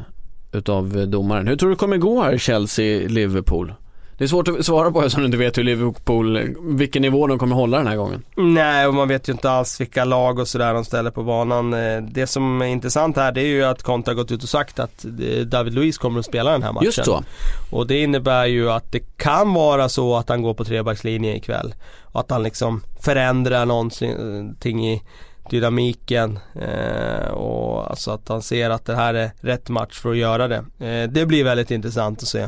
utav 0.52 1.08
domaren. 1.10 1.48
Hur 1.48 1.56
tror 1.56 1.70
du 1.70 1.76
det 1.76 1.80
kommer 1.80 1.98
gå 1.98 2.22
här 2.24 2.38
Chelsea-Liverpool? 2.38 3.74
Det 4.20 4.26
är 4.26 4.28
svårt 4.28 4.48
att 4.48 4.66
svara 4.66 4.92
på 4.92 5.00
eftersom 5.00 5.22
du 5.22 5.26
inte 5.26 5.38
vet 5.38 5.58
hur 5.58 5.64
Liverpool, 5.64 6.56
vilken 6.62 7.02
nivå 7.02 7.28
de 7.28 7.40
kommer 7.40 7.56
hålla 7.56 7.78
den 7.78 7.88
här 7.88 7.96
gången. 7.96 8.24
Nej, 8.36 8.88
och 8.88 8.94
man 8.94 9.08
vet 9.08 9.30
ju 9.30 9.34
inte 9.34 9.52
alls 9.52 9.82
vilka 9.82 10.06
lag 10.06 10.40
och 10.40 10.48
sådär 10.48 10.74
de 10.74 10.86
ställer 10.86 11.12
på 11.12 11.24
banan. 11.24 11.74
Eh, 11.74 12.02
Det 12.02 12.28
som 12.28 12.62
är 12.62 12.66
intressant 12.66 13.16
här 13.16 13.32
det 13.32 13.42
är 13.42 13.46
ju 13.46 13.64
att 13.64 13.84
Conte 13.84 14.12
har 14.12 14.16
gått 14.16 14.32
ut 14.32 14.44
och 14.44 14.50
sagt 14.50 14.80
att 14.80 15.06
eh, 15.06 15.46
David 15.46 15.74
Luiz 15.74 15.98
kommer 15.98 16.20
att 16.20 16.26
spela 16.26 16.52
den 16.52 16.64
här 16.64 16.74
matchen. 16.74 16.86
Just 16.86 17.06
så. 17.06 17.24
Och 17.72 17.88
det 17.88 18.04
innebär 18.04 18.46
ju 18.46 18.72
att 18.72 18.92
det 18.92 19.18
kan 19.18 19.54
vara 19.54 19.90
så 19.90 20.16
att 20.16 20.30
han 20.30 20.42
går 20.42 20.54
på 20.54 20.66
trebackslinje 20.66 21.36
ikväll. 21.36 21.76
Och 22.04 22.20
att 22.20 22.32
han 22.32 22.44
liksom 22.44 22.84
förändrar 23.02 23.66
någonting 23.66 24.88
i 24.90 25.02
dynamiken 25.50 26.40
eh, 26.56 27.28
och 27.32 27.90
alltså 27.90 28.12
att 28.12 28.30
han 28.30 28.42
ser 28.42 28.70
att 28.70 28.86
det 28.86 28.96
här 28.96 29.14
är 29.14 29.32
rätt 29.42 29.70
match 29.70 30.00
för 30.00 30.12
att 30.12 30.18
göra 30.18 30.48
det. 30.48 30.66
Eh, 30.88 31.10
det 31.10 31.26
blir 31.26 31.44
väldigt 31.44 31.72
intressant 31.72 32.22
att 32.22 32.28
se. 32.28 32.48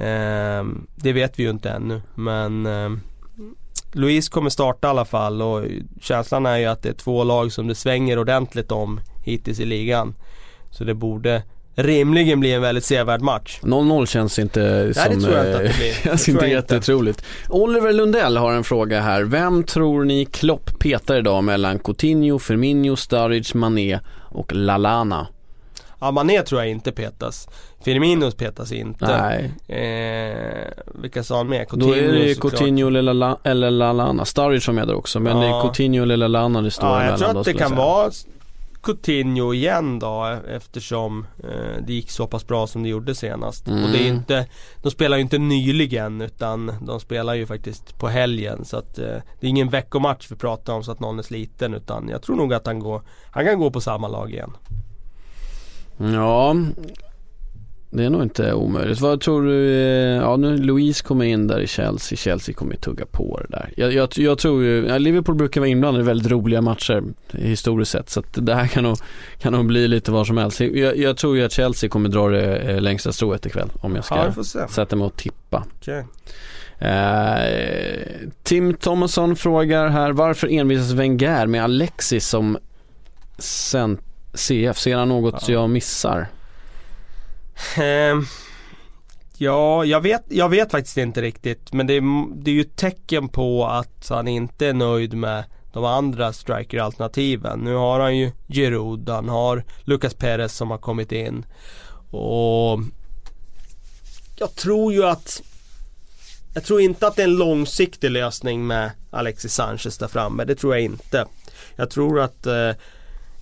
Eh, 0.00 0.64
det 0.96 1.12
vet 1.12 1.38
vi 1.38 1.42
ju 1.42 1.50
inte 1.50 1.70
ännu 1.70 2.02
men 2.14 2.66
eh, 2.66 2.90
Louise 3.92 4.30
kommer 4.30 4.50
starta 4.50 4.88
i 4.88 4.90
alla 4.90 5.04
fall 5.04 5.42
och 5.42 5.64
känslan 6.00 6.46
är 6.46 6.56
ju 6.56 6.66
att 6.66 6.82
det 6.82 6.88
är 6.88 6.92
två 6.92 7.24
lag 7.24 7.52
som 7.52 7.66
det 7.66 7.74
svänger 7.74 8.18
ordentligt 8.18 8.72
om 8.72 9.00
hittills 9.24 9.60
i 9.60 9.64
ligan. 9.64 10.14
Så 10.70 10.84
det 10.84 10.94
borde 10.94 11.42
rimligen 11.74 12.40
bli 12.40 12.52
en 12.52 12.62
väldigt 12.62 12.84
sevärd 12.84 13.20
match. 13.20 13.58
0-0 13.62 14.06
känns 14.06 14.38
inte 14.38 14.94
som... 14.94 15.14
det 15.14 15.20
tror 15.20 15.36
jag 15.36 15.46
inte 15.46 15.56
att 15.56 15.62
det 15.62 15.68
eh, 15.70 15.76
blir. 15.76 15.92
känns 16.04 16.24
Det 16.24 16.32
inte. 16.32 16.46
jättetroligt. 16.46 17.24
Oliver 17.48 17.92
Lundell 17.92 18.36
har 18.36 18.52
en 18.52 18.64
fråga 18.64 19.00
här. 19.00 19.22
Vem 19.22 19.64
tror 19.64 20.04
ni 20.04 20.24
Klopp 20.24 20.78
petar 20.78 21.16
idag 21.18 21.44
mellan 21.44 21.78
Coutinho, 21.78 22.38
Firmino, 22.38 22.96
Sturridge, 22.96 23.56
Mané 23.58 23.98
och 24.28 24.52
Lalana? 24.54 25.26
Ja, 26.00 26.10
Mané 26.10 26.42
tror 26.42 26.60
jag 26.60 26.70
inte 26.70 26.92
petas. 26.92 27.48
Firmino 27.84 28.30
petas 28.30 28.72
inte. 28.72 29.06
Nej, 29.20 29.52
Eh, 29.68 30.68
vilka 31.02 31.22
sa 31.22 31.36
han 31.36 31.48
med? 31.48 31.66
då 31.72 31.92
är 31.96 32.12
det 32.12 32.18
ju. 32.18 32.34
Coutinho 32.34 32.88
eller, 33.44 33.70
Lalana. 33.70 34.24
Sturridge 34.24 34.66
var 34.66 34.74
med 34.74 34.88
där 34.88 34.94
också, 34.94 35.20
men 35.20 35.36
det 35.40 35.46
är 35.46 35.50
Ja. 35.50 35.62
Coutinho 35.62 36.02
eller 36.02 36.16
Lalana 36.16 36.62
det 36.62 36.70
står 36.70 36.88
Ja, 36.88 37.04
jag 37.04 37.18
tror 37.18 37.32
då, 37.34 37.40
att 37.40 37.46
det 37.46 37.52
kan 37.52 37.68
säga. 37.68 37.80
vara 37.80 38.10
Coutinho 38.82 39.54
igen 39.54 39.98
då 39.98 40.38
eftersom 40.50 41.26
eh, 41.44 41.82
det 41.86 41.92
gick 41.92 42.10
så 42.10 42.26
pass 42.26 42.46
bra 42.46 42.66
som 42.66 42.82
det 42.82 42.88
gjorde 42.88 43.14
senast. 43.14 43.68
Mm. 43.68 43.84
Och 43.84 43.90
det 43.90 43.98
är 43.98 44.08
inte, 44.08 44.46
de 44.82 44.90
spelar 44.90 45.16
ju 45.16 45.20
inte 45.22 45.38
nyligen 45.38 46.20
utan 46.20 46.72
de 46.86 47.00
spelar 47.00 47.34
ju 47.34 47.46
faktiskt 47.46 47.98
på 47.98 48.08
helgen 48.08 48.64
så 48.64 48.76
att 48.76 48.98
eh, 48.98 49.04
det 49.40 49.46
är 49.46 49.50
ingen 49.50 49.68
veckomatch 49.68 50.26
vi 50.30 50.36
pratar 50.36 50.72
om 50.72 50.82
så 50.84 50.92
att 50.92 51.00
någon 51.00 51.18
är 51.18 51.22
sliten 51.22 51.74
utan 51.74 52.08
jag 52.08 52.22
tror 52.22 52.36
nog 52.36 52.54
att 52.54 52.66
han 52.66 52.78
går, 52.78 53.02
han 53.30 53.44
kan 53.44 53.58
gå 53.58 53.70
på 53.70 53.80
samma 53.80 54.08
lag 54.08 54.30
igen. 54.32 54.52
Ja, 56.00 56.56
det 57.92 58.04
är 58.04 58.10
nog 58.10 58.22
inte 58.22 58.52
omöjligt. 58.54 59.00
Vad 59.00 59.20
tror 59.20 59.42
du, 59.42 59.70
eh, 59.70 60.16
ja 60.22 60.36
nu 60.36 60.56
Louise 60.56 61.04
kommer 61.04 61.24
in 61.24 61.46
där 61.46 61.60
i 61.60 61.66
Chelsea, 61.66 62.16
Chelsea 62.16 62.54
kommer 62.54 62.72
ju 62.72 62.78
tugga 62.78 63.06
på 63.06 63.40
det 63.40 63.56
där. 63.56 63.70
Jag, 63.76 63.92
jag, 63.92 64.08
jag 64.16 64.38
tror 64.38 64.62
ju, 64.62 64.86
ja, 64.88 64.98
Liverpool 64.98 65.34
brukar 65.34 65.60
vara 65.60 65.68
inblandade 65.68 66.04
i 66.04 66.06
väldigt 66.06 66.30
roliga 66.32 66.60
matcher 66.62 67.02
historiskt 67.32 67.90
sett 67.90 68.10
så 68.10 68.20
att 68.20 68.26
det 68.46 68.54
här 68.54 68.66
kan 68.66 68.82
nog, 68.84 68.96
kan 69.38 69.52
nog 69.52 69.66
bli 69.66 69.88
lite 69.88 70.12
vad 70.12 70.26
som 70.26 70.36
helst. 70.36 70.60
Jag, 70.60 70.96
jag 70.96 71.16
tror 71.16 71.36
ju 71.36 71.44
att 71.44 71.52
Chelsea 71.52 71.90
kommer 71.90 72.08
dra 72.08 72.28
det 72.28 72.56
eh, 72.56 72.80
längsta 72.80 73.12
strået 73.12 73.46
ikväll 73.46 73.68
om 73.80 73.94
jag 73.96 74.04
ska 74.04 74.32
Ja, 74.54 74.66
sätta 74.68 74.96
mig 74.96 75.06
och 75.06 75.16
tippa. 75.16 75.64
Okej. 75.80 76.04
Eh, 76.78 78.28
Tim 78.42 78.74
Thomasson 78.74 79.36
frågar 79.36 79.88
här, 79.88 80.12
varför 80.12 80.48
envisas 80.52 80.92
Wenger 80.92 81.46
med 81.46 81.64
Alexis 81.64 82.26
som 82.28 82.58
cent- 83.38 84.00
CF? 84.34 84.78
Ser 84.78 84.96
han 84.96 85.08
något 85.08 85.48
Ja. 85.48 85.52
jag 85.52 85.70
missar? 85.70 86.28
Ehm, 87.76 88.26
ja, 89.36 89.84
jag 89.84 90.00
vet, 90.00 90.24
jag 90.28 90.48
vet 90.48 90.70
faktiskt 90.70 90.96
inte 90.96 91.22
riktigt. 91.22 91.72
Men 91.72 91.86
det 91.86 91.94
är, 91.94 92.34
det 92.42 92.50
är 92.50 92.54
ju 92.54 92.64
tecken 92.64 93.28
på 93.28 93.66
att 93.66 94.06
han 94.08 94.28
inte 94.28 94.66
är 94.66 94.74
nöjd 94.74 95.14
med 95.14 95.44
de 95.72 95.84
andra 95.84 96.32
striker-alternativen. 96.32 97.58
Nu 97.58 97.74
har 97.74 98.00
han 98.00 98.16
ju 98.16 98.32
Giroud, 98.48 99.08
han 99.08 99.28
har 99.28 99.64
Lucas 99.84 100.14
Perez 100.14 100.56
som 100.56 100.70
har 100.70 100.78
kommit 100.78 101.12
in. 101.12 101.46
Och 102.10 102.80
jag 104.36 104.54
tror 104.54 104.92
ju 104.92 105.04
att 105.04 105.42
jag 106.54 106.64
tror 106.64 106.80
inte 106.80 107.06
att 107.06 107.16
det 107.16 107.22
är 107.22 107.28
en 107.28 107.36
långsiktig 107.36 108.10
lösning 108.10 108.66
med 108.66 108.90
Alexis 109.10 109.54
Sanchez 109.54 109.98
där 109.98 110.08
framme. 110.08 110.44
Det 110.44 110.54
tror 110.54 110.74
jag 110.74 110.84
inte. 110.84 111.26
Jag 111.76 111.90
tror 111.90 112.20
att 112.20 112.46
eh, 112.46 112.70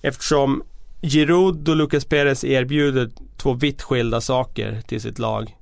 eftersom 0.01 0.63
Giroud 1.01 1.69
och 1.69 1.75
Lucas 1.75 2.05
Perez 2.05 2.43
erbjuder 2.43 3.09
två 3.37 3.53
vitt 3.53 3.81
skilda 3.81 4.21
saker 4.21 4.81
till 4.87 5.01
sitt 5.01 5.19
lag. 5.19 5.57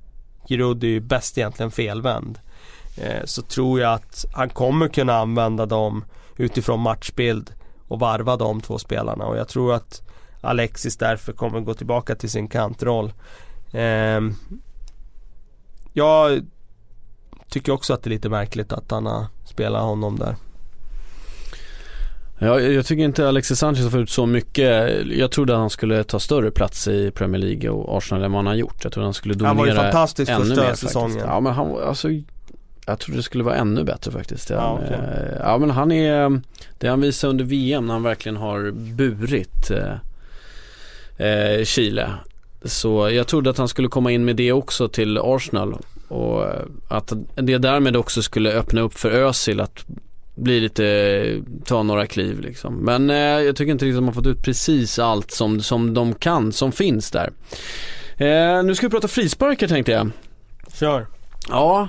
Giroud 0.48 0.84
är 0.84 0.88
ju 0.88 1.00
bäst 1.00 1.38
egentligen 1.38 1.70
felvänd. 1.70 2.38
Eh, 2.96 3.24
så 3.24 3.42
tror 3.42 3.80
jag 3.80 3.92
att 3.92 4.24
han 4.32 4.48
kommer 4.48 4.88
kunna 4.88 5.16
använda 5.16 5.66
dem 5.66 6.04
utifrån 6.36 6.80
matchbild 6.80 7.52
och 7.88 7.98
varva 7.98 8.36
de 8.36 8.60
två 8.60 8.78
spelarna 8.78 9.26
och 9.26 9.36
jag 9.36 9.48
tror 9.48 9.74
att 9.74 10.02
Alexis 10.40 10.96
därför 10.96 11.32
kommer 11.32 11.60
gå 11.60 11.74
tillbaka 11.74 12.14
till 12.14 12.30
sin 12.30 12.48
kantroll. 12.48 13.12
Eh, 13.72 14.20
jag 15.92 16.46
tycker 17.48 17.72
också 17.72 17.94
att 17.94 18.02
det 18.02 18.08
är 18.08 18.14
lite 18.14 18.28
märkligt 18.28 18.72
att 18.72 18.90
han 18.90 19.06
har 19.06 19.26
spelat 19.44 19.82
honom 19.82 20.18
där. 20.18 20.36
Ja, 22.38 22.60
jag 22.60 22.86
tycker 22.86 23.04
inte 23.04 23.28
Alexis 23.28 23.58
Sanchez 23.58 23.84
har 23.84 23.90
fått 23.90 24.00
ut 24.00 24.10
så 24.10 24.26
mycket. 24.26 24.90
Jag 25.06 25.30
trodde 25.30 25.52
att 25.52 25.58
han 25.58 25.70
skulle 25.70 26.04
ta 26.04 26.20
större 26.20 26.50
plats 26.50 26.88
i 26.88 27.10
Premier 27.10 27.40
League 27.42 27.70
och 27.70 27.96
Arsenal 27.98 28.24
än 28.24 28.32
vad 28.32 28.38
han 28.38 28.46
har 28.46 28.54
gjort. 28.54 28.76
Jag 28.82 28.92
trodde 28.92 29.06
han 29.06 29.14
skulle 29.14 29.34
dominera 29.34 29.48
Han 29.48 29.56
var 29.56 29.66
ju 29.66 29.74
fantastisk 29.74 30.30
ännu 30.30 30.44
första 30.44 30.62
mer 30.62 30.74
säsongen. 30.74 31.10
faktiskt. 31.10 31.26
Ja 31.26 31.40
men 31.40 31.52
han 31.52 31.76
alltså 31.82 32.08
jag 32.86 32.98
trodde 32.98 33.18
det 33.18 33.22
skulle 33.22 33.44
vara 33.44 33.54
ännu 33.56 33.84
bättre 33.84 34.10
faktiskt. 34.12 34.50
Ja, 34.50 34.60
Han, 34.60 34.74
okej. 34.84 34.96
eh, 34.96 35.36
ja 35.42 35.58
men 35.58 35.70
han 35.70 35.92
är, 35.92 36.40
det 36.78 36.88
han 36.88 37.00
visade 37.00 37.30
under 37.30 37.44
VM 37.44 37.86
när 37.86 37.94
han 37.94 38.02
verkligen 38.02 38.36
har 38.36 38.70
burit 38.70 39.70
eh, 39.70 41.28
eh, 41.28 41.64
Chile. 41.64 42.10
Så 42.64 43.10
jag 43.10 43.26
trodde 43.26 43.50
att 43.50 43.58
han 43.58 43.68
skulle 43.68 43.88
komma 43.88 44.10
in 44.12 44.24
med 44.24 44.36
det 44.36 44.52
också 44.52 44.88
till 44.88 45.18
Arsenal. 45.18 45.76
Och 46.08 46.44
att 46.88 47.12
det 47.34 47.58
därmed 47.58 47.96
också 47.96 48.22
skulle 48.22 48.52
öppna 48.52 48.80
upp 48.80 48.94
för 48.94 49.10
Özil 49.10 49.60
att 49.60 49.84
bli 50.38 50.60
lite, 50.60 51.42
ta 51.64 51.82
några 51.82 52.06
kliv 52.06 52.40
liksom. 52.40 52.74
Men 52.74 53.10
eh, 53.10 53.16
jag 53.16 53.56
tycker 53.56 53.72
inte 53.72 53.84
riktigt 53.84 53.96
att 53.96 54.02
de 54.02 54.06
har 54.06 54.14
fått 54.14 54.26
ut 54.26 54.42
precis 54.42 54.98
allt 54.98 55.30
som, 55.30 55.60
som 55.60 55.94
de 55.94 56.14
kan, 56.14 56.52
som 56.52 56.72
finns 56.72 57.10
där. 57.10 57.30
Eh, 58.16 58.62
nu 58.62 58.74
ska 58.74 58.86
vi 58.86 58.90
prata 58.90 59.08
frisparkar 59.08 59.68
tänkte 59.68 59.92
jag. 59.92 60.10
Kör. 60.74 61.06
Ja, 61.48 61.88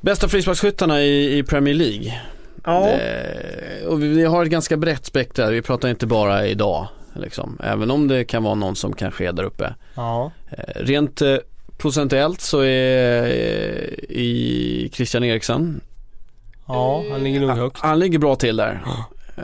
bästa 0.00 0.28
frisparksskyttarna 0.28 1.02
i, 1.02 1.38
i 1.38 1.42
Premier 1.42 1.74
League. 1.74 2.20
Ja. 2.64 2.88
Eh, 2.88 3.86
och 3.86 4.02
vi, 4.02 4.08
vi 4.08 4.24
har 4.24 4.44
ett 4.44 4.50
ganska 4.50 4.76
brett 4.76 5.04
spektra, 5.04 5.50
vi 5.50 5.62
pratar 5.62 5.88
inte 5.88 6.06
bara 6.06 6.46
idag. 6.46 6.88
Liksom. 7.14 7.58
Även 7.64 7.90
om 7.90 8.08
det 8.08 8.24
kan 8.24 8.42
vara 8.42 8.54
någon 8.54 8.76
som 8.76 8.92
kanske 8.92 9.28
är 9.28 9.32
där 9.32 9.44
uppe. 9.44 9.74
Ja. 9.94 10.32
Eh, 10.50 10.74
rent 10.74 11.22
eh, 11.22 11.36
procentuellt 11.78 12.40
så 12.40 12.60
är 12.60 13.22
eh, 13.22 14.16
i 14.16 14.90
Christian 14.92 15.24
Eriksson, 15.24 15.80
Ja, 16.72 17.04
han 17.10 17.24
ligger 17.24 17.40
nog 17.40 17.50
högt. 17.50 17.78
han 17.80 17.98
ligger 17.98 18.18
bra 18.18 18.34
till 18.36 18.56
där. 18.56 18.82
Eh, 19.36 19.42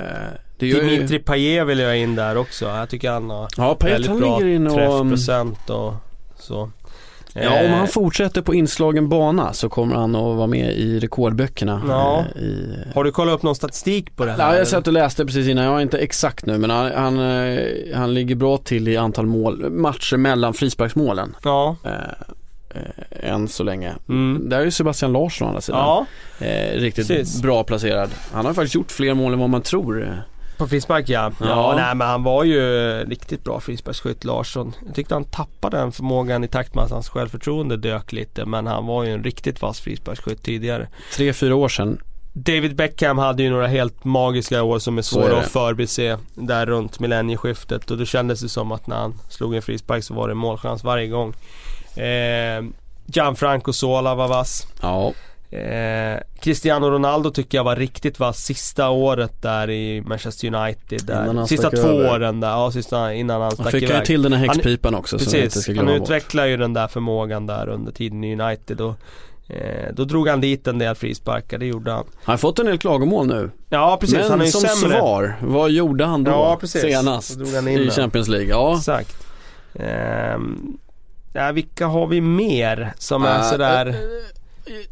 det 0.59 0.67
gör 0.67 0.83
ju- 0.83 0.91
Dimitri 0.91 1.19
Payet 1.19 1.67
vill 1.67 1.79
jag 1.79 1.99
in 1.99 2.15
där 2.15 2.37
också. 2.37 2.65
Jag 2.65 2.89
tycker 2.89 3.11
han 3.11 3.31
har 3.31 3.49
Ja, 3.57 3.75
Payet 3.75 3.95
väldigt 3.95 4.11
han 4.11 4.21
bra 4.21 4.39
ligger 4.39 4.51
in 4.55 4.67
och... 4.67 4.75
träffprocent 4.75 5.71
och 5.71 5.95
så. 6.39 6.71
Ja, 7.33 7.49
om 7.61 7.67
Eh, 7.67 7.71
han 7.71 7.89
fortsätter 7.89 8.43
på 8.43 8.55
inslagen 8.55 9.09
bana 9.09 9.53
så 9.53 9.69
kommer 9.69 9.95
han 9.97 10.15
att 10.15 10.37
vara 10.37 10.47
med 10.47 10.73
i 10.73 10.99
rekordböckerna. 11.01 11.83
Ja. 11.89 12.25
eh, 12.37 12.43
I... 12.43 12.77
Har 12.95 13.05
du 13.05 13.13
kollat 13.13 13.35
upp 13.35 13.43
någon 13.43 13.55
statistik 13.55 14.17
på 14.17 14.25
det 14.25 14.33
här? 14.33 14.39
Ja, 14.39 14.59
jag 14.59 14.69
satt 14.69 14.87
och 14.87 14.93
läste 14.93 15.25
precis 15.27 15.49
innan, 15.49 15.65
jag 15.65 15.71
har 15.73 15.81
inte 15.81 15.99
exakt 15.99 16.47
nu 16.47 16.59
men 16.59 16.71
han, 16.71 16.93
han, 16.93 17.19
eh, 17.19 17.59
han 17.95 18.15
ligger 18.15 18.35
bra 18.35 18.57
till 18.59 18.89
i 18.89 18.97
antal 18.97 19.27
mål, 19.27 19.71
matcher 19.71 20.17
mellan 20.17 20.55
frisparksmålen. 20.55 21.37
Ja. 21.45 21.77
Eh, 22.75 23.31
än 23.33 23.49
så 23.49 23.63
länge. 23.63 23.95
Mm. 24.09 24.49
Där 24.49 24.59
är 24.61 24.65
ju 24.65 24.71
Sebastian 24.71 25.13
Larsson 25.13 25.47
å 25.47 25.49
andra 25.49 25.61
sidan. 25.61 25.81
Ja, 25.81 26.07
Eh, 26.47 26.81
riktigt 26.81 27.09
Precis. 27.09 27.43
bra 27.43 27.65
placerad. 27.65 28.11
Han 28.33 28.47
har 28.47 28.55
faktiskt 28.55 28.75
gjort 28.75 28.93
fler 28.93 29.15
mål 29.15 29.33
än 29.33 29.39
vad 29.39 29.51
man 29.51 29.63
tror. 29.63 30.23
på 30.59 30.69
frispark 30.69 31.09
ja. 31.09 31.33
ja. 31.41 31.47
Ja. 31.47 31.75
nej 31.77 31.95
men 31.95 32.09
han 32.09 32.23
var 32.23 32.45
ju 32.45 32.61
riktigt 33.05 33.45
bra 33.45 33.61
frisparksskytt 33.61 34.25
Larsson. 34.25 34.73
Jag 34.87 34.95
tyckte 34.95 35.15
han 35.15 35.25
tappade 35.25 35.77
den 35.77 35.93
förmågan 35.93 36.45
i 36.45 36.49
takt 36.49 36.75
med 36.75 36.85
att 36.85 36.91
hans 36.91 37.09
självförtroende 37.09 37.77
dök 37.77 38.13
lite 38.13 38.45
men 38.45 38.67
han 38.67 38.87
var 38.87 39.05
ju 39.05 39.13
en 39.13 39.25
riktigt 39.25 39.63
vass 39.63 39.81
frisparksskytt 39.81 40.43
tidigare. 40.43 40.89
Tre, 41.17 41.33
fyra 41.33 41.55
år 41.55 41.69
sedan. 41.69 41.99
David 42.33 42.77
Beckham 42.77 43.19
hade 43.19 43.43
ju 43.43 43.51
några 43.51 43.67
helt 43.67 44.05
magiska 44.05 44.63
år 44.63 44.79
som 44.79 44.95
är 44.99 44.99
är 44.99 45.03
svåra 45.03 45.29
det. 45.29 45.39
att 45.39 45.49
förbise 45.51 46.19
där 46.35 46.67
runt 46.67 47.01
millennieskiftet 47.01 47.91
och 47.91 47.99
då 47.99 48.05
kändes 48.05 48.41
det 48.41 48.49
som 48.49 48.73
att 48.73 48.87
när 48.87 48.97
han 48.97 49.15
slog 49.29 49.55
en 49.55 49.63
frispark 49.63 50.05
så 50.05 50.15
var 50.15 50.29
det 50.29 50.35
målchans 50.35 50.85
varje 50.85 51.07
gång. 51.07 51.35
Eh, 51.99 52.65
Gianfranco 53.07 53.73
Sola 53.73 54.15
var 54.15 54.29
vass. 54.29 54.67
Ja, 54.83 55.13
Eh, 55.51 56.19
Cristiano 56.41 56.91
Ronaldo 56.91 57.31
tycker 57.31 57.59
jag 57.59 57.65
var 57.65 57.77
riktigt 57.77 58.19
vass 58.21 58.39
sista 58.45 58.89
året 58.91 59.43
där 59.43 59.71
i 59.71 60.01
Manchester 60.01 60.55
United. 60.55 61.01
Där. 61.07 61.15
han 61.35 61.47
Sista 61.49 61.71
två 61.71 61.77
över. 61.89 62.11
åren 62.15 62.41
där, 62.41 62.49
ja 62.49 62.71
sista 62.71 63.15
innan 63.15 63.35
han 63.35 63.43
han 63.43 63.51
stack 63.53 63.71
fick 63.71 63.83
ju 63.83 63.89
iväg. 63.89 64.05
till 64.05 64.23
den 64.23 64.33
här 64.33 64.47
häxpipan 64.49 64.95
också 64.95 65.19
Precis, 65.19 65.69
han 65.77 65.89
utvecklar 65.89 66.47
ju 66.47 66.57
den 66.57 66.73
där 66.73 66.89
förmågan 66.89 67.47
där 67.47 67.69
under 67.69 67.93
tiden 67.93 68.25
i 68.25 68.41
United 68.43 68.81
och 68.81 68.95
eh, 69.49 69.93
då 69.95 70.05
drog 70.05 70.29
han 70.29 70.41
dit 70.41 70.67
en 70.67 70.79
del 70.79 70.95
frisparkar, 70.95 71.59
det 71.59 71.67
gjorde 71.67 71.91
han. 71.93 72.05
Han 72.25 72.33
har 72.33 72.39
fått 72.39 72.59
en 72.59 72.67
del 72.67 72.79
klagomål 72.79 73.27
nu. 73.27 73.51
Ja 73.69 73.97
precis, 74.01 74.19
men 74.19 74.31
han 74.31 74.41
är 74.41 74.45
ju 74.45 74.51
som 74.51 74.61
sämre. 74.61 74.99
svar, 74.99 75.37
vad 75.43 75.71
gjorde 75.71 76.05
han 76.05 76.25
då 76.25 76.31
Ja, 76.31 76.57
precis. 76.61 76.83
senast 76.83 77.39
han 77.55 77.69
i. 77.69 77.91
Champions 77.91 78.29
League? 78.29 78.49
Ja, 78.49 78.77
Exakt. 78.77 79.27
Ehm, 79.75 80.77
ja, 81.39 81.53
vilka 81.53 81.87
har 81.87 82.07
vi 82.07 82.21
mer 82.21 82.93
som 82.99 83.25
är 83.25 83.43
sådär 83.43 83.87
äh, 83.87 83.95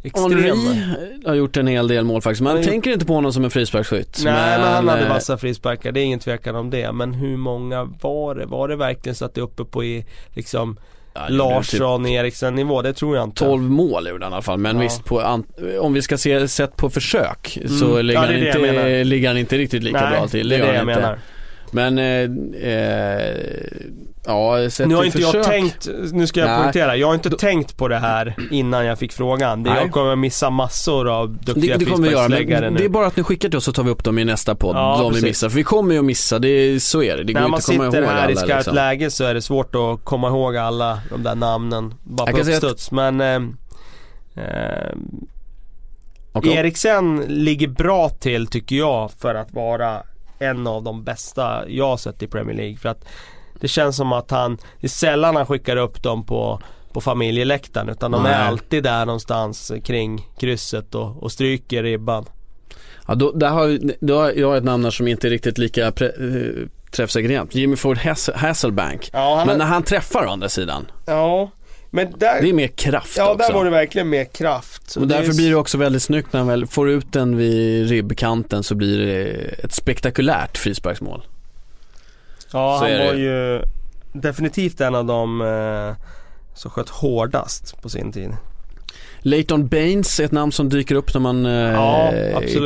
extrema? 0.03 0.29
Henri 0.29 1.23
har 1.27 1.35
gjort 1.35 1.57
en 1.57 1.67
hel 1.67 1.89
del 1.89 2.05
mål 2.05 2.23
faktiskt. 2.23 2.43
Man 2.43 2.63
tänker 2.63 2.91
inte 2.93 3.07
på 3.07 3.13
honom 3.15 3.33
som 3.33 3.45
en 3.45 3.51
frisparksskytt. 3.51 4.21
Nej 4.25 4.59
men 4.59 4.73
han 4.73 4.89
hade 4.89 5.03
eh, 5.03 5.09
vassa 5.09 5.39
frisparkar, 5.39 5.93
det 5.93 6.01
är 6.01 6.05
ingen 6.05 6.19
tvekan 6.19 6.57
om 6.57 6.71
det. 6.71 6.93
Men 6.93 7.15
hur 7.15 7.37
många 7.37 7.85
var 8.01 8.35
det? 8.35 8.47
Var 8.47 8.69
det 8.69 8.77
verkligen 8.77 9.15
så 9.17 9.25
att 9.25 9.35
det 9.35 9.41
är 9.41 9.43
uppe 9.43 9.65
på 9.65 9.85
i 9.85 10.05
liksom 10.35 10.77
ja, 11.15 11.21
det 11.29 11.33
Larsson, 11.33 12.07
Eriksen 12.07 12.55
nivå? 12.55 12.83
Det 12.83 12.93
tror 12.93 13.17
jag 13.17 13.25
Typ 13.25 13.31
inte. 13.31 13.45
12 13.45 13.63
mål 13.63 14.09
gjorde 14.09 14.25
han 14.25 14.33
i 14.33 14.35
alla 14.35 14.43
fall, 14.43 14.59
men 14.59 14.77
Ja. 14.77 14.83
visst 14.83 15.05
på, 15.05 15.41
om 15.81 15.93
vi 15.93 16.03
ska 16.03 16.19
se 16.19 16.49
sett 16.49 16.77
på 16.77 16.91
försök 16.91 17.59
så 17.79 17.85
Mm. 17.95 18.07
ligger, 18.07 18.23
Ja, 18.23 18.29
det 18.29 18.49
är 18.49 18.53
han 18.53 18.63
det 18.63 18.69
inte, 18.69 19.05
ligger 19.05 19.29
han 19.29 19.39
inte 19.39 19.59
riktigt 19.59 19.83
lika 19.83 20.01
Nej, 20.01 20.11
bra 20.19 20.29
till. 20.29 20.49
det 20.49 20.55
är 20.55 20.59
gör 20.59 20.67
det 20.67 20.73
jag 20.75 20.83
inte. 20.83 21.01
menar. 21.01 21.19
Men, 21.77 21.99
eh, 21.99 22.71
eh, 22.73 23.37
ja 24.27 24.71
sett 24.71 24.89
Nu 24.89 24.95
har 24.95 25.05
inte 25.05 25.19
försök. 25.19 25.35
jag 25.35 25.45
tänkt, 25.45 25.89
nu 26.13 26.27
ska 26.27 26.41
jag 26.41 26.49
Nej. 26.49 26.59
poängtera, 26.61 26.97
jag 26.97 27.07
har 27.07 27.15
inte 27.15 27.31
tänkt 27.31 27.77
på 27.77 27.89
det 27.89 27.97
här 27.99 28.35
innan 28.51 28.87
jag 28.87 28.99
fick 28.99 29.13
frågan. 29.13 29.63
Det 29.63 29.71
jag 29.71 29.91
kommer 29.93 30.17
missa 30.17 30.51
massor 30.51 31.09
av 31.09 31.37
duktiga 31.37 31.79
Det, 31.79 31.85
det 31.85 31.91
kommer 31.91 32.09
vi 32.09 32.15
göra, 32.15 32.29
men 32.29 32.73
nu. 32.73 32.79
det 32.79 32.85
är 32.85 32.89
bara 32.89 33.07
att 33.07 33.17
ni 33.17 33.23
skickar 33.23 33.49
till 33.49 33.57
oss 33.59 33.65
så 33.65 33.73
tar 33.73 33.83
vi 33.83 33.91
upp 33.91 34.05
dem 34.05 34.19
i 34.19 34.25
nästa 34.25 34.55
podd, 34.55 34.77
Ja, 34.77 34.97
de 34.99 35.05
vi 35.09 35.09
precis. 35.15 35.25
missar. 35.25 35.49
För 35.49 35.57
vi 35.57 35.63
kommer 35.65 35.93
ju 35.95 35.99
att 35.99 36.05
missa, 36.05 36.39
det 36.39 36.83
så 36.83 37.03
är 37.03 37.17
det. 37.17 37.25
Det 37.25 37.33
går 37.33 37.41
När 37.41 37.47
inte 37.47 37.51
man 37.51 37.59
att 37.59 37.67
komma 37.67 37.91
sitter 37.93 38.07
här 38.07 38.31
i 38.31 38.37
skarpt 38.37 38.55
liksom. 38.57 38.75
läge 38.75 39.11
så 39.11 39.25
är 39.25 39.35
det 39.35 39.43
svårt 39.43 39.75
att 39.75 40.05
komma 40.05 40.29
ihåg 40.29 40.57
alla 40.57 40.99
de 41.11 41.23
där 41.23 41.35
namnen 41.35 41.95
bara 42.05 42.29
Jag 42.31 42.39
på 42.39 42.45
säga 42.45 42.57
att- 42.57 42.63
uppstuds. 42.65 42.91
Men 42.91 43.21
eh, 43.21 43.35
eh, 44.45 44.97
Och- 46.33 46.47
Eriksen 46.47 47.25
ligger 47.29 47.69
bra 47.69 48.09
till 48.09 48.47
tycker 48.47 48.77
jag 48.77 49.11
för 49.19 49.35
att 49.35 49.53
vara 49.53 50.03
en 50.39 50.67
av 50.67 50.83
de 50.83 51.05
bästa 51.05 51.69
jag 51.69 51.87
har 51.89 51.97
sett 51.97 52.23
i 52.23 52.27
Premier 52.27 52.57
League. 52.57 52.77
För 52.77 52.89
att 52.89 53.05
det 53.61 53.69
känns 53.69 53.97
som 53.97 54.13
att 54.13 54.31
han, 54.31 54.57
det 54.81 54.87
är 54.87 54.89
sällan 54.89 55.37
han 55.37 55.47
skickar 55.47 55.77
upp 55.77 56.03
dem 56.03 56.27
på, 56.27 56.61
på 56.93 57.01
familjeläktaren 57.01 57.89
utan 57.89 58.11
de 58.11 58.23
Nej. 58.23 58.33
är 58.33 58.39
alltid 58.45 58.83
där 58.85 59.07
någonstans 59.07 59.73
kring 59.85 60.29
krysset 60.39 60.95
och, 60.95 61.23
och 61.23 61.33
stryker 61.33 61.83
ribban. 61.83 62.25
Ja, 63.09 63.15
då, 63.15 63.33
där 63.33 63.49
har, 63.51 63.81
då 64.07 64.19
har 64.19 64.33
jag 64.33 64.57
ett 64.57 64.65
namn 64.65 64.93
som 64.93 65.09
inte 65.09 65.29
är 65.29 65.31
riktigt 65.31 65.59
lika 65.59 65.93
pre, 65.93 66.07
eh, 66.07 66.67
träffsäkert. 66.91 67.55
Jimmy 67.55 67.77
Ford 67.77 67.99
Hass, 67.99 68.31
Hasselbank. 68.35 69.11
Ja, 69.13 69.43
Men 69.47 69.55
är- 69.55 69.59
när 69.59 69.65
han 69.65 69.83
träffar 69.83 70.27
å 70.27 70.31
andra 70.31 70.49
sidan, 70.49 70.87
Ja, 71.07 71.51
men 71.97 72.15
där, 72.19 72.41
det 72.43 72.49
är 72.49 72.53
mer 72.53 72.67
kraft 72.69 73.17
ja, 73.17 73.33
också. 73.33 73.47
där 73.47 73.55
var 73.55 73.65
det 73.65 73.71
verkligen 73.71 74.09
mer 74.09 74.25
kraft. 74.25 74.97
och 74.97 75.07
det 75.09 75.15
är 75.15 75.19
därför 75.19 75.31
s- 75.31 75.37
blir 75.37 75.51
det 75.51 75.57
också 75.57 75.79
väldigt 75.79 76.03
snyggt 76.03 76.33
när 76.33 76.41
han 76.41 76.49
väl 76.49 76.67
får 76.67 76.91
ut 76.91 77.13
den 77.13 77.37
vid 77.37 77.89
ribbkanten 77.89 78.63
så 78.63 78.75
blir 78.75 78.99
det 79.07 79.25
ett 79.65 79.73
spektakulärt 79.73 80.59
frisparksmål. 80.59 81.23
Ja, 82.53 82.77
Så 82.79 82.85
han 82.85 82.93
är 82.93 82.99
det 82.99 83.07
var 83.07 83.15
ju. 83.15 83.63
definitivt 84.13 84.81
en 84.81 84.95
av 84.95 85.05
de 85.05 85.41
eh, 85.41 86.07
som 86.55 86.71
sköt 86.71 86.89
hårdast 86.89 87.83
på 87.83 87.89
sin 87.89 88.13
tid. 88.13 88.31
Leighton 89.19 89.69
Baines 89.69 90.21
är 90.21 90.25
ett 90.25 90.33
namn 90.33 90.53
som 90.53 90.69
dyker 90.69 90.95
upp 90.95 91.15
när 91.15 91.21
man 91.21 91.47
eh, 91.47 91.53
Ja, 91.53 92.13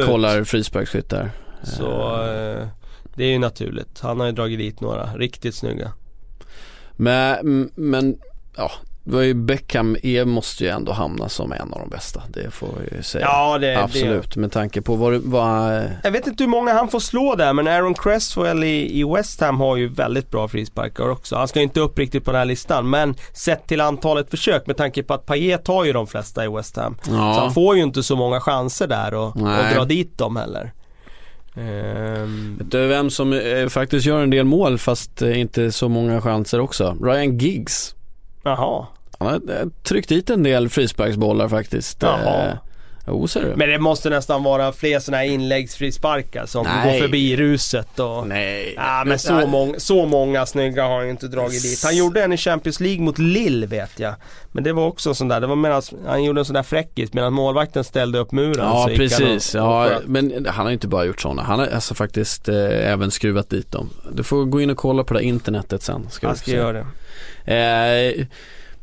kollar 0.06 0.44
frisparksskyttar. 0.44 1.30
Så 1.62 2.12
eh, 2.26 2.66
det 3.14 3.24
är 3.24 3.28
ju 3.30 3.38
naturligt. 3.38 4.00
Han 4.00 4.20
har 4.20 4.26
ju 4.26 4.32
dragit 4.32 4.58
dit 4.58 4.80
några 4.80 5.06
riktigt 5.14 5.54
snygga. 5.54 5.92
Men, 6.96 7.70
men 7.74 8.18
ja, 8.56 8.70
var 8.72 8.72
Beckham 9.34 9.96
är, 10.02 10.24
måste 10.24 10.64
ju 10.64 10.70
ändå 10.70 10.92
hamna 10.92 11.28
som 11.28 11.52
en 11.52 11.72
av 11.72 11.80
de 11.80 11.88
bästa. 11.90 12.22
Det 12.28 12.50
får 12.50 12.68
vi 12.90 12.96
ju 12.96 13.02
säga. 13.02 13.24
Ja, 13.26 13.58
det, 13.58 13.76
Absolut, 13.82 14.36
med 14.36 14.52
tanke 14.52 14.82
på 14.82 14.94
vad, 14.94 15.12
det- 15.12 15.18
vad 15.24 15.70
det. 15.70 15.92
Jag 16.04 16.10
vet 16.10 16.26
inte 16.26 16.44
hur 16.44 16.48
många 16.50 16.72
han 16.72 16.88
får 16.88 17.00
slå 17.00 17.34
där 17.34 17.52
men 17.52 17.68
Aaron 17.68 17.94
Cresswell 17.94 18.64
i, 18.64 19.00
i 19.00 19.04
West 19.04 19.40
Ham 19.40 19.60
har 19.60 19.76
ju 19.76 19.88
väldigt 19.88 20.30
bra 20.30 20.48
frisparkar 20.48 21.08
också. 21.10 21.36
Han 21.36 21.48
ska 21.48 21.60
inte 21.60 21.80
upp 21.80 21.98
riktigt 21.98 22.24
på 22.24 22.30
den 22.32 22.38
här 22.38 22.44
listan 22.44 22.90
men 22.90 23.14
sett 23.32 23.66
till 23.66 23.80
antalet 23.80 24.30
försök 24.30 24.66
med 24.66 24.76
tanke 24.76 25.02
på 25.02 25.14
att 25.14 25.26
Payet 25.26 25.64
tar 25.64 25.84
ju 25.84 25.92
de 25.92 26.06
flesta 26.06 26.44
i 26.44 26.48
West 26.48 26.76
Ham. 26.76 26.96
Så 27.02 27.10
ja, 27.12 27.40
han 27.40 27.54
får 27.54 27.76
ju 27.76 27.82
inte 27.82 28.02
så 28.02 28.16
många 28.16 28.40
chanser 28.40 28.86
där 28.86 29.14
och, 29.14 29.36
och 29.36 29.74
dra 29.74 29.84
dit 29.84 30.18
dem 30.18 30.36
heller. 30.36 30.72
Ehm, 31.56 32.56
Vet 32.58 32.70
du 32.70 32.86
vem 32.86 33.10
som 33.10 33.32
eh, 33.32 33.66
faktiskt 33.68 34.06
gör 34.06 34.22
en 34.22 34.30
del 34.30 34.44
mål 34.44 34.78
fast 34.78 35.22
eh, 35.22 35.40
inte 35.40 35.72
så 35.72 35.88
många 35.88 36.20
chanser 36.20 36.60
också? 36.60 36.96
Ryan 37.02 37.38
Giggs. 37.38 37.94
Jaha. 38.42 38.86
Han 39.18 39.28
har 39.28 39.50
eh, 39.50 39.66
tryckt 39.82 40.08
dit 40.08 40.30
en 40.30 40.42
del 40.42 40.68
frisparksbollar 40.68 41.48
faktiskt. 41.48 42.02
Jaha. 42.02 42.58
Jo, 43.06 43.28
ser 43.28 43.40
du. 43.42 43.52
Men 43.56 43.68
det 43.68 43.78
måste 43.78 44.10
nästan 44.10 44.42
vara 44.42 44.72
fler 44.72 44.98
sådana 45.00 45.18
här 45.22 45.24
inläggsfrisparkar 45.30 46.46
som 46.46 46.64
Nej. 46.66 46.92
går 46.92 47.00
förbi 47.06 47.36
ruset 47.36 47.98
och... 47.98 48.26
Nej. 48.28 48.74
Ja 48.76 49.02
men 49.06 49.18
så, 49.18 49.46
många, 49.46 49.80
så 49.80 50.06
många 50.06 50.46
snygga 50.46 50.84
har 50.84 50.94
han 50.96 51.04
ju 51.04 51.10
inte 51.10 51.28
dragit 51.28 51.62
dit. 51.62 51.80
Han 51.84 51.96
gjorde 51.96 52.22
en 52.24 52.32
i 52.32 52.36
Champions 52.36 52.80
League 52.80 53.02
mot 53.02 53.18
Lille 53.18 53.66
vet 53.66 53.98
jag. 54.00 54.14
Men 54.52 54.64
det 54.64 54.72
var 54.72 54.86
också 54.86 55.14
sån 55.14 55.28
där, 55.28 55.40
det 55.40 55.46
var 55.46 55.56
medan 55.56 55.82
han 56.06 56.24
gjorde 56.24 56.40
en 56.40 56.44
sån 56.44 56.54
där 56.54 56.62
fräckis 56.62 57.12
medan 57.12 57.32
målvakten 57.32 57.84
ställde 57.84 58.18
upp 58.18 58.32
muren. 58.32 58.54
Ja 58.66 58.84
så 58.84 58.90
gick 58.90 59.12
han 59.12 59.20
precis, 59.20 59.54
och- 59.54 59.60
och 59.62 59.86
ja, 59.86 60.00
men 60.06 60.46
han 60.48 60.64
har 60.64 60.70
ju 60.70 60.74
inte 60.74 60.88
bara 60.88 61.04
gjort 61.04 61.20
sådana. 61.20 61.42
Han 61.42 61.58
har 61.58 61.66
alltså 61.66 61.94
faktiskt 61.94 62.48
eh, 62.48 62.92
även 62.92 63.10
skruvat 63.10 63.50
dit 63.50 63.72
dem. 63.72 63.90
Du 64.12 64.22
får 64.22 64.44
gå 64.44 64.60
in 64.60 64.70
och 64.70 64.76
kolla 64.76 65.04
på 65.04 65.14
det 65.14 65.22
internetet 65.22 65.82
sen. 65.82 66.06
Ska 66.10 66.26
Jag 66.26 66.36
ska 66.38 66.50
göra 66.50 66.72
det. 66.72 66.86
Eh, 68.20 68.26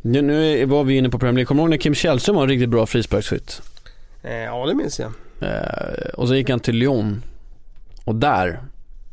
nu, 0.01 0.21
nu 0.21 0.65
var 0.65 0.83
vi 0.83 0.97
inne 0.97 1.09
på 1.09 1.19
Premier 1.19 1.33
League. 1.35 1.45
Kommer 1.45 1.61
du 1.61 1.63
ihåg 1.63 1.69
när 1.69 1.77
Kim 1.77 1.95
Källström 1.95 2.35
var 2.35 2.43
en 2.43 2.49
riktigt 2.49 2.69
bra 2.69 2.85
frisparksskytt? 2.85 3.61
Eh, 4.27 4.43
ja 4.43 4.65
det 4.65 4.75
minns 4.75 4.99
jag. 4.99 5.11
Eh, 5.39 6.09
och 6.13 6.27
så 6.27 6.35
gick 6.35 6.49
han 6.49 6.59
till 6.59 6.75
Lyon. 6.75 7.23
Och 8.03 8.15
där 8.15 8.61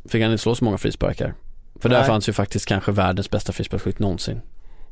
fick 0.05 0.21
han 0.21 0.31
inte 0.31 0.41
slå 0.43 0.55
så 0.55 0.65
många 0.65 0.77
frisparkar. 0.77 1.33
För 1.79 1.89
där 1.89 1.97
Nej. 1.97 2.07
fanns 2.07 2.29
ju 2.29 2.33
faktiskt 2.33 2.65
kanske 2.65 2.91
världens 2.91 3.29
bästa 3.29 3.53
frisparksskytt 3.53 3.99
någonsin. 3.99 4.41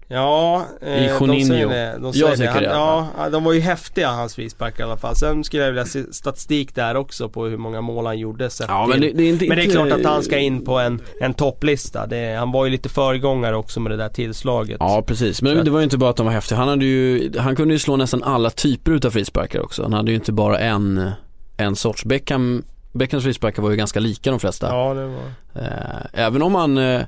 Ja, 0.07 0.65
eh, 0.81 1.05
I 1.05 1.07
de 1.19 1.45
säger 1.45 1.67
det. 1.67 1.97
De 2.01 2.11
Jag 2.15 2.37
säger 2.37 2.53
tycker 2.53 2.67
det. 2.67 2.75
Han, 2.75 3.07
ja, 3.17 3.29
de 3.29 3.43
var 3.43 3.53
ju 3.53 3.59
häftiga 3.59 4.09
hans 4.09 4.35
frisparkar 4.35 4.83
i 4.83 4.87
alla 4.87 4.97
fall. 4.97 5.15
Sen 5.15 5.43
skulle 5.43 5.63
jag 5.63 5.71
vilja 5.71 5.85
se 5.85 6.13
statistik 6.13 6.75
där 6.75 6.95
också 6.95 7.29
på 7.29 7.45
hur 7.45 7.57
många 7.57 7.81
mål 7.81 8.05
han 8.05 8.19
gjorde. 8.19 8.49
Ja 8.67 8.87
men 8.89 9.01
det, 9.01 9.11
det 9.11 9.23
är 9.23 9.29
inte... 9.29 9.47
Men 9.47 9.57
det 9.57 9.63
är 9.63 9.71
klart 9.71 9.91
att 9.91 10.05
han 10.05 10.23
ska 10.23 10.37
in 10.37 10.65
på 10.65 10.79
en, 10.79 11.01
en 11.21 11.33
topplista. 11.33 12.07
Det, 12.07 12.35
han 12.35 12.51
var 12.51 12.65
ju 12.65 12.71
lite 12.71 12.89
föregångare 12.89 13.55
också 13.55 13.79
med 13.79 13.91
det 13.91 13.97
där 13.97 14.09
tillslaget. 14.09 14.77
Ja 14.79 15.03
precis, 15.07 15.41
men 15.41 15.65
det 15.65 15.71
var 15.71 15.79
ju 15.79 15.83
inte 15.83 15.97
bara 15.97 16.09
att 16.09 16.17
de 16.17 16.25
var 16.25 16.33
häftiga. 16.33 16.57
Han, 16.57 16.67
hade 16.67 16.85
ju, 16.85 17.31
han 17.37 17.55
kunde 17.55 17.73
ju 17.73 17.79
slå 17.79 17.95
nästan 17.95 18.23
alla 18.23 18.49
typer 18.49 18.91
utav 18.91 19.11
frisparkar 19.11 19.59
också. 19.59 19.83
Han 19.83 19.93
hade 19.93 20.11
ju 20.11 20.15
inte 20.15 20.31
bara 20.31 20.59
en, 20.59 21.11
en 21.57 21.75
sorts. 21.75 22.05
Beckham, 22.05 22.63
Beckhams 22.93 23.23
frisparkar 23.23 23.63
var 23.63 23.69
ju 23.71 23.75
ganska 23.75 23.99
lika 23.99 24.29
de 24.31 24.39
flesta. 24.39 24.67
Ja, 24.67 24.93
det 24.93 25.07
var... 25.07 25.23
Eh, 25.55 26.05
även 26.25 26.41
om 26.41 26.55
han 26.55 26.77
eh, 26.77 27.01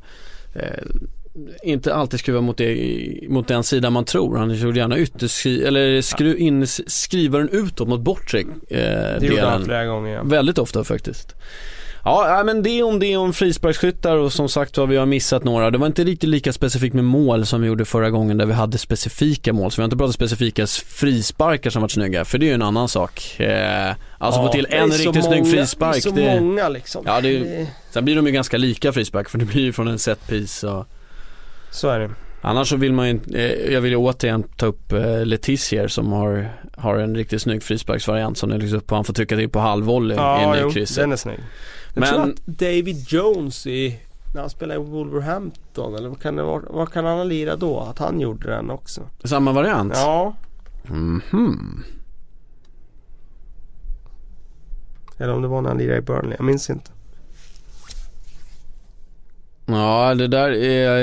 eh, 0.53 0.83
inte 1.63 1.93
alltid 1.95 2.19
skruvar 2.19 2.41
mot, 2.41 2.57
det, 2.57 3.19
mot 3.29 3.47
den 3.47 3.63
sidan 3.63 3.93
man 3.93 4.05
tror. 4.05 4.38
Han 4.38 4.53
gjorde 4.55 4.79
gärna 4.79 4.97
ytterskri, 4.97 5.63
eller 5.65 6.01
skru, 6.01 6.36
in, 6.38 6.67
skrivaren 6.88 7.49
utåt 7.51 7.88
mot 7.88 8.01
bortre 8.01 8.39
eh, 8.39 8.45
Det 8.69 9.19
gjorde 9.21 9.45
han 9.45 9.65
flera 9.65 9.86
gånger 9.86 10.13
ja. 10.13 10.23
Väldigt 10.23 10.57
ofta 10.57 10.83
faktiskt. 10.83 11.36
Ja, 12.07 12.43
men 12.45 12.63
det 12.63 12.83
om 12.83 12.99
det 12.99 13.17
om 13.17 13.33
frisparksskyttar 13.33 14.17
och 14.17 14.33
som 14.33 14.49
sagt 14.49 14.77
vad 14.77 14.89
vi 14.89 14.97
har 14.97 15.05
missat 15.05 15.43
några. 15.43 15.71
Det 15.71 15.77
var 15.77 15.88
inte 15.88 16.03
riktigt 16.03 16.29
lika 16.29 16.53
specifikt 16.53 16.93
med 16.95 17.03
mål 17.03 17.45
som 17.45 17.61
vi 17.61 17.67
gjorde 17.67 17.86
förra 17.86 18.09
gången 18.09 18.38
där 18.38 18.45
vi 18.45 18.53
hade 18.53 18.77
specifika 18.77 19.53
mål. 19.53 19.71
Så 19.71 19.75
vi 19.77 19.81
har 19.81 19.86
inte 19.86 19.97
pratat 19.97 20.15
specifika 20.15 20.67
frisparkar 20.86 21.69
som 21.69 21.81
varit 21.81 21.91
snygga, 21.91 22.25
för 22.25 22.38
det 22.38 22.45
är 22.45 22.47
ju 22.47 22.53
en 22.53 22.61
annan 22.61 22.88
sak. 22.89 23.39
Eh, 23.39 23.89
alltså 24.17 24.41
Ja, 24.41 24.47
få 24.47 24.51
till 24.51 24.67
en 24.69 24.91
riktigt 24.91 25.25
snygg 25.25 25.39
många- 25.43 25.51
frispark. 25.55 25.93
Det 25.93 25.99
är 25.99 26.01
så 26.01 26.09
det- 26.11 26.41
många 26.41 26.69
liksom. 26.69 27.03
Ja, 27.07 27.21
det 27.21 27.38
är- 27.38 27.65
Sen 27.91 28.05
blir 28.05 28.15
de 28.15 28.25
ju 28.25 28.31
ganska 28.31 28.57
lika 28.57 28.93
frispark 28.93 29.29
för 29.29 29.38
det 29.38 29.45
blir 29.45 29.61
ju 29.61 29.73
från 29.73 29.88
en 29.88 29.99
set 29.99 30.27
piece 30.27 30.67
och 30.67 30.88
Så 31.76 31.89
är 31.89 31.99
det. 31.99 32.09
Annars 32.41 32.69
så 32.69 32.76
vill 32.78 32.93
man 32.93 33.07
ju 33.09 33.19
eh, 33.34 33.73
jag 33.73 33.82
vill 33.82 33.91
ju 33.91 33.97
återigen 33.97 34.43
ta 34.43 34.65
upp 34.65 34.91
eh, 34.91 35.26
Letizier 35.26 35.88
som 35.88 36.11
har, 36.11 36.49
har 36.78 36.97
en 36.97 37.15
riktigt 37.15 37.41
snygg 37.41 37.63
frisparksvariant 37.63 38.38
som 38.38 38.51
är 38.51 38.57
liksom 38.57 38.78
upp 38.78 38.88
på, 38.88 38.95
han 38.95 39.03
får 39.03 39.13
trycka 39.13 39.36
till 39.36 39.49
på 39.49 39.59
halvvolley 39.59 40.17
Ja, 40.17 40.61
in 40.63 40.69
i 40.69 40.73
krysset. 40.73 40.97
den 40.97 41.11
är 41.11 41.15
snygg. 41.15 41.39
Jag 41.93 41.99
Men- 42.01 42.13
tror 42.13 42.23
att 42.23 42.45
David 42.45 43.05
Jones 43.07 43.67
i, 43.67 43.99
när 44.34 44.41
han 44.41 44.49
spelade 44.49 44.80
i 44.82 44.84
Wolverhampton, 44.84 45.95
eller 45.95 46.09
vad 46.09 46.21
kan 46.21 46.36
det 46.36 46.43
vara, 46.43 46.61
vad 46.69 46.91
kan 46.93 47.05
han 47.05 47.17
ha 47.17 47.23
lirat 47.23 47.59
då? 47.59 47.80
Att 47.80 47.99
han 47.99 48.19
gjorde 48.19 48.49
den 48.49 48.69
också. 48.71 49.01
Samma 49.23 49.51
variant? 49.51 49.93
Ja, 49.95 50.36
Mhm. 50.88 51.84
eller 55.17 55.34
om 55.34 55.41
det 55.41 55.47
var 55.47 55.61
när 55.61 55.69
han 55.69 55.78
lirade 55.78 55.97
i 55.97 56.01
Burnley, 56.01 56.36
jag 56.39 56.45
minns 56.45 56.69
inte. 56.69 56.91
Ja, 59.68 60.16
det 60.16 60.28
där 60.28 60.51
är, 60.51 60.97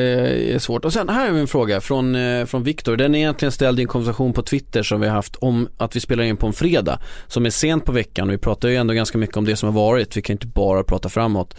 är 0.55 0.59
svårt. 0.59 0.85
Och 0.85 0.93
sen 0.93 1.09
här 1.09 1.27
har 1.27 1.35
vi 1.35 1.41
en 1.41 1.47
fråga 1.47 1.81
från, 1.81 2.15
eh, 2.15 2.45
från 2.45 2.63
Viktor. 2.63 2.97
Den 2.97 3.15
är 3.15 3.19
egentligen 3.19 3.53
ställd 3.53 3.79
i 3.79 3.83
en 3.83 3.89
konversation 3.89 4.33
på 4.33 4.43
Twitter 4.43 4.83
som 4.83 5.01
vi 5.01 5.07
har 5.07 5.15
haft 5.15 5.37
om 5.37 5.69
att 5.77 5.97
vi 5.97 6.01
spelar 6.01 6.25
in 6.25 6.37
på 6.37 6.47
en 6.47 6.53
fredag. 6.53 6.99
Som 7.27 7.47
är 7.47 7.51
sent 7.51 7.85
på 7.85 7.93
veckan 7.93 8.29
vi 8.29 8.39
pratar 8.39 8.69
ju 8.69 8.77
ändå 8.77 8.95
ganska 8.95 9.19
mycket 9.19 9.37
om 9.37 9.45
det 9.45 9.57
som 9.57 9.67
har 9.67 9.83
varit. 9.83 10.17
Vi 10.17 10.23
kan 10.23 10.35
inte 10.35 10.47
bara 10.47 10.85
prata 10.85 11.09
framåt. 11.09 11.57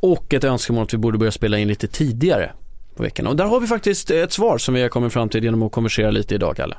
Och 0.00 0.34
ett 0.34 0.44
önskemål 0.44 0.82
att 0.82 0.94
vi 0.94 0.98
borde 0.98 1.18
börja 1.18 1.32
spela 1.32 1.58
in 1.58 1.68
lite 1.68 1.86
tidigare 1.86 2.52
på 2.96 3.02
veckan. 3.02 3.26
Och 3.26 3.36
där 3.36 3.44
har 3.44 3.60
vi 3.60 3.66
faktiskt 3.66 4.10
ett 4.10 4.32
svar 4.32 4.58
som 4.58 4.74
vi 4.74 4.82
har 4.82 4.88
kommit 4.88 5.12
fram 5.12 5.28
till 5.28 5.44
genom 5.44 5.62
att 5.62 5.72
konversera 5.72 6.10
lite 6.10 6.34
idag, 6.34 6.56
Kalle. 6.56 6.76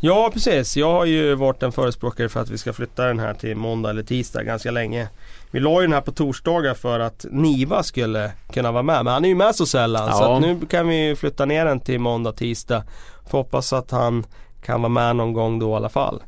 Ja 0.00 0.30
precis, 0.32 0.76
jag 0.76 0.92
har 0.92 1.04
ju 1.04 1.34
varit 1.34 1.62
en 1.62 1.72
förespråkare 1.72 2.28
för 2.28 2.40
att 2.40 2.50
vi 2.50 2.58
ska 2.58 2.72
flytta 2.72 3.06
den 3.06 3.18
här 3.18 3.34
till 3.34 3.56
måndag 3.56 3.90
eller 3.90 4.02
tisdag 4.02 4.42
ganska 4.42 4.70
länge. 4.70 5.08
Vi 5.54 5.60
la 5.60 5.80
ju 5.80 5.86
den 5.86 5.92
här 5.92 6.00
på 6.00 6.12
torsdagar 6.12 6.74
för 6.74 7.00
att 7.00 7.26
Niva 7.30 7.82
skulle 7.82 8.30
kunna 8.52 8.72
vara 8.72 8.82
med, 8.82 9.04
men 9.04 9.12
han 9.12 9.24
är 9.24 9.28
ju 9.28 9.34
med 9.34 9.54
så 9.54 9.66
sällan 9.66 10.12
så 10.12 10.22
Ja. 10.22 10.34
att 10.36 10.42
nu 10.42 10.60
kan 10.70 10.88
vi 10.88 11.16
flytta 11.16 11.44
ner 11.44 11.64
den 11.64 11.80
till 11.80 11.98
måndag, 12.00 12.32
tisdag. 12.32 12.82
Får 13.30 13.38
hoppas 13.38 13.72
att 13.72 13.90
han 13.90 14.24
kan 14.64 14.82
vara 14.82 14.88
med 14.88 15.16
någon 15.16 15.32
gång 15.32 15.58
då 15.58 15.70
i 15.70 15.74
alla 15.74 15.88
fall. 15.88 16.22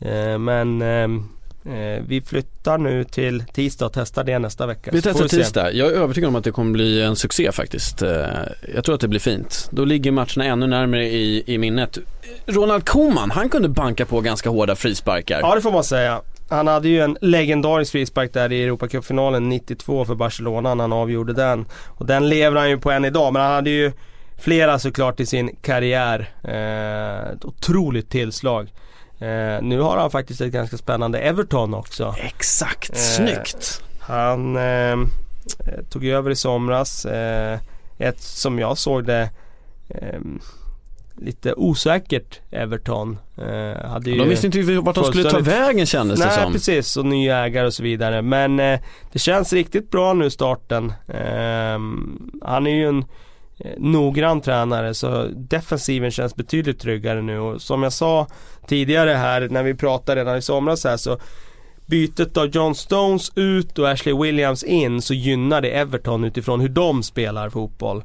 Eh, 0.00 0.38
men 0.38 0.82
ehm, 0.82 1.24
eh, 1.64 2.02
vi 2.06 2.22
flyttar 2.26 2.78
nu 2.78 3.04
till 3.04 3.44
tisdag 3.44 3.86
och 3.86 3.92
testar 3.92 4.24
det 4.24 4.38
nästa 4.38 4.66
vecka. 4.66 4.90
Vi 4.92 5.02
Så 5.02 5.08
testar 5.08 5.28
se. 5.28 5.36
tisdag. 5.36 5.72
Jag 5.72 5.88
är 5.88 5.92
övertygad 5.92 6.28
om 6.28 6.36
att 6.36 6.44
det 6.44 6.50
kommer 6.52 6.72
bli 6.72 7.02
en 7.02 7.16
succé 7.16 7.52
faktiskt. 7.52 8.02
Eh, 8.02 8.26
Jag 8.74 8.84
tror 8.84 8.94
att 8.94 9.00
det 9.00 9.08
blir 9.08 9.20
fint. 9.20 9.68
Då 9.72 9.84
ligger 9.84 10.10
matcherna 10.12 10.44
ännu 10.44 10.66
närmare 10.66 11.06
i, 11.08 11.42
i 11.46 11.58
minnet. 11.58 11.98
Ronald 12.46 12.88
Koeman, 12.88 13.30
han 13.30 13.48
kunde 13.48 13.68
banka 13.68 14.06
på 14.06 14.20
ganska 14.20 14.50
hårda 14.50 14.76
frisparkar. 14.76 15.40
Ja 15.42 15.54
det 15.54 15.60
får 15.60 15.72
man 15.72 15.84
säga. 15.84 16.20
Han 16.50 16.66
hade 16.66 16.88
ju 16.88 17.00
en 17.00 17.16
legendarisk 17.20 17.92
frispark 17.92 18.32
där 18.32 18.52
i 18.52 18.64
Europacupfinalen 18.64 19.48
92 19.48 20.04
för 20.04 20.14
Barcelona 20.14 20.74
när 20.74 20.84
han 20.84 20.92
avgjorde 20.92 21.32
den. 21.32 21.66
Och 21.86 22.06
den 22.06 22.28
lever 22.28 22.60
han 22.60 22.70
ju 22.70 22.78
på 22.78 22.90
än 22.90 23.04
idag 23.04 23.32
men 23.32 23.42
han 23.42 23.52
hade 23.52 23.70
ju 23.70 23.92
flera 24.38 24.78
såklart 24.78 25.20
i 25.20 25.26
sin 25.26 25.56
karriär. 25.62 26.28
Eh, 26.44 27.32
ett 27.32 27.44
otroligt 27.44 28.10
tillslag. 28.10 28.72
Eh, 29.18 29.62
nu 29.62 29.80
har 29.80 29.96
han 29.96 30.10
faktiskt 30.10 30.40
ett 30.40 30.52
ganska 30.52 30.76
spännande 30.76 31.18
Everton 31.18 31.74
också. 31.74 32.14
Exakt, 32.18 32.90
Eh, 32.90 32.96
snyggt. 32.96 33.82
Han 34.00 34.56
eh, 34.56 34.96
tog 35.90 36.06
över 36.06 36.30
i 36.30 36.36
somras. 36.36 37.04
Eh, 37.04 37.58
ett 37.98 38.20
som 38.20 38.58
jag 38.58 38.78
såg 38.78 39.04
det 39.04 39.30
eh, 39.88 40.20
lite 41.20 41.54
osäkert 41.54 42.40
Everton. 42.50 43.18
Eh, 43.36 43.88
hade 43.88 44.10
ju 44.10 44.18
De 44.18 44.28
visste 44.28 44.46
inte 44.46 44.62
vart 44.80 44.94
de 44.94 45.04
skulle 45.04 45.30
ta 45.30 45.38
vägen 45.38 45.86
kändes 45.86 46.20
det 46.20 46.26
Nej 46.26 46.38
som. 46.42 46.52
precis 46.52 46.96
och 46.96 47.06
ny 47.06 47.28
ägare 47.28 47.66
och 47.66 47.74
så 47.74 47.82
vidare. 47.82 48.22
Men 48.22 48.60
eh, 48.60 48.80
det 49.12 49.18
känns 49.18 49.52
riktigt 49.52 49.90
bra 49.90 50.12
nu 50.12 50.30
starten. 50.30 50.92
Ehm, 51.08 52.30
han 52.42 52.66
är 52.66 52.70
ju 52.70 52.88
en 52.88 53.04
eh, 53.58 53.70
noggrann 53.78 54.40
tränare 54.40 54.94
så 54.94 55.26
defensiven 55.34 56.10
känns 56.10 56.36
betydligt 56.36 56.80
tryggare 56.80 57.22
nu 57.22 57.38
och 57.38 57.62
som 57.62 57.82
jag 57.82 57.92
sa 57.92 58.26
tidigare 58.66 59.10
här 59.10 59.48
när 59.50 59.62
vi 59.62 59.74
pratade 59.74 60.20
redan 60.20 60.36
i 60.36 60.42
somras 60.42 60.84
här 60.84 60.96
så 60.96 61.18
Bytet 61.86 62.36
av 62.36 62.46
John 62.46 62.74
Stones 62.74 63.32
ut 63.34 63.78
och 63.78 63.90
Ashley 63.90 64.14
Williams 64.14 64.62
in 64.62 65.02
så 65.02 65.14
gynnar 65.14 65.60
det 65.60 65.70
Everton 65.70 66.24
utifrån 66.24 66.60
hur 66.60 66.68
de 66.68 67.02
spelar 67.02 67.50
fotboll. 67.50 68.02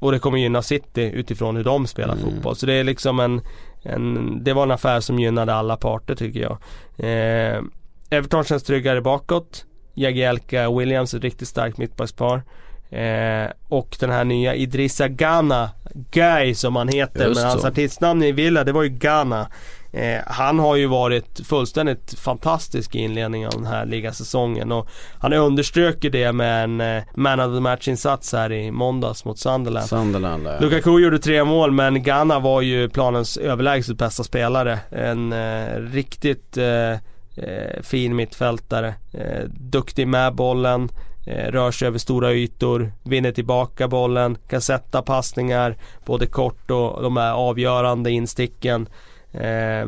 Och 0.00 0.12
det 0.12 0.18
kommer 0.18 0.38
gynna 0.38 0.62
City 0.62 1.02
utifrån 1.14 1.56
hur 1.56 1.64
de 1.64 1.86
spelar 1.86 2.14
Mm. 2.14 2.24
fotboll. 2.24 2.56
Så 2.56 2.66
det 2.66 2.72
är 2.74 2.84
liksom 2.84 3.20
en, 3.20 3.40
en, 3.82 4.38
det 4.44 4.52
var 4.52 4.62
en 4.62 4.70
affär 4.70 5.00
som 5.00 5.18
gynnade 5.18 5.54
alla 5.54 5.76
parter 5.76 6.14
tycker 6.14 6.40
jag. 6.40 6.58
Eh, 6.98 7.62
Everton 8.10 8.44
känns 8.44 8.62
tryggare 8.62 9.00
bakåt. 9.00 9.64
Jagielka 9.94 10.70
Williams 10.70 11.14
ett 11.14 11.22
riktigt 11.22 11.48
starkt 11.48 11.78
mittbackspar. 11.78 12.42
Eh, 12.90 13.50
och 13.68 13.96
den 14.00 14.10
här 14.10 14.24
nya 14.24 14.54
Idrissa 14.54 15.08
Gana 15.08 15.70
Guy 16.10 16.54
som 16.54 16.76
han 16.76 16.88
heter 16.88 17.26
Just 17.26 17.40
men 17.40 17.50
hans 17.50 17.62
så. 17.62 17.68
artistnamn 17.68 18.22
i 18.22 18.32
Villa 18.32 18.64
det 18.64 18.72
var 18.72 18.82
ju 18.82 18.88
Gana. 18.88 19.48
Eh, 19.92 20.20
han 20.26 20.58
har 20.58 20.76
ju 20.76 20.86
varit 20.86 21.40
fullständigt 21.46 22.14
fantastisk 22.18 22.94
i 22.94 22.98
inledningen 22.98 23.48
av 23.48 23.54
den 23.54 23.66
här 23.66 23.86
ligasäsongen 23.86 24.72
och 24.72 24.88
han 25.18 25.32
underströk 25.32 26.04
ju 26.04 26.10
det 26.10 26.32
med 26.32 26.64
en 26.64 26.80
eh, 26.80 27.02
man 27.14 27.40
of 27.40 27.56
the 27.56 27.60
match 27.60 27.88
insats 27.88 28.32
här 28.32 28.52
i 28.52 28.70
måndags 28.70 29.24
mot 29.24 29.38
Sunderland. 29.38 29.88
Sunderland 29.88 30.44
där. 30.44 30.60
Lukaku 30.60 30.98
gjorde 30.98 31.18
tre 31.18 31.44
mål 31.44 31.70
men 31.70 32.02
Ghana 32.02 32.38
var 32.38 32.60
ju 32.60 32.88
planens 32.88 33.36
överlägset 33.36 33.98
bästa 33.98 34.24
spelare. 34.24 34.78
En 34.90 35.32
eh, 35.32 35.76
riktigt 35.76 36.56
eh, 36.56 36.90
eh, 36.90 37.82
fin 37.82 38.16
mittfältare. 38.16 38.94
Eh, 39.12 39.44
duktig 39.48 40.08
med 40.08 40.34
bollen, 40.34 40.88
rör 41.26 41.70
sig 41.70 41.88
över 41.88 41.98
stora 41.98 42.32
ytor, 42.32 42.92
vinner 43.02 43.32
tillbaka 43.32 43.88
bollen, 43.88 44.38
kan 44.48 44.60
sätta 44.60 45.02
passningar 45.02 45.76
både 46.04 46.26
kort 46.26 46.70
och 46.70 47.02
de 47.02 47.16
här 47.16 47.32
avgörande 47.32 48.10
insticken. 48.10 48.88
Eh, 49.32 49.86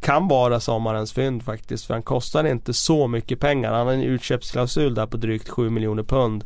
kan 0.00 0.28
vara 0.28 0.60
sommarens 0.60 1.12
fynd 1.12 1.42
faktiskt 1.42 1.86
för 1.86 1.94
han 1.94 2.02
kostar 2.02 2.44
inte 2.44 2.74
så 2.74 3.08
mycket 3.08 3.40
pengar. 3.40 3.72
Han 3.72 3.86
har 3.86 3.94
en 3.94 4.02
utköpsklausul 4.02 4.94
där 4.94 5.06
på 5.06 5.16
drygt 5.16 5.48
7 5.48 5.70
miljoner 5.70 6.02
pund. 6.02 6.44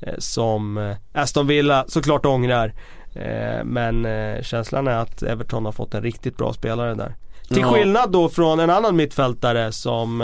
Eh, 0.00 0.14
som 0.18 0.78
eh, 0.78 0.96
Aston 1.12 1.46
Villa 1.46 1.84
såklart 1.88 2.26
ångrar. 2.26 2.74
Eh, 3.14 3.64
men 3.64 4.04
eh, 4.04 4.42
känslan 4.42 4.88
är 4.88 4.96
att 4.96 5.22
Everton 5.22 5.64
har 5.64 5.72
fått 5.72 5.94
en 5.94 6.02
riktigt 6.02 6.36
bra 6.36 6.52
spelare 6.52 6.94
där. 6.94 7.14
Till 7.48 7.64
skillnad 7.64 8.12
då 8.12 8.28
från 8.28 8.60
en 8.60 8.70
annan 8.70 8.96
mittfältare 8.96 9.72
som 9.72 10.20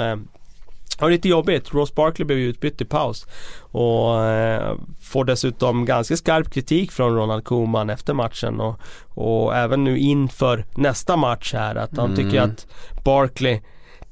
eh, 0.99 1.03
har 1.03 1.11
lite 1.11 1.29
jobbigt. 1.29 1.75
Ross 1.75 1.95
Barkley 1.95 2.25
blev 2.27 2.39
utbytt 2.39 2.81
i 2.81 2.85
paus. 2.85 3.27
Och 3.61 4.25
eh, 4.25 4.75
får 5.03 5.25
dessutom 5.25 5.85
ganska 5.85 6.17
skarp 6.17 6.51
kritik 6.53 6.93
från 6.93 7.17
Ronald 7.17 7.45
Koeman 7.45 7.91
efter 7.91 8.15
matchen. 8.15 8.61
Och, 8.61 8.81
och 9.09 9.57
även 9.57 9.85
nu 9.85 9.99
inför 9.99 10.65
nästa 10.77 11.17
match 11.17 11.53
här. 11.55 11.75
Att 11.75 11.97
han 11.97 12.13
Mm. 12.13 12.17
tycker 12.17 12.41
att 12.41 12.67
Barkley 13.05 13.61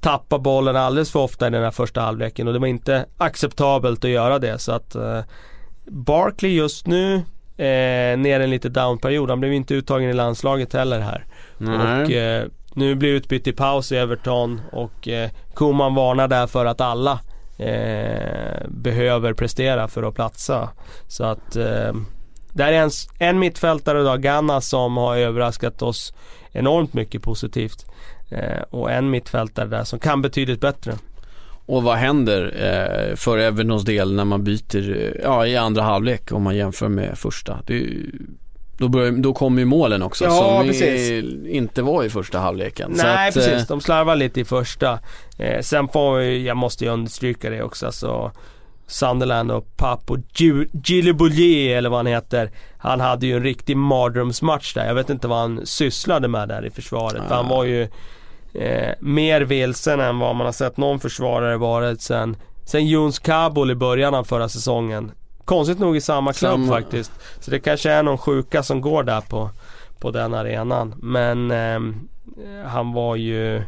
tappar 0.01 0.39
bollen 0.39 0.77
alldeles 0.77 1.11
för 1.13 1.21
ofta 1.21 1.47
i 1.47 1.51
den 1.51 1.63
här 1.63 1.71
första 1.71 2.01
halvleken. 2.01 2.47
Och 2.47 2.53
det 2.53 2.59
var 2.59 2.67
inte 2.67 3.07
acceptabelt 3.19 4.05
att 4.05 4.11
göra 4.11 4.39
det. 4.39 4.59
Så 4.59 4.73
att 4.73 4.95
eh, 4.95 5.21
Barkley 5.87 6.53
just 6.53 6.87
nu 6.87 7.15
eh, 7.57 8.19
ner 8.19 8.41
en 8.41 8.51
lite 8.51 8.69
downperiod. 8.69 9.31
Han 9.31 9.41
blev 9.41 9.53
inte 9.53 9.75
uttagen 9.75 10.11
i 10.11 10.13
landslaget 10.13 10.73
heller 10.73 11.01
här. 11.01 11.25
Nej. 11.59 11.77
Och 12.05 12.11
eh, 12.13 12.47
nu 12.75 12.95
blir 12.95 13.11
utbytt 13.15 13.47
i 13.47 13.53
paus 13.53 13.93
i 13.93 13.97
Everton 13.97 14.61
och 14.73 15.09
eh, 15.09 15.31
Koman 15.55 15.95
varnar 15.95 16.29
där 16.29 16.47
för 16.47 16.67
att 16.67 16.81
alla 16.81 17.21
eh, 17.59 18.67
behöver 18.69 19.33
prestera 19.33 19.89
för 19.89 20.03
att 20.03 20.15
platsa. 20.15 20.69
Så 21.09 21.25
att 21.25 21.57
eh, 21.57 21.93
där 22.53 22.73
är 22.73 22.83
en, 22.83 22.91
en 23.19 23.39
mittfältare 23.39 24.01
idag, 24.01 24.23
Ganna, 24.23 24.61
som 24.61 24.97
har 24.97 25.17
överraskat 25.17 25.83
oss 25.83 26.15
enormt 26.53 26.95
mycket 26.95 27.23
positivt. 27.23 27.87
Eh, 28.31 28.63
och 28.71 28.91
en 28.93 29.11
mittfältare 29.11 29.67
där 29.69 29.85
som 29.85 29.99
kan 29.99 30.23
betydligt 30.23 30.61
bättre. 30.61 30.93
Och 31.67 31.83
vad 31.83 31.97
händer 31.97 32.43
eh, 32.57 33.17
för 33.17 33.39
Evertons 33.39 33.85
del 33.85 34.15
när 34.15 34.25
man 34.25 34.45
byter 34.45 34.97
eh, 34.97 35.23
ja, 35.23 35.47
i 35.47 35.57
andra 35.57 35.83
halvlek 35.83 36.33
om 36.33 36.43
man 36.43 36.57
jämför 36.57 36.89
med 36.89 37.19
första? 37.19 37.59
Det, 37.67 37.75
är 37.75 37.79
ju- 37.79 38.11
då, 38.79 38.89
börjar, 38.89 39.13
då 39.13 39.33
kommer 39.35 39.59
ju 39.59 39.65
målen 39.65 40.03
också 40.03 40.25
Ja, 40.25 40.31
som 40.31 40.67
precis. 40.67 41.11
i- 41.11 41.47
inte 41.51 41.83
var 41.83 42.05
i 42.05 42.11
första 42.11 42.39
halvleken. 42.39 42.97
Så 42.97 43.03
Nej 43.07 43.29
att, 43.29 43.35
precis, 43.35 43.53
eh, 43.53 43.67
de 43.69 43.81
slarvar 43.81 44.17
lite 44.17 44.41
i 44.41 44.45
första. 44.45 44.99
Eh, 45.39 45.61
sen 45.61 45.89
får 45.89 46.17
vi, 46.17 46.47
jag 46.47 46.57
måste 46.57 46.85
ju 46.85 46.91
understryka 46.91 47.51
det 47.51 47.63
också 47.63 47.87
alltså 47.87 48.33
Sunderland 48.87 49.51
och 49.51 49.77
Papo 49.77 50.17
Giliboulier 50.85 51.77
eller 51.79 51.91
vad 51.91 51.99
han 51.99 52.07
heter. 52.07 52.51
Han 52.79 53.01
hade 53.01 53.27
ju 53.27 53.37
en 53.37 53.43
riktig 53.43 53.77
mardrömsmatch 53.77 54.75
där. 54.75 54.87
Jag 54.87 54.95
vet 54.95 55.11
inte 55.11 55.29
vad 55.29 55.39
han 55.39 55.61
sysslade 55.67 56.29
med 56.29 56.49
där 56.49 56.67
i 56.67 56.71
försvaret. 56.71 57.23
För 57.29 57.35
han 57.35 57.47
Ah. 57.47 57.49
var 57.49 57.65
ju 57.65 57.83
eh, 58.55 58.95
mer 59.01 59.41
vilsen 59.41 60.01
än 60.01 60.19
vad 60.19 60.37
man 60.37 60.47
har 60.47 60.53
sett 60.53 60.77
någon 60.77 61.01
försvarare 61.01 61.57
varit 61.57 62.01
sen, 62.01 62.37
sen 62.65 62.87
Jons 62.87 63.19
Kabul 63.19 63.71
i 63.71 63.75
början 63.75 64.15
av 64.15 64.25
förra 64.25 64.49
säsongen. 64.49 65.11
Konstigt 65.45 65.79
nog 65.79 65.97
i 65.97 66.01
samma 66.01 66.33
klubb 66.33 66.53
Samma. 66.53 66.73
faktiskt. 66.73 67.13
Så 67.41 67.51
det 67.51 67.59
kanske 67.59 67.91
är 67.91 68.03
någon 68.03 68.19
sjuka 68.19 68.63
som 68.63 68.81
går 68.81 69.03
där 69.03 69.21
på, 69.21 69.51
på 69.99 70.11
den 70.11 70.35
arenan. 70.35 70.95
Men 71.03 71.51
ehm, 71.51 72.09
han 72.67 72.93
var 72.93 73.17
ju, 73.17 73.57
eh, 73.57 73.63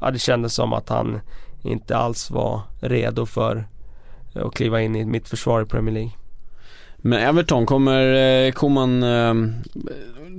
ja 0.00 0.10
det 0.10 0.18
kändes 0.18 0.54
som 0.54 0.72
att 0.72 0.88
han 0.88 1.20
inte 1.62 1.96
alls 1.96 2.30
var 2.30 2.60
redo 2.80 3.26
för 3.26 3.64
att 4.34 4.54
kliva 4.54 4.80
in 4.80 4.96
i 4.96 5.04
mitt 5.04 5.28
försvar 5.28 5.62
i 5.62 5.66
Premier 5.66 5.94
League. 5.94 6.12
Men 6.96 7.18
Everton, 7.18 7.66
kommer 7.66 8.14
eh, 8.14 8.52
Koman 8.52 9.02
eh, 9.02 9.34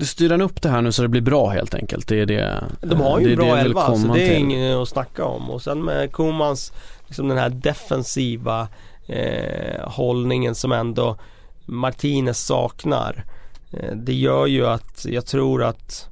styra 0.02 0.44
upp 0.44 0.62
det 0.62 0.70
här 0.70 0.82
nu 0.82 0.92
så 0.92 1.02
det 1.02 1.08
blir 1.08 1.22
bra 1.22 1.50
helt 1.50 1.74
enkelt? 1.74 2.08
Det 2.08 2.20
är 2.20 2.26
det 2.26 2.64
De 2.82 3.02
har 3.02 3.20
ju 3.20 3.26
det 3.26 3.32
en 3.32 3.38
bra 3.38 3.58
elva 3.58 3.86
så 3.86 3.92
komma 3.92 4.14
det 4.14 4.36
är 4.36 4.38
inget 4.38 4.76
att 4.76 4.90
snacka 4.90 5.26
om. 5.26 5.50
Och 5.50 5.62
sen 5.62 5.84
med 5.84 6.12
Komans, 6.12 6.74
liksom 7.08 7.28
den 7.28 7.38
här 7.38 7.50
defensiva 7.50 8.68
eh, 9.08 9.90
hållningen 9.90 10.56
som 10.56 10.72
ändå 10.72 11.18
Martinez 11.66 12.46
saknar. 12.46 13.26
Eh, 13.72 13.96
det 13.96 14.14
gör 14.14 14.48
ju 14.48 14.68
att 14.68 15.06
jag 15.10 15.26
tror 15.26 15.64
att 15.64 16.10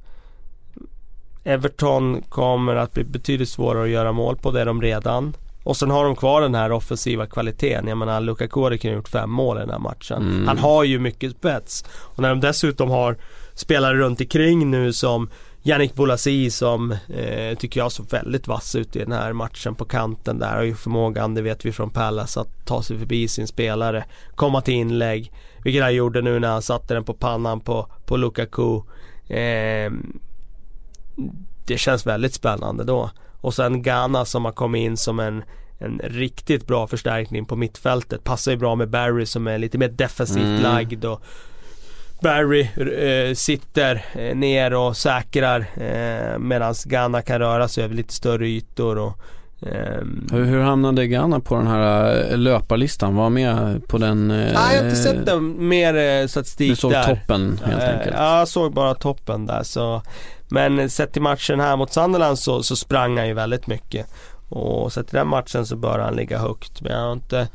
Everton 1.44 2.22
kommer 2.22 2.76
att 2.76 2.92
bli 2.92 3.04
betydligt 3.04 3.48
svårare 3.48 3.84
att 3.84 3.90
göra 3.90 4.12
mål 4.12 4.36
på 4.36 4.50
det 4.50 4.60
är 4.60 4.66
de 4.66 4.82
redan. 4.82 5.34
Och 5.64 5.76
sen 5.76 5.90
har 5.90 6.04
de 6.04 6.16
kvar 6.16 6.40
den 6.40 6.54
här 6.54 6.72
offensiva 6.72 7.26
kvaliteten. 7.26 7.88
Jag 7.88 7.98
menar 7.98 8.20
Lukaku 8.20 8.62
hade 8.62 8.78
kunnat 8.78 8.96
gjort 8.96 9.08
fem 9.08 9.30
mål 9.30 9.56
i 9.56 9.60
den 9.60 9.70
här 9.70 9.78
matchen. 9.78 10.22
Mm. 10.22 10.48
Han 10.48 10.58
har 10.58 10.84
ju 10.84 10.98
mycket 10.98 11.32
spets. 11.32 11.84
Och 11.88 12.18
när 12.18 12.28
de 12.28 12.40
dessutom 12.40 12.90
har 12.90 13.16
spelare 13.54 13.98
runt 13.98 14.20
omkring 14.20 14.70
nu 14.70 14.92
som 14.92 15.30
Yannick 15.64 15.94
Bolasie 15.94 16.50
som 16.50 16.92
eh, 16.92 17.58
tycker 17.58 17.80
jag 17.80 17.92
såg 17.92 18.10
väldigt 18.10 18.46
vass 18.46 18.74
ut 18.74 18.96
i 18.96 18.98
den 18.98 19.12
här 19.12 19.32
matchen 19.32 19.74
på 19.74 19.84
kanten 19.84 20.38
där. 20.38 20.56
Har 20.56 20.62
ju 20.62 20.74
förmågan, 20.74 21.34
det 21.34 21.42
vet 21.42 21.64
vi 21.64 21.72
från 21.72 21.90
Pallas, 21.90 22.36
att 22.36 22.66
ta 22.66 22.82
sig 22.82 22.98
förbi 22.98 23.28
sin 23.28 23.46
spelare. 23.46 24.04
Komma 24.34 24.60
till 24.60 24.74
inlägg. 24.74 25.32
Vilket 25.64 25.82
han 25.82 25.94
gjorde 25.94 26.22
nu 26.22 26.38
när 26.38 26.48
han 26.48 26.62
satte 26.62 26.94
den 26.94 27.04
på 27.04 27.14
pannan 27.14 27.60
på, 27.60 27.86
på 28.06 28.16
Lukaku. 28.16 28.80
Eh, 29.28 29.92
det 31.66 31.78
känns 31.78 32.06
väldigt 32.06 32.34
spännande 32.34 32.84
då. 32.84 33.10
Och 33.40 33.54
sen 33.54 33.82
Ghana 33.82 34.24
som 34.24 34.44
har 34.44 34.52
kommit 34.52 34.80
in 34.80 34.96
som 34.96 35.20
en, 35.20 35.44
en 35.78 36.00
riktigt 36.04 36.66
bra 36.66 36.86
förstärkning 36.86 37.44
på 37.44 37.56
mittfältet. 37.56 38.24
Passar 38.24 38.52
ju 38.52 38.58
bra 38.58 38.74
med 38.74 38.90
Barry 38.90 39.26
som 39.26 39.46
är 39.46 39.58
lite 39.58 39.78
mer 39.78 39.88
defensivt 39.88 40.42
Mm. 40.42 40.62
lagd 40.62 41.04
och 41.04 41.22
Barry 42.22 42.60
eh, 43.28 43.34
sitter 43.34 44.04
eh, 44.14 44.36
ner 44.36 44.74
och 44.74 44.96
säkrar 44.96 45.60
eh, 45.76 46.38
medan 46.38 46.74
Ghana 46.84 47.22
kan 47.22 47.38
röra 47.38 47.68
sig 47.68 47.84
över 47.84 47.94
lite 47.94 48.14
större 48.14 48.48
ytor 48.48 48.98
och 48.98 49.18
ehm, 49.62 50.28
Hur, 50.32 50.44
hur 50.44 50.60
hamnade 50.62 51.06
Ghana 51.06 51.40
på 51.40 51.54
den 51.54 51.66
här 51.66 52.16
eh, 52.32 52.38
löparlistan? 52.38 53.16
Var 53.16 53.30
med 53.30 53.82
på 53.88 53.98
den? 53.98 54.30
Eh, 54.30 54.36
Nej, 54.36 54.52
jag 54.54 54.78
har 54.82 54.84
inte 54.84 54.96
sett 54.96 55.26
den 55.26 55.68
mer 55.68 55.94
eh, 55.94 56.26
statistik 56.26 56.70
Du 56.70 56.76
såg 56.76 56.90
där. 56.92 57.04
toppen 57.04 57.60
helt 57.64 57.82
Eh, 57.82 57.88
enkelt? 57.98 58.14
Ja, 58.16 58.38
jag 58.38 58.48
såg 58.48 58.72
bara 58.74 58.94
toppen 58.94 59.46
där 59.46 59.62
så 59.62 60.02
Men 60.48 60.90
sett 60.90 61.12
till 61.12 61.22
matchen 61.22 61.60
här 61.60 61.76
mot 61.76 61.92
Sunderland 61.92 62.38
så, 62.38 62.62
så 62.62 62.76
sprang 62.76 63.18
han 63.18 63.28
ju 63.28 63.34
väldigt 63.34 63.66
mycket 63.66 64.06
Och 64.48 64.92
sett 64.92 65.06
till 65.08 65.16
den 65.16 65.28
matchen 65.28 65.66
så 65.66 65.76
bör 65.76 65.98
han 65.98 66.14
ligga 66.16 66.38
högt 66.38 66.80
men 66.80 66.92
jag 66.92 67.00
har 67.00 67.12
inte 67.12 67.48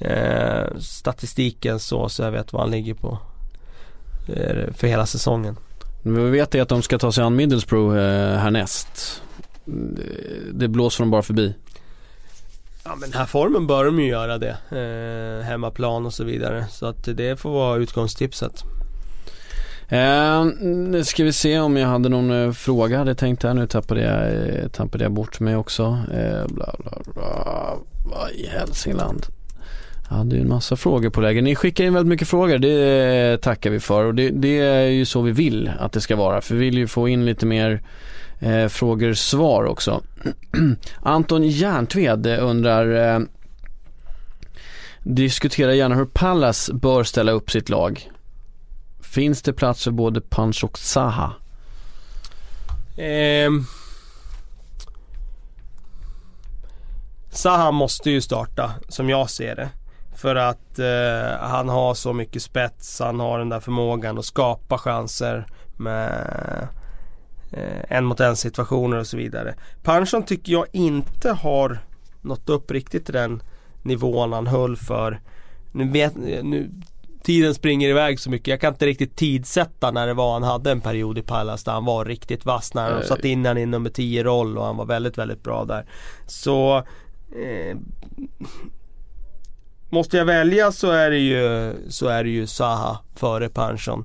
eh, 0.00 0.78
Statistiken 0.80 1.78
så, 1.78 2.08
så 2.08 2.22
jag 2.22 2.30
vet 2.30 2.52
vad 2.52 2.62
han 2.62 2.70
ligger 2.70 2.94
på 2.94 3.08
eh, 3.08 3.18
För 4.74 4.86
hela 4.86 5.06
säsongen 5.06 5.56
Men 6.02 6.24
Vi 6.24 6.30
vet 6.30 6.54
är 6.54 6.62
att 6.62 6.68
de 6.68 6.82
ska 6.82 6.98
ta 6.98 7.12
sig 7.12 7.24
an 7.24 7.36
Middlesbrough 7.36 7.96
eh, 7.98 8.38
härnäst. 8.38 9.22
Det- 9.64 10.52
Det 10.52 10.68
blåser 10.68 11.04
de 11.04 11.10
bara 11.10 11.22
förbi. 11.22 11.54
Ja 12.84 12.90
men 12.96 13.10
den 13.10 13.18
här 13.18 13.26
formen 13.26 13.66
bör 13.66 13.84
de 13.84 14.00
ju 14.00 14.06
göra 14.08 14.38
det 14.38 14.56
eh, 14.70 15.46
Hemmaplan 15.46 16.06
och 16.06 16.12
så 16.14 16.24
vidare 16.24 16.66
Så 16.70 16.86
att 16.86 17.04
det 17.14 17.40
får 17.40 17.50
vara 17.50 17.76
utgångstipset 17.78 18.62
Eh, 19.90 20.44
nu 20.64 21.04
ska 21.04 21.24
vi 21.24 21.32
se 21.32 21.58
om 21.58 21.76
jag 21.76 21.88
hade 21.88 22.08
någon 22.08 22.30
eh, 22.30 22.52
fråga 22.52 22.98
hade 22.98 23.14
tänkt 23.14 23.42
här. 23.42 23.54
Nu 23.54 23.66
tappade 23.66 24.00
jag, 24.02 24.48
eh, 24.62 24.68
tappade 24.68 25.04
jag 25.04 25.12
bort 25.12 25.40
mig 25.40 25.56
också. 25.56 25.98
Eh, 26.14 26.46
bla, 26.46 26.74
bla, 26.78 26.98
bla. 27.14 27.74
Vad 28.04 28.30
i 28.30 28.46
Hälsingland? 28.46 29.26
Jag 30.08 30.16
hade 30.16 30.36
ju 30.36 30.42
en 30.42 30.48
massa 30.48 30.76
frågor 30.76 31.10
på 31.10 31.20
läger. 31.20 31.42
Ni 31.42 31.54
skickar 31.54 31.84
in 31.84 31.94
väldigt 31.94 32.08
mycket 32.08 32.28
frågor. 32.28 32.58
Det 32.58 33.42
tackar 33.42 33.70
vi 33.70 33.80
för. 33.80 34.04
Och 34.04 34.14
det, 34.14 34.30
det 34.30 34.58
är 34.58 34.86
ju 34.86 35.04
så 35.04 35.22
vi 35.22 35.32
vill 35.32 35.70
att 35.78 35.92
det 35.92 36.00
ska 36.00 36.16
vara. 36.16 36.40
För 36.40 36.54
vi 36.54 36.60
vill 36.60 36.78
ju 36.78 36.86
få 36.86 37.08
in 37.08 37.24
lite 37.24 37.46
mer 37.46 37.82
eh, 38.38 38.68
frågor 38.68 39.14
svar 39.14 39.64
också. 39.64 40.02
Anton 41.02 41.48
Järntved 41.48 42.26
undrar 42.26 43.14
eh, 43.14 43.20
Diskutera 45.02 45.74
gärna 45.74 45.94
hur 45.94 46.04
Pallas 46.04 46.70
bör 46.70 47.04
ställa 47.04 47.32
upp 47.32 47.50
sitt 47.50 47.68
lag. 47.68 48.10
Finns 49.00 49.42
det 49.42 49.52
plats 49.52 49.84
för 49.84 49.90
både 49.90 50.20
Punch 50.20 50.64
och 50.64 50.78
Zaha? 50.78 51.32
Eh, 52.96 53.50
Zaha 57.30 57.70
måste 57.70 58.10
ju 58.10 58.20
starta, 58.20 58.74
som 58.88 59.08
jag 59.08 59.30
ser 59.30 59.56
det. 59.56 59.68
För 60.18 60.34
att 60.36 60.78
eh, 60.78 61.40
han 61.40 61.68
har 61.68 61.94
så 61.94 62.12
mycket 62.12 62.42
spets, 62.42 63.00
han 63.00 63.20
har 63.20 63.38
den 63.38 63.48
där 63.48 63.60
förmågan 63.60 64.18
att 64.18 64.24
skapa 64.24 64.78
chanser 64.78 65.46
med 65.76 66.68
eh, 67.52 67.96
en 67.96 68.04
mot 68.04 68.20
en 68.20 68.36
situationer 68.36 68.98
och 68.98 69.06
så 69.06 69.16
vidare. 69.16 69.54
Panchon 69.82 70.22
tycker 70.22 70.52
jag 70.52 70.66
inte 70.72 71.30
har 71.32 71.78
nått 72.20 72.48
upp 72.48 72.70
riktigt 72.70 73.04
till 73.04 73.14
den 73.14 73.42
nivån 73.82 74.32
han 74.32 74.46
höll 74.46 74.76
för. 74.76 75.20
Nu 75.72 75.88
vet, 75.88 76.16
nu, 76.16 76.70
tiden 77.22 77.54
springer 77.54 77.88
iväg 77.88 78.20
så 78.20 78.30
mycket. 78.30 78.48
Jag 78.48 78.60
kan 78.60 78.72
inte 78.72 78.86
riktigt 78.86 79.16
tidsätta 79.16 79.90
när 79.90 80.06
det 80.06 80.14
var 80.14 80.32
han 80.32 80.42
hade 80.42 80.70
en 80.70 80.80
period 80.80 81.18
i 81.18 81.22
Pallas 81.22 81.64
där 81.64 81.72
han 81.72 81.84
var 81.84 82.04
riktigt 82.04 82.44
vass. 82.44 82.74
När 82.74 82.96
Eh. 82.96 83.02
satt 83.02 83.24
in 83.24 83.44
han 83.46 83.58
i 83.58 83.66
nummer 83.66 83.90
10 83.90 84.24
roll 84.24 84.58
och 84.58 84.64
han 84.64 84.76
var 84.76 84.86
väldigt, 84.86 85.18
väldigt 85.18 85.42
bra 85.42 85.64
där. 85.64 85.86
Så 86.26 86.76
eh, 87.32 87.76
Måste 89.90 90.16
jag 90.16 90.24
välja 90.24 90.72
så 90.72 90.90
är 90.90 91.10
det 91.10 91.18
ju, 91.18 91.74
så 91.88 92.08
är 92.08 92.24
det 92.24 92.30
ju 92.30 92.46
Zaha 92.46 92.98
före 93.16 93.48
Panchon. 93.48 94.04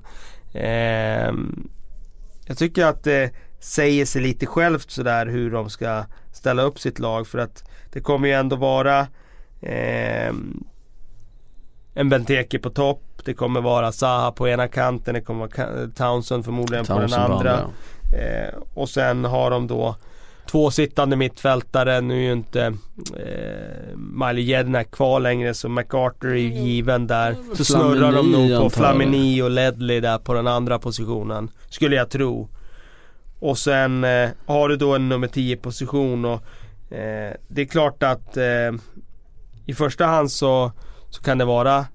Eh, 0.54 1.32
jag 2.46 2.58
tycker 2.58 2.86
att 2.86 3.04
det 3.04 3.30
säger 3.60 4.06
sig 4.06 4.22
lite 4.22 4.46
självt 4.46 4.90
sådär 4.90 5.26
hur 5.26 5.50
de 5.50 5.70
ska 5.70 6.04
ställa 6.32 6.62
upp 6.62 6.80
sitt 6.80 6.98
lag 6.98 7.26
för 7.26 7.38
att 7.38 7.64
det 7.92 8.00
kommer 8.00 8.28
ju 8.28 8.34
ändå 8.34 8.56
vara 8.56 9.06
ehm, 9.62 10.64
en 11.94 12.08
Benteke 12.08 12.58
på 12.58 12.70
topp. 12.70 13.02
Det 13.24 13.34
kommer 13.34 13.60
vara 13.60 13.92
Zaha 13.92 14.32
på 14.32 14.48
ena 14.48 14.68
kanten. 14.68 15.14
Det 15.14 15.20
kommer 15.20 15.40
vara 15.40 15.88
Townsend 15.96 16.44
förmodligen 16.44 16.84
på 16.84 16.92
den 16.92 17.00
Townsend 17.00 17.26
på 17.26 17.32
andra. 17.32 17.60
Eh, 18.14 18.54
och 18.74 18.88
sen 18.88 19.24
har 19.24 19.50
de 19.50 19.66
då 19.66 19.96
två 20.46 20.70
sittande 20.70 21.16
mittfältare. 21.16 22.00
Nu 22.00 22.14
är 22.14 22.22
ju 22.22 22.32
inte 22.32 22.64
eh, 23.16 23.96
Miley 23.96 24.44
Jednak 24.44 24.90
kvar 24.90 25.20
längre 25.20 25.54
så 25.54 25.68
McArthur 25.68 26.30
är 26.30 26.36
ju 26.36 26.52
given 26.52 27.06
där. 27.06 27.36
Så 27.54 27.64
snurrar 27.64 28.12
de 28.12 28.32
nog 28.32 28.62
på. 28.62 28.70
Flamini 28.70 29.42
och 29.42 29.50
Ledley 29.50 30.00
där 30.00 30.18
på 30.18 30.34
den 30.34 30.46
andra 30.46 30.78
positionen. 30.78 31.50
Skulle 31.68 31.96
jag 31.96 32.10
tro. 32.10 32.48
Och 33.38 33.58
sen 33.58 34.04
eh, 34.04 34.30
har 34.46 34.68
du 34.68 34.76
då 34.76 34.94
en 34.94 35.08
nummer 35.08 35.28
10 35.28 35.56
position 35.56 36.24
och 36.24 36.42
eh, 36.94 37.32
det 37.48 37.62
är 37.62 37.66
klart 37.66 38.02
att 38.02 38.36
eh, 38.36 38.72
i 39.66 39.74
första 39.74 40.06
hand 40.06 40.30
så, 40.30 40.72
så 41.10 41.22
kan 41.22 41.38
det 41.38 41.44
vara 41.44 41.86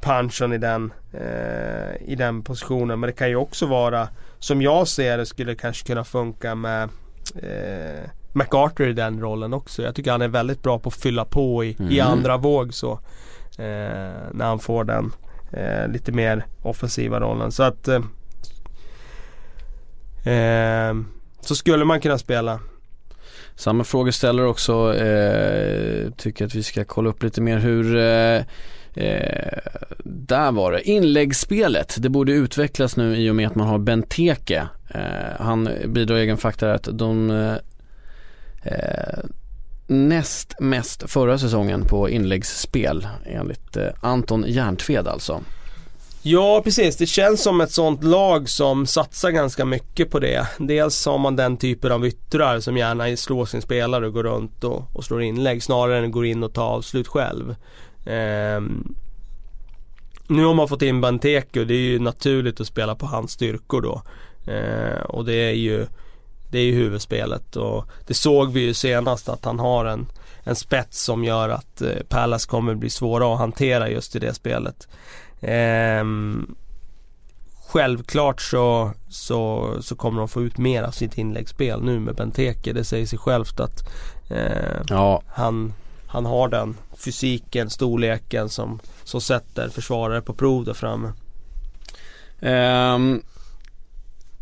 Panchon 0.00 0.52
i 0.52 0.58
den, 0.58 0.92
eh, 1.12 2.08
i 2.08 2.14
den 2.18 2.42
positionen. 2.42 3.00
Men 3.00 3.06
det 3.06 3.16
kan 3.16 3.28
ju 3.28 3.36
också 3.36 3.66
vara, 3.66 4.08
som 4.38 4.62
jag 4.62 4.88
ser 4.88 5.18
det, 5.18 5.26
skulle 5.26 5.54
kanske 5.54 5.86
kunna 5.86 6.04
funka 6.04 6.54
med 6.54 6.88
eh, 7.36 8.10
MacArthur 8.32 8.88
i 8.88 8.92
den 8.92 9.20
rollen 9.20 9.54
också. 9.54 9.82
Jag 9.82 9.94
tycker 9.94 10.10
han 10.10 10.22
är 10.22 10.28
väldigt 10.28 10.62
bra 10.62 10.78
på 10.78 10.88
att 10.88 10.94
fylla 10.94 11.24
på 11.24 11.64
i, 11.64 11.68
i 11.68 11.76
Mhm. 12.00 12.00
andra 12.00 12.36
våg 12.36 12.74
så. 12.74 12.92
Eh, 13.58 14.14
när 14.32 14.44
han 14.44 14.58
får 14.58 14.84
den 14.84 15.12
eh, 15.52 15.88
lite 15.88 16.12
mer 16.12 16.46
offensiva 16.62 17.20
rollen. 17.20 17.52
Så 17.52 17.62
att 17.62 17.88
eh, 17.88 18.00
eh, 20.34 20.94
Så 21.40 21.54
skulle 21.54 21.84
man 21.84 22.00
kunna 22.00 22.18
spela. 22.18 22.60
Samma 23.54 23.84
frågeställare 23.84 24.46
också, 24.46 24.94
eh, 24.94 26.10
tycker 26.10 26.46
att 26.46 26.54
vi 26.54 26.62
ska 26.62 26.84
kolla 26.84 27.08
upp 27.10 27.22
lite 27.22 27.40
mer 27.40 27.58
hur 27.58 27.96
eh, 28.96 29.58
där 30.04 30.52
var 30.52 30.72
det. 30.72 30.88
Inläggsspelet, 30.88 31.96
det 31.98 32.08
borde 32.08 32.32
utvecklas 32.32 32.96
nu 32.96 33.16
i 33.16 33.30
och 33.30 33.36
med 33.36 33.46
att 33.46 33.54
man 33.54 33.68
har 33.68 33.78
Benteke. 33.78 34.68
Eh, 34.88 35.00
han 35.38 35.68
bidrar 35.86 36.16
egen 36.16 36.36
fakta 36.36 36.72
att 36.72 36.88
de 36.92 37.30
eh, 37.30 37.54
eh, 38.62 39.24
näst 39.86 40.60
mest 40.60 41.10
förra 41.10 41.38
säsongen 41.38 41.84
på 41.84 42.10
inläggsspel 42.10 43.08
enligt 43.24 43.76
eh, 43.76 43.88
Anton 44.00 44.44
Järntved 44.48 45.08
alltså. 45.08 45.40
Ja 46.28 46.60
precis, 46.64 46.96
det 46.96 47.06
känns 47.06 47.42
som 47.42 47.60
ett 47.60 47.72
sånt 47.72 48.04
lag 48.04 48.48
som 48.48 48.86
satsar 48.86 49.30
ganska 49.30 49.64
mycket 49.64 50.10
på 50.10 50.18
det. 50.18 50.46
Dels 50.58 51.06
har 51.06 51.18
man 51.18 51.36
den 51.36 51.56
typen 51.56 51.92
av 51.92 52.06
yttrar 52.06 52.60
som 52.60 52.76
gärna 52.76 53.16
slår 53.16 53.46
sin 53.46 53.62
spelare 53.62 54.06
och 54.06 54.12
går 54.12 54.22
runt 54.22 54.64
och, 54.64 54.82
och 54.92 55.04
slår 55.04 55.22
inlägg 55.22 55.62
snarare 55.62 55.98
än 55.98 56.10
går 56.10 56.26
in 56.26 56.42
och 56.42 56.54
tar 56.54 56.64
avslut 56.64 57.08
själv. 57.08 57.54
Ehm, 58.06 58.94
nu 60.28 60.44
har 60.44 60.54
man 60.54 60.68
fått 60.68 60.82
in 60.82 61.00
Benteke 61.00 61.60
och 61.60 61.66
det 61.66 61.74
är 61.74 61.78
ju 61.78 61.98
naturligt 61.98 62.60
att 62.60 62.66
spela 62.66 62.94
på 62.94 63.06
hans 63.06 63.32
styrkor 63.32 63.82
då. 63.82 64.02
Ehm, 64.52 65.02
och 65.08 65.24
det 65.24 65.34
är 65.34 65.54
ju 65.54 65.86
det 66.50 66.58
är 66.58 66.64
ju 66.64 66.74
huvudspelet 66.74 67.56
och 67.56 67.86
det 68.06 68.14
såg 68.14 68.52
vi 68.52 68.60
ju 68.60 68.74
senast 68.74 69.28
att 69.28 69.44
han 69.44 69.58
har 69.58 69.84
en, 69.84 70.06
en 70.42 70.56
spets 70.56 71.04
som 71.04 71.24
gör 71.24 71.48
att 71.48 71.82
eh, 71.82 72.02
Pallas 72.08 72.46
kommer 72.46 72.74
bli 72.74 72.90
svåra 72.90 73.32
att 73.32 73.38
hantera 73.38 73.90
just 73.90 74.16
i 74.16 74.18
det 74.18 74.34
spelet. 74.34 74.88
Ehm, 75.40 76.54
självklart 77.68 78.40
så, 78.40 78.92
så, 79.08 79.74
så 79.80 79.96
kommer 79.96 80.18
de 80.18 80.28
få 80.28 80.42
ut 80.42 80.58
mer 80.58 80.82
av 80.82 80.90
sitt 80.90 81.18
inläggsspel 81.18 81.82
nu 81.82 82.00
med 82.00 82.14
Benteke. 82.14 82.72
Det 82.72 82.84
säger 82.84 83.06
sig 83.06 83.18
självt 83.18 83.60
att 83.60 83.88
eh, 84.30 84.82
Ja, 84.88 85.22
han, 85.28 85.72
han 86.06 86.26
har 86.26 86.48
den 86.48 86.76
fysiken, 86.96 87.70
storleken 87.70 88.48
som, 88.48 88.80
som 89.04 89.20
sätter 89.20 89.68
försvarare 89.68 90.22
på 90.22 90.34
prov 90.34 90.64
där 90.64 90.74
framme. 90.74 91.12
Ehm, 92.40 93.22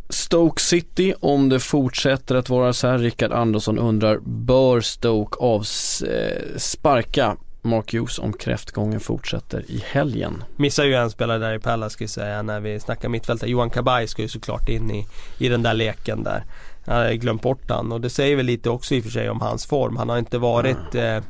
Stoke 0.09 0.63
City, 0.63 1.15
om 1.21 1.49
det 1.49 1.61
fortsätter 1.61 2.35
att 2.35 2.49
vara 2.49 2.73
så 2.73 2.89
här, 2.89 2.99
Rickard 2.99 3.33
Andersson 3.33 3.79
undrar, 3.79 4.19
bör 4.25 4.81
Stoke 4.81 5.37
avsparka 5.41 7.37
Mark 7.63 7.95
Hughes 7.95 8.19
om 8.19 8.33
kräftgången 8.33 9.01
fortsätter 9.01 9.65
i 9.71 9.83
helgen? 9.87 10.45
Missar 10.57 10.85
ju 10.85 10.95
en 10.95 11.11
spelare 11.11 11.39
där 11.39 11.55
i 11.55 11.59
Palace 11.59 11.93
ska 11.93 12.05
jag 12.05 12.11
säga 12.11 12.43
när 12.43 12.61
vi 12.61 12.81
snackar 12.81 13.09
mittfältare. 13.09 13.51
Johan 13.51 13.71
Kabay 13.71 14.07
ska 14.07 14.23
ju 14.23 14.29
såklart 14.29 14.69
in 14.69 14.91
i, 14.91 15.07
i 15.39 15.49
den 15.49 15.63
där 15.63 15.75
leken 15.75 16.23
där. 16.23 16.45
Jag 16.85 16.95
hade 16.95 17.17
glömt 17.17 17.43
bort 17.43 17.71
han 17.71 17.93
och 17.93 18.01
det 18.01 18.11
säger 18.11 18.37
väl 18.37 18.47
lite 18.47 18.71
också 18.71 18.95
i 18.95 19.01
och 19.01 19.05
för 19.05 19.11
sig 19.11 19.31
om 19.31 19.41
hans 19.41 19.67
form. 19.67 19.97
Han 19.97 20.09
har 20.09 20.19
inte 20.19 20.39
varit 20.39 20.95
eh, 20.95 21.05
eh, 21.05 21.23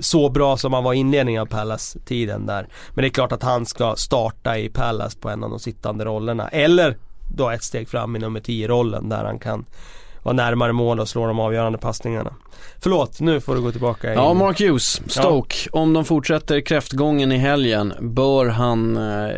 så 0.00 0.28
bra 0.28 0.56
som 0.56 0.72
han 0.72 0.84
var 0.84 0.94
i 0.94 0.96
inledningen 0.96 1.42
av 1.42 1.46
Palace-tiden 1.46 2.46
där. 2.46 2.68
Men 2.90 3.02
det 3.02 3.08
är 3.08 3.10
klart 3.10 3.32
att 3.32 3.42
han 3.42 3.66
ska 3.66 3.94
starta 3.96 4.58
i 4.58 4.68
Palace 4.68 5.18
på 5.18 5.28
en 5.28 5.44
av 5.44 5.50
de 5.50 5.58
sittande 5.58 6.04
rollerna. 6.04 6.48
Eller 6.48 6.96
då 7.36 7.50
ett 7.50 7.62
steg 7.62 7.88
fram 7.88 8.16
i 8.16 8.18
nummer 8.18 8.40
10-rollen 8.40 9.08
där 9.08 9.24
han 9.24 9.38
kan 9.38 9.64
vara 10.22 10.36
närmare 10.36 10.72
mål 10.72 11.00
och 11.00 11.08
slå 11.08 11.26
de 11.26 11.40
avgörande 11.40 11.78
passningarna. 11.78 12.34
Förlåt, 12.78 13.20
nu 13.20 13.40
får 13.40 13.54
du 13.54 13.60
gå 13.60 13.72
tillbaka 13.72 14.12
in. 14.12 14.18
Ja, 14.18 14.34
Mark 14.34 14.60
Hughes, 14.60 15.02
Stoke, 15.06 15.56
om 15.72 15.92
de 15.92 16.04
fortsätter 16.04 16.60
kräftgången 16.60 17.32
i 17.32 17.36
helgen, 17.36 17.92
bör 18.00 18.46
han 18.46 18.96
eh, 18.96 19.30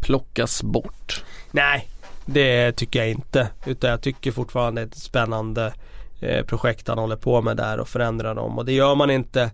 plockas 0.00 0.62
bort? 0.62 1.24
Nej, 1.50 1.88
det 2.24 2.72
tycker 2.72 2.98
jag 2.98 3.10
inte. 3.10 3.48
Utan 3.66 3.90
jag 3.90 4.02
tycker 4.02 4.32
fortfarande 4.32 4.80
det 4.80 4.84
är 4.84 4.88
ett 4.88 4.98
spännande 4.98 5.66
eh, 5.66 5.72
Eh, 6.20 6.44
projekt 6.44 6.88
han 6.88 6.98
håller 6.98 7.16
på 7.16 7.42
med 7.42 7.56
där 7.56 7.80
och 7.80 7.88
förändrar 7.88 8.34
dem. 8.34 8.58
Och 8.58 8.64
det 8.64 8.72
gör 8.72 8.94
man 8.94 9.10
inte 9.10 9.50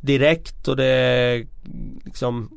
direkt 0.00 0.68
och 0.68 0.76
det 0.76 1.46
liksom 2.04 2.50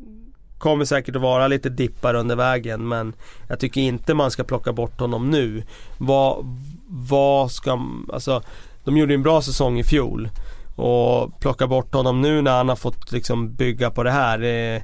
kommer 0.57 0.85
säkert 0.85 1.15
att 1.15 1.21
vara 1.21 1.47
lite 1.47 1.69
dippar 1.69 2.13
under 2.13 2.35
vägen 2.35 2.87
men 2.87 3.13
jag 3.47 3.59
tycker 3.59 3.81
inte 3.81 4.13
man 4.13 4.31
ska 4.31 4.43
plocka 4.43 4.73
bort 4.73 4.99
honom 4.99 5.29
nu. 5.29 5.63
Vad, 5.97 6.45
vad 6.87 7.51
ska, 7.51 7.79
alltså 8.13 8.41
de 8.83 8.97
gjorde 8.97 9.13
en 9.13 9.23
bra 9.23 9.41
säsong 9.41 9.79
i 9.79 9.83
fjol 9.83 10.29
och 10.75 11.39
plocka 11.39 11.67
bort 11.67 11.93
honom 11.93 12.21
nu 12.21 12.41
när 12.41 12.57
han 12.57 12.69
har 12.69 12.75
fått 12.75 13.11
liksom 13.11 13.55
bygga 13.55 13.91
på 13.91 14.03
det 14.03 14.11
här 14.11 14.43
eh, 14.43 14.81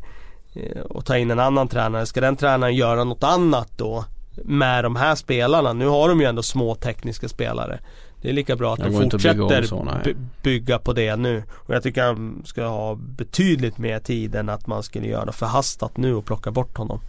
eh, 0.53 0.81
och 0.89 1.05
ta 1.05 1.17
in 1.17 1.31
en 1.31 1.39
annan 1.39 1.67
tränare. 1.67 2.05
Ska 2.05 2.21
den 2.21 2.35
tränaren 2.35 2.75
göra 2.75 3.03
något 3.03 3.23
annat 3.23 3.71
då? 3.77 4.05
Med 4.43 4.83
de 4.83 4.95
här 4.95 5.15
spelarna. 5.15 5.73
Nu 5.73 5.87
har 5.87 6.09
de 6.09 6.19
ju 6.19 6.25
ändå 6.25 6.43
små 6.43 6.75
tekniska 6.75 7.27
spelare. 7.27 7.79
Det 8.25 8.31
är 8.31 8.33
lika 8.33 8.55
bra 8.55 8.73
att 8.73 8.79
de 8.79 8.85
att 8.85 8.91
bygga 8.91 9.11
fortsätter 9.11 9.63
så, 9.63 9.87
by- 10.03 10.15
bygga 10.43 10.79
på 10.79 10.93
det 10.93 11.15
nu. 11.15 11.43
Och 11.51 11.75
jag 11.75 11.83
tycker 11.83 12.03
han 12.03 12.41
ska 12.45 12.65
ha 12.65 12.95
betydligt 12.95 13.77
mer 13.77 13.99
tid 13.99 14.35
än 14.35 14.49
att 14.49 14.67
man 14.67 14.83
skulle 14.83 15.07
göra 15.07 15.25
något 15.25 15.35
förhastat 15.35 15.97
nu 15.97 16.13
och 16.15 16.25
plocka 16.25 16.51
bort 16.51 16.77
honom. 16.77 16.99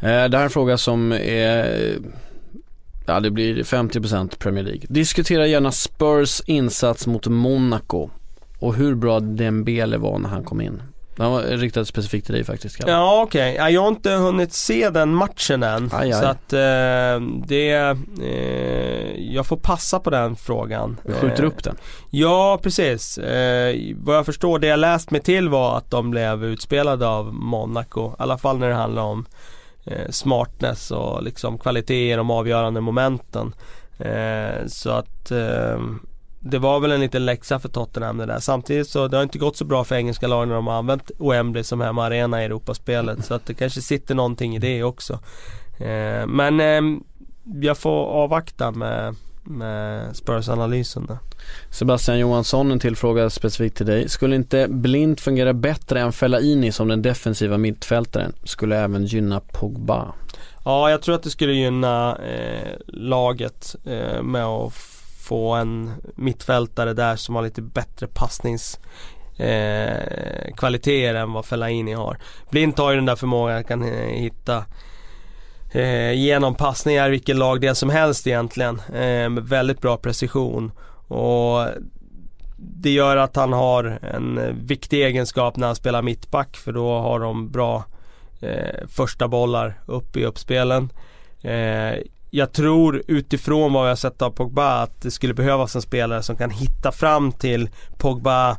Eh, 0.00 0.02
det 0.02 0.08
här 0.08 0.34
är 0.38 0.44
en 0.44 0.50
fråga 0.50 0.78
som 0.78 1.12
är, 1.12 1.96
ja 3.06 3.20
det 3.20 3.30
blir 3.30 3.62
50% 3.62 4.38
Premier 4.38 4.64
League. 4.64 4.82
Diskutera 4.88 5.46
gärna 5.46 5.72
Spurs 5.72 6.40
insats 6.46 7.06
mot 7.06 7.26
Monaco 7.26 8.10
och 8.58 8.74
hur 8.74 8.94
bra 8.94 9.20
Dembele 9.20 9.96
var 9.98 10.18
när 10.18 10.28
han 10.28 10.44
kom 10.44 10.60
in. 10.60 10.82
Den 11.18 11.30
var 11.30 11.42
riktad 11.42 11.84
specifikt 11.84 12.26
till 12.26 12.34
dig 12.34 12.44
faktiskt 12.44 12.76
Kalle. 12.76 12.92
Ja 12.92 13.22
okej, 13.22 13.54
ja, 13.54 13.70
jag 13.70 13.80
har 13.80 13.88
inte 13.88 14.10
hunnit 14.10 14.52
se 14.52 14.90
den 14.90 15.14
matchen 15.14 15.62
än. 15.62 15.90
Aj, 15.92 16.12
aj. 16.12 16.20
Så 16.20 16.26
att 16.26 16.52
eh, 16.52 17.20
det, 17.46 17.70
eh, 18.22 19.34
jag 19.34 19.46
får 19.46 19.56
passa 19.56 20.00
på 20.00 20.10
den 20.10 20.36
frågan. 20.36 21.00
Vi 21.04 21.12
skjuter 21.12 21.42
Eh, 21.42 21.48
upp 21.48 21.64
den. 21.64 21.76
Ja 22.10 22.58
precis. 22.62 23.18
Eh, 23.18 23.76
vad 23.96 24.16
jag 24.16 24.26
förstår, 24.26 24.58
det 24.58 24.66
jag 24.66 24.78
läst 24.80 25.10
mig 25.10 25.20
till 25.20 25.48
var 25.48 25.76
att 25.78 25.90
de 25.90 26.10
blev 26.10 26.44
utspelade 26.44 27.06
av 27.08 27.34
Monaco. 27.34 28.10
I 28.10 28.14
alla 28.18 28.38
fall 28.38 28.58
när 28.58 28.68
det 28.68 28.74
handlar 28.74 29.02
om 29.02 29.26
eh, 29.84 30.10
smartness 30.10 30.90
och 30.90 31.22
liksom 31.22 31.58
kvalitet 31.58 32.12
i 32.12 32.16
de 32.16 32.30
avgörande 32.30 32.80
momenten. 32.80 33.54
Eh, 33.98 34.66
så 34.66 34.90
att 34.90 35.32
det 36.40 36.58
var 36.58 36.80
väl 36.80 36.92
en 36.92 37.00
liten 37.00 37.24
läxa 37.24 37.58
för 37.58 37.68
Tottenham 37.68 38.18
det 38.18 38.26
där. 38.26 38.40
Samtidigt 38.40 38.88
så 38.88 39.08
det 39.08 39.16
har 39.16 39.22
inte 39.22 39.38
gått 39.38 39.56
så 39.56 39.64
bra 39.64 39.84
för 39.84 39.94
engelska 39.94 40.26
lag 40.26 40.48
när 40.48 40.54
de 40.54 40.66
har 40.66 40.74
använt 40.74 41.10
Wembley 41.18 41.64
som 41.64 41.80
hemmaarena 41.80 42.42
i 42.42 42.44
Europaspelet. 42.44 43.24
Så 43.24 43.34
att 43.34 43.46
det 43.46 43.54
kanske 43.54 43.80
sitter 43.80 44.14
någonting 44.14 44.56
i 44.56 44.58
det 44.58 44.82
också. 44.82 45.12
Eh, 45.78 46.26
men 46.26 46.60
eh, 46.60 47.00
jag 47.62 47.78
får 47.78 48.06
avvakta 48.06 48.70
med, 48.70 49.14
med 49.42 50.16
Spurs-analysen 50.16 51.06
där. 51.06 51.18
Sebastian 51.70 52.18
Johansson, 52.18 52.70
en 52.70 52.78
till 52.78 52.96
fråga 52.96 53.30
specifikt 53.30 53.76
till 53.76 53.86
dig. 53.86 54.08
Skulle 54.08 54.36
inte 54.36 54.66
Blind 54.68 55.20
fungera 55.20 55.52
bättre 55.52 56.00
än 56.00 56.12
Fellaini 56.12 56.72
som 56.72 56.88
den 56.88 57.02
defensiva 57.02 57.58
mittfältaren? 57.58 58.32
Skulle 58.44 58.76
även 58.76 59.04
gynna 59.04 59.40
Pogba. 59.40 60.14
Ja, 60.64 60.90
jag 60.90 61.02
tror 61.02 61.14
att 61.14 61.22
det 61.22 61.30
skulle 61.30 61.52
gynna 61.52 62.16
eh, 62.16 62.76
laget 62.86 63.76
eh, 63.84 64.22
med 64.22 64.44
att 64.44 64.97
få 65.28 65.52
en 65.52 65.92
mittfältare 66.14 66.92
där 66.94 67.16
som 67.16 67.34
har 67.34 67.42
lite 67.42 67.62
bättre 67.62 68.06
passnings 68.06 68.80
eh, 69.36 70.54
kvaliteter 70.56 71.14
än 71.14 71.32
vad 71.32 71.44
Fellaini 71.44 71.92
har. 71.92 72.18
Blint 72.50 72.78
har 72.78 72.90
ju 72.90 72.96
den 72.96 73.06
där 73.06 73.16
förmågan 73.16 73.58
att 73.58 73.68
kan 73.68 73.82
eh, 73.82 74.08
hitta 74.08 74.64
eh, 75.72 76.12
genom 76.12 76.54
passningar 76.54 77.10
vilket 77.10 77.36
lag 77.36 77.60
det 77.60 77.66
är 77.66 77.74
som 77.74 77.90
helst 77.90 78.26
egentligen. 78.26 78.80
Eh, 78.88 79.28
med 79.28 79.48
väldigt 79.48 79.80
bra 79.80 79.96
precision. 79.96 80.72
Och 81.08 81.66
det 82.56 82.90
gör 82.90 83.16
att 83.16 83.36
han 83.36 83.52
har 83.52 83.98
en 84.02 84.38
eh, 84.38 84.54
viktig 84.54 85.04
egenskap 85.04 85.56
när 85.56 85.66
han 85.66 85.76
spelar 85.76 86.02
mittback 86.02 86.56
för 86.56 86.72
då 86.72 86.98
har 86.98 87.20
de 87.20 87.50
bra 87.50 87.84
eh, 88.40 88.86
första 88.88 89.28
bollar 89.28 89.80
upp 89.86 90.16
i 90.16 90.24
uppspelen. 90.24 90.92
Eh, 91.42 91.94
jag 92.30 92.52
tror 92.52 93.02
utifrån 93.06 93.72
vad 93.72 93.84
jag 93.84 93.90
har 93.90 93.96
sett 93.96 94.22
av 94.22 94.30
Pogba 94.30 94.82
att 94.82 95.02
det 95.02 95.10
skulle 95.10 95.34
behövas 95.34 95.74
en 95.76 95.82
spelare 95.82 96.22
som 96.22 96.36
kan 96.36 96.50
hitta 96.50 96.92
fram 96.92 97.32
till 97.32 97.70
Pogba 97.98 98.56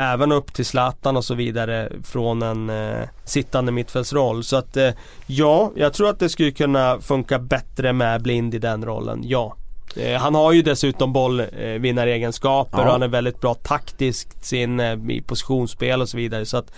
Även 0.00 0.32
upp 0.32 0.52
till 0.54 0.64
Zlatan 0.66 1.16
och 1.16 1.24
så 1.24 1.34
vidare 1.34 1.92
från 2.04 2.42
en 2.42 2.70
eh, 2.70 3.08
sittande 3.24 3.72
mittfältsroll. 3.72 4.44
Så 4.44 4.56
att 4.56 4.76
eh, 4.76 4.90
ja, 5.26 5.72
jag 5.76 5.92
tror 5.92 6.10
att 6.10 6.18
det 6.18 6.28
skulle 6.28 6.50
kunna 6.50 7.00
funka 7.00 7.38
bättre 7.38 7.92
med 7.92 8.22
Blind 8.22 8.54
i 8.54 8.58
den 8.58 8.84
rollen, 8.84 9.20
ja. 9.24 9.56
Eh, 9.96 10.20
han 10.20 10.34
har 10.34 10.52
ju 10.52 10.62
dessutom 10.62 11.12
bollvinnaregenskaper 11.12 12.78
Ja. 12.78 12.84
och 12.84 12.92
han 12.92 13.02
är 13.02 13.08
väldigt 13.08 13.40
bra 13.40 13.54
taktiskt 13.54 14.44
sin, 14.44 14.80
eh, 14.80 15.10
i 15.10 15.22
positionsspel 15.26 16.00
och 16.00 16.08
så 16.08 16.16
vidare. 16.16 16.46
Så 16.46 16.56
att 16.56 16.72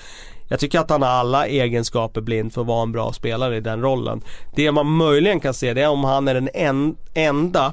jag 0.51 0.61
tycker 0.61 0.79
att 0.79 0.91
han 0.91 1.03
har 1.03 1.09
alla 1.09 1.47
egenskaper 1.47 2.21
blind 2.21 2.53
för 2.53 2.61
att 2.61 2.67
vara 2.67 2.83
en 2.83 2.93
bra 2.93 3.13
spelare 3.13 3.57
i 3.57 3.61
den 3.61 3.83
rollen. 3.83 4.23
Det 4.57 4.73
man 4.73 4.87
möjligen 4.87 5.41
kan 5.41 5.55
se 5.55 5.75
det 5.75 5.83
är 5.83 5.89
om 5.89 6.05
han 6.05 6.29
är 6.29 6.35
den 6.35 6.49
en, 6.55 6.97
enda 7.15 7.73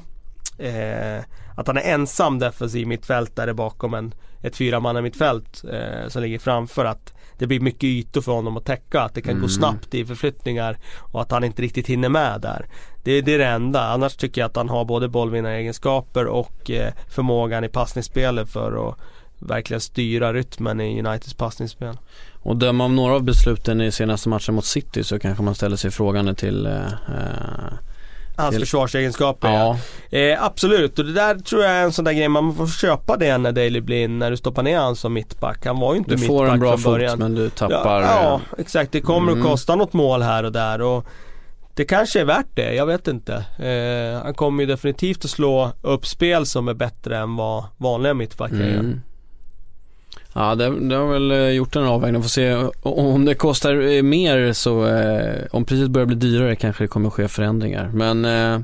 eh, 0.58 1.24
Att 1.56 1.66
han 1.66 1.76
är 1.76 1.94
ensam 1.94 2.38
defensiv 2.38 2.86
mittfältare 2.86 3.54
bakom 3.54 3.94
en, 3.94 4.14
ett 4.42 4.56
fyramanna 4.56 5.00
mittfält 5.00 5.64
eh, 5.72 6.08
som 6.08 6.22
ligger 6.22 6.38
framför. 6.38 6.84
Att 6.84 7.14
det 7.38 7.46
blir 7.46 7.60
mycket 7.60 7.84
ytor 7.84 8.20
för 8.20 8.32
honom 8.32 8.56
att 8.56 8.64
täcka. 8.64 9.00
Att 9.00 9.14
det 9.14 9.22
kan 9.22 9.34
gå 9.34 9.38
Mm. 9.38 9.48
snabbt 9.48 9.94
i 9.94 10.04
förflyttningar 10.04 10.78
och 11.12 11.22
att 11.22 11.30
han 11.30 11.44
inte 11.44 11.62
riktigt 11.62 11.86
hinner 11.86 12.08
med 12.08 12.40
där. 12.40 12.66
Det, 13.04 13.20
det 13.20 13.34
är 13.34 13.38
det 13.38 13.46
enda. 13.46 13.88
Annars 13.88 14.16
tycker 14.16 14.40
jag 14.40 14.48
att 14.48 14.56
han 14.56 14.68
har 14.68 14.84
både 14.84 15.08
bollvinnaregenskaper 15.08 16.26
och 16.26 16.70
eh, 16.70 16.92
förmågan 17.08 17.64
i 17.64 17.68
passningsspelet 17.68 18.50
för 18.50 18.88
att 18.88 18.98
verkligen 19.38 19.80
styra 19.80 20.32
rytmen 20.32 20.80
i 20.80 21.02
Uniteds 21.02 21.34
passningsspel. 21.34 21.98
Och 22.42 22.56
döma 22.56 22.84
av 22.84 22.92
några 22.92 23.14
av 23.14 23.22
besluten 23.22 23.80
i 23.80 23.92
senaste 23.92 24.28
matchen 24.28 24.54
mot 24.54 24.64
City 24.64 25.04
så 25.04 25.18
kanske 25.18 25.42
man 25.44 25.54
ställer 25.54 25.76
sig 25.76 25.90
frågande 25.90 26.34
till 26.34 26.66
eh, 26.66 26.72
eh, 26.86 27.72
hans 28.36 28.50
Till- 28.50 28.60
försvarsegenskaper 28.60 29.48
ja. 29.48 29.78
Ja, 30.10 30.18
Eh, 30.18 30.44
absolut, 30.44 30.98
och 30.98 31.04
det 31.04 31.12
där 31.12 31.34
tror 31.34 31.62
jag 31.62 31.72
är 31.72 31.82
en 31.82 31.92
sån 31.92 32.04
där 32.04 32.12
grej, 32.12 32.28
man 32.28 32.54
får 32.54 32.66
köpa 32.66 33.16
det 33.16 33.38
när 33.38 33.52
Daley 33.52 33.80
Blind, 33.80 34.18
när 34.18 34.30
du 34.30 34.36
stoppar 34.36 34.62
ner 34.62 34.78
han 34.78 34.96
som 34.96 35.12
mittback. 35.12 35.66
Han 35.66 35.80
var 35.80 35.92
ju 35.92 35.98
inte 35.98 36.10
du 36.10 36.16
mittback 36.16 36.28
får 36.36 36.48
en 36.48 36.60
bra 36.60 36.70
från 36.70 36.78
fot 36.78 36.92
början. 36.92 37.18
men 37.18 37.34
du 37.34 37.50
tappar 37.50 38.00
Ja, 38.02 38.08
ja 38.22 38.34
eh, 38.34 38.60
exakt. 38.60 38.92
Det 38.92 39.00
kommer 39.00 39.32
Mm. 39.32 39.44
att 39.44 39.50
kosta 39.50 39.76
något 39.76 39.92
mål 39.92 40.22
här 40.22 40.44
och 40.44 40.52
där 40.52 40.80
och 40.82 41.06
det 41.74 41.84
kanske 41.84 42.20
är 42.20 42.24
värt 42.24 42.46
det, 42.54 42.74
jag 42.74 42.86
vet 42.86 43.08
inte. 43.08 43.34
Eh, 43.58 44.22
han 44.24 44.34
kommer 44.34 44.62
ju 44.62 44.66
definitivt 44.66 45.24
att 45.24 45.30
slå 45.30 45.72
upp 45.82 46.06
spel 46.06 46.46
som 46.46 46.68
är 46.68 46.74
bättre 46.74 47.18
än 47.18 47.36
vad 47.36 47.64
vanliga 47.76 48.14
mittbackar 48.14 48.56
gör. 48.56 49.00
Mm. 50.34 50.48
Ja, 50.48 50.54
det, 50.54 50.88
det 50.88 50.94
har 50.94 51.12
väl 51.12 51.30
eh, 51.30 51.48
gjort 51.50 51.76
en 51.76 51.84
avvägning. 51.84 52.22
Får 52.22 52.28
se 52.28 52.54
om 52.82 53.24
det 53.24 53.34
kostar 53.34 53.80
eh, 53.96 54.02
mer 54.02 54.52
så, 54.52 54.86
eh, 54.86 55.44
om 55.50 55.64
priset 55.64 55.90
börjar 55.90 56.06
bli 56.06 56.16
dyrare 56.16 56.56
kanske 56.56 56.84
det 56.84 56.88
kommer 56.88 57.10
ske 57.10 57.28
förändringar. 57.28 57.90
Men 57.94 58.24
eh, 58.24 58.54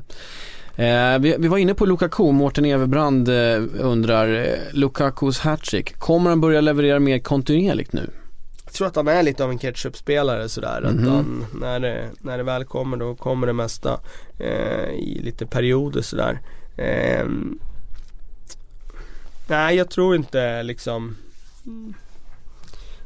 eh, 0.85 1.19
vi, 1.19 1.35
vi 1.39 1.47
var 1.47 1.57
inne 1.57 1.73
på 1.73 1.85
Lukaku, 1.85 2.31
Mårten 2.31 2.65
Everbrand 2.65 3.29
eh, 3.29 3.63
undrar, 3.79 4.33
eh, 4.33 4.73
Lukakus 4.73 5.39
hattrick, 5.39 5.99
kommer 5.99 6.29
han 6.29 6.41
börja 6.41 6.61
leverera 6.61 6.99
mer 6.99 7.19
kontinuerligt 7.19 7.93
nu? 7.93 8.09
Jag 8.65 8.73
tror 8.73 8.87
att 8.87 8.95
han 8.95 9.07
är 9.07 9.23
lite 9.23 9.43
av 9.43 9.51
en 9.51 9.57
ketchup-spelare 9.59 10.49
sådär. 10.49 10.81
Mhm. 10.81 10.99
Att 10.99 11.13
han, 11.13 11.45
när, 11.53 11.79
det, 11.79 12.09
när 12.19 12.37
det 12.37 12.43
väl 12.43 12.65
kommer 12.65 12.97
då 12.97 13.15
kommer 13.15 13.47
det 13.47 13.53
mesta 13.53 13.99
i 14.93 15.19
lite 15.23 15.45
perioder 15.45 16.01
sådär. 16.01 16.39
Eh, 16.77 17.25
nej 19.47 19.75
jag 19.75 19.89
tror 19.89 20.15
inte 20.15 20.63
liksom 20.63 21.15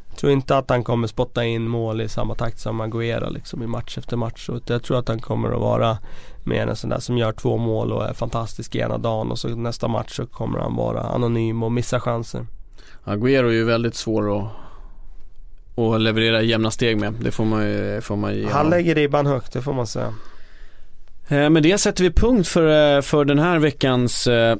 jag 0.09 0.17
tror 0.17 0.31
inte 0.31 0.57
att 0.57 0.69
han 0.69 0.83
kommer 0.83 1.07
spotta 1.07 1.45
in 1.45 1.67
mål 1.67 2.01
i 2.01 2.09
samma 2.09 2.35
takt 2.35 2.59
som 2.59 2.81
Aguero 2.81 3.29
liksom 3.29 3.63
i 3.63 3.67
match 3.67 3.97
efter 3.97 4.17
match. 4.17 4.45
Så 4.45 4.59
jag 4.65 4.83
tror 4.83 4.99
att 4.99 5.07
han 5.07 5.19
kommer 5.19 5.51
att 5.51 5.59
vara 5.59 5.97
mer 6.43 6.67
en 6.67 6.75
sån 6.75 6.89
där 6.89 6.99
som 6.99 7.17
gör 7.17 7.31
två 7.31 7.57
mål 7.57 7.91
och 7.91 8.05
är 8.05 8.13
fantastisk 8.13 8.75
ena 8.75 8.97
dagen 8.97 9.31
och 9.31 9.39
så 9.39 9.47
nästa 9.47 9.87
match 9.87 10.15
så 10.15 10.25
kommer 10.25 10.59
han 10.59 10.75
vara 10.75 11.01
anonym 11.01 11.63
och 11.63 11.71
missa 11.71 11.99
chanser. 11.99 12.45
Agüero 13.03 13.47
är 13.47 13.51
ju 13.51 13.63
väldigt 13.63 13.95
svår 13.95 14.37
att, 14.37 14.51
att 15.77 16.01
leverera 16.01 16.41
jämna 16.41 16.71
steg 16.71 16.97
med. 16.97 17.13
Det 17.13 17.31
får 17.31 17.45
man 17.45 17.63
ju, 17.63 18.01
får 18.01 18.15
man 18.15 18.35
ju 18.35 18.47
Han 18.47 18.69
lägger 18.69 18.95
ribban 18.95 19.25
högt, 19.25 19.53
det 19.53 19.61
får 19.61 19.73
man 19.73 19.87
säga. 19.87 20.13
Eh, 21.27 21.49
Med 21.49 21.63
det 21.63 21.77
sätter 21.77 22.03
vi 22.03 22.11
punkt 22.11 22.47
för, 22.47 22.95
eh, 22.95 23.01
för 23.01 23.25
den 23.25 23.39
här 23.39 23.59
veckans 23.59 24.27
eh, 24.27 24.57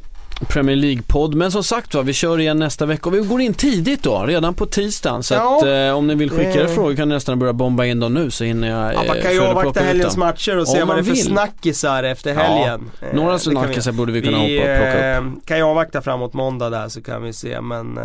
Premier 0.48 0.76
League-podd. 0.76 1.36
Men 1.36 1.52
som 1.52 1.64
sagt 1.64 1.94
va, 1.96 2.02
vi 2.02 2.14
kör 2.14 2.40
igen 2.40 2.60
nästa 2.60 2.86
vecka 2.86 3.10
och 3.10 3.16
vi 3.16 3.20
går 3.20 3.42
in 3.42 3.54
tidigt 3.54 4.04
då, 4.04 4.24
redan 4.26 4.54
på 4.54 4.66
tisdagen. 4.66 5.24
Så 5.24 5.34
Ja. 5.34 5.58
att 5.58 5.64
eh, 5.90 5.98
om 5.98 6.08
ni 6.08 6.16
vill 6.16 6.30
skicka 6.30 6.52
er 6.62 6.66
Eh. 6.66 6.68
frågor 6.68 6.96
kan 6.96 7.10
ni 7.10 7.16
nästan 7.16 7.40
börja 7.40 7.54
bomba 7.54 7.86
in 7.86 8.00
dem 8.00 8.14
nu 8.14 8.32
så 8.32 8.44
hinner 8.44 8.70
jag 8.70 8.94
Ja, 8.94 9.04
man 9.08 9.22
kan 9.22 9.34
ju 9.34 9.42
avvakta 9.42 9.80
helgens 9.80 10.18
matcher 10.18 10.58
och 10.58 10.68
se 10.68 10.84
vad 10.84 10.96
det 10.96 11.00
är 11.00 11.04
för 11.04 11.12
vill. 11.12 11.24
snackisar 11.26 12.04
efter 12.04 12.34
helgen. 12.34 12.90
Eh, 13.02 13.08
Några 13.16 13.32
det 13.38 13.44
kan 13.44 13.54
vi- 13.54 13.60
snackisar 13.60 13.92
borde 13.92 14.12
vi 14.12 14.22
kunna 14.22 14.38
vi, 14.46 14.58
hoppa 14.60 14.66
plocka 14.76 15.18
upp. 15.20 15.24
eh, 15.26 15.32
kan 15.46 15.58
ju 15.58 15.64
avvakta 15.64 16.02
framåt 16.02 16.34
måndag 16.34 16.70
där 16.70 16.88
så 16.90 17.02
kan 17.02 17.24
vi 17.24 17.34
se 17.34 17.62
men 17.62 17.98
eh, 17.98 18.04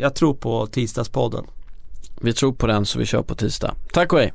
jag 0.00 0.14
tror 0.14 0.34
på 0.34 0.66
tisdagspodden. 0.66 1.44
Vi 2.20 2.32
tror 2.32 2.52
på 2.52 2.66
den 2.66 2.86
så 2.86 2.98
vi 2.98 3.06
kör 3.06 3.22
på 3.22 3.34
tisdag. 3.34 3.74
Tack 3.92 4.12
och 4.12 4.18
hej! 4.18 4.32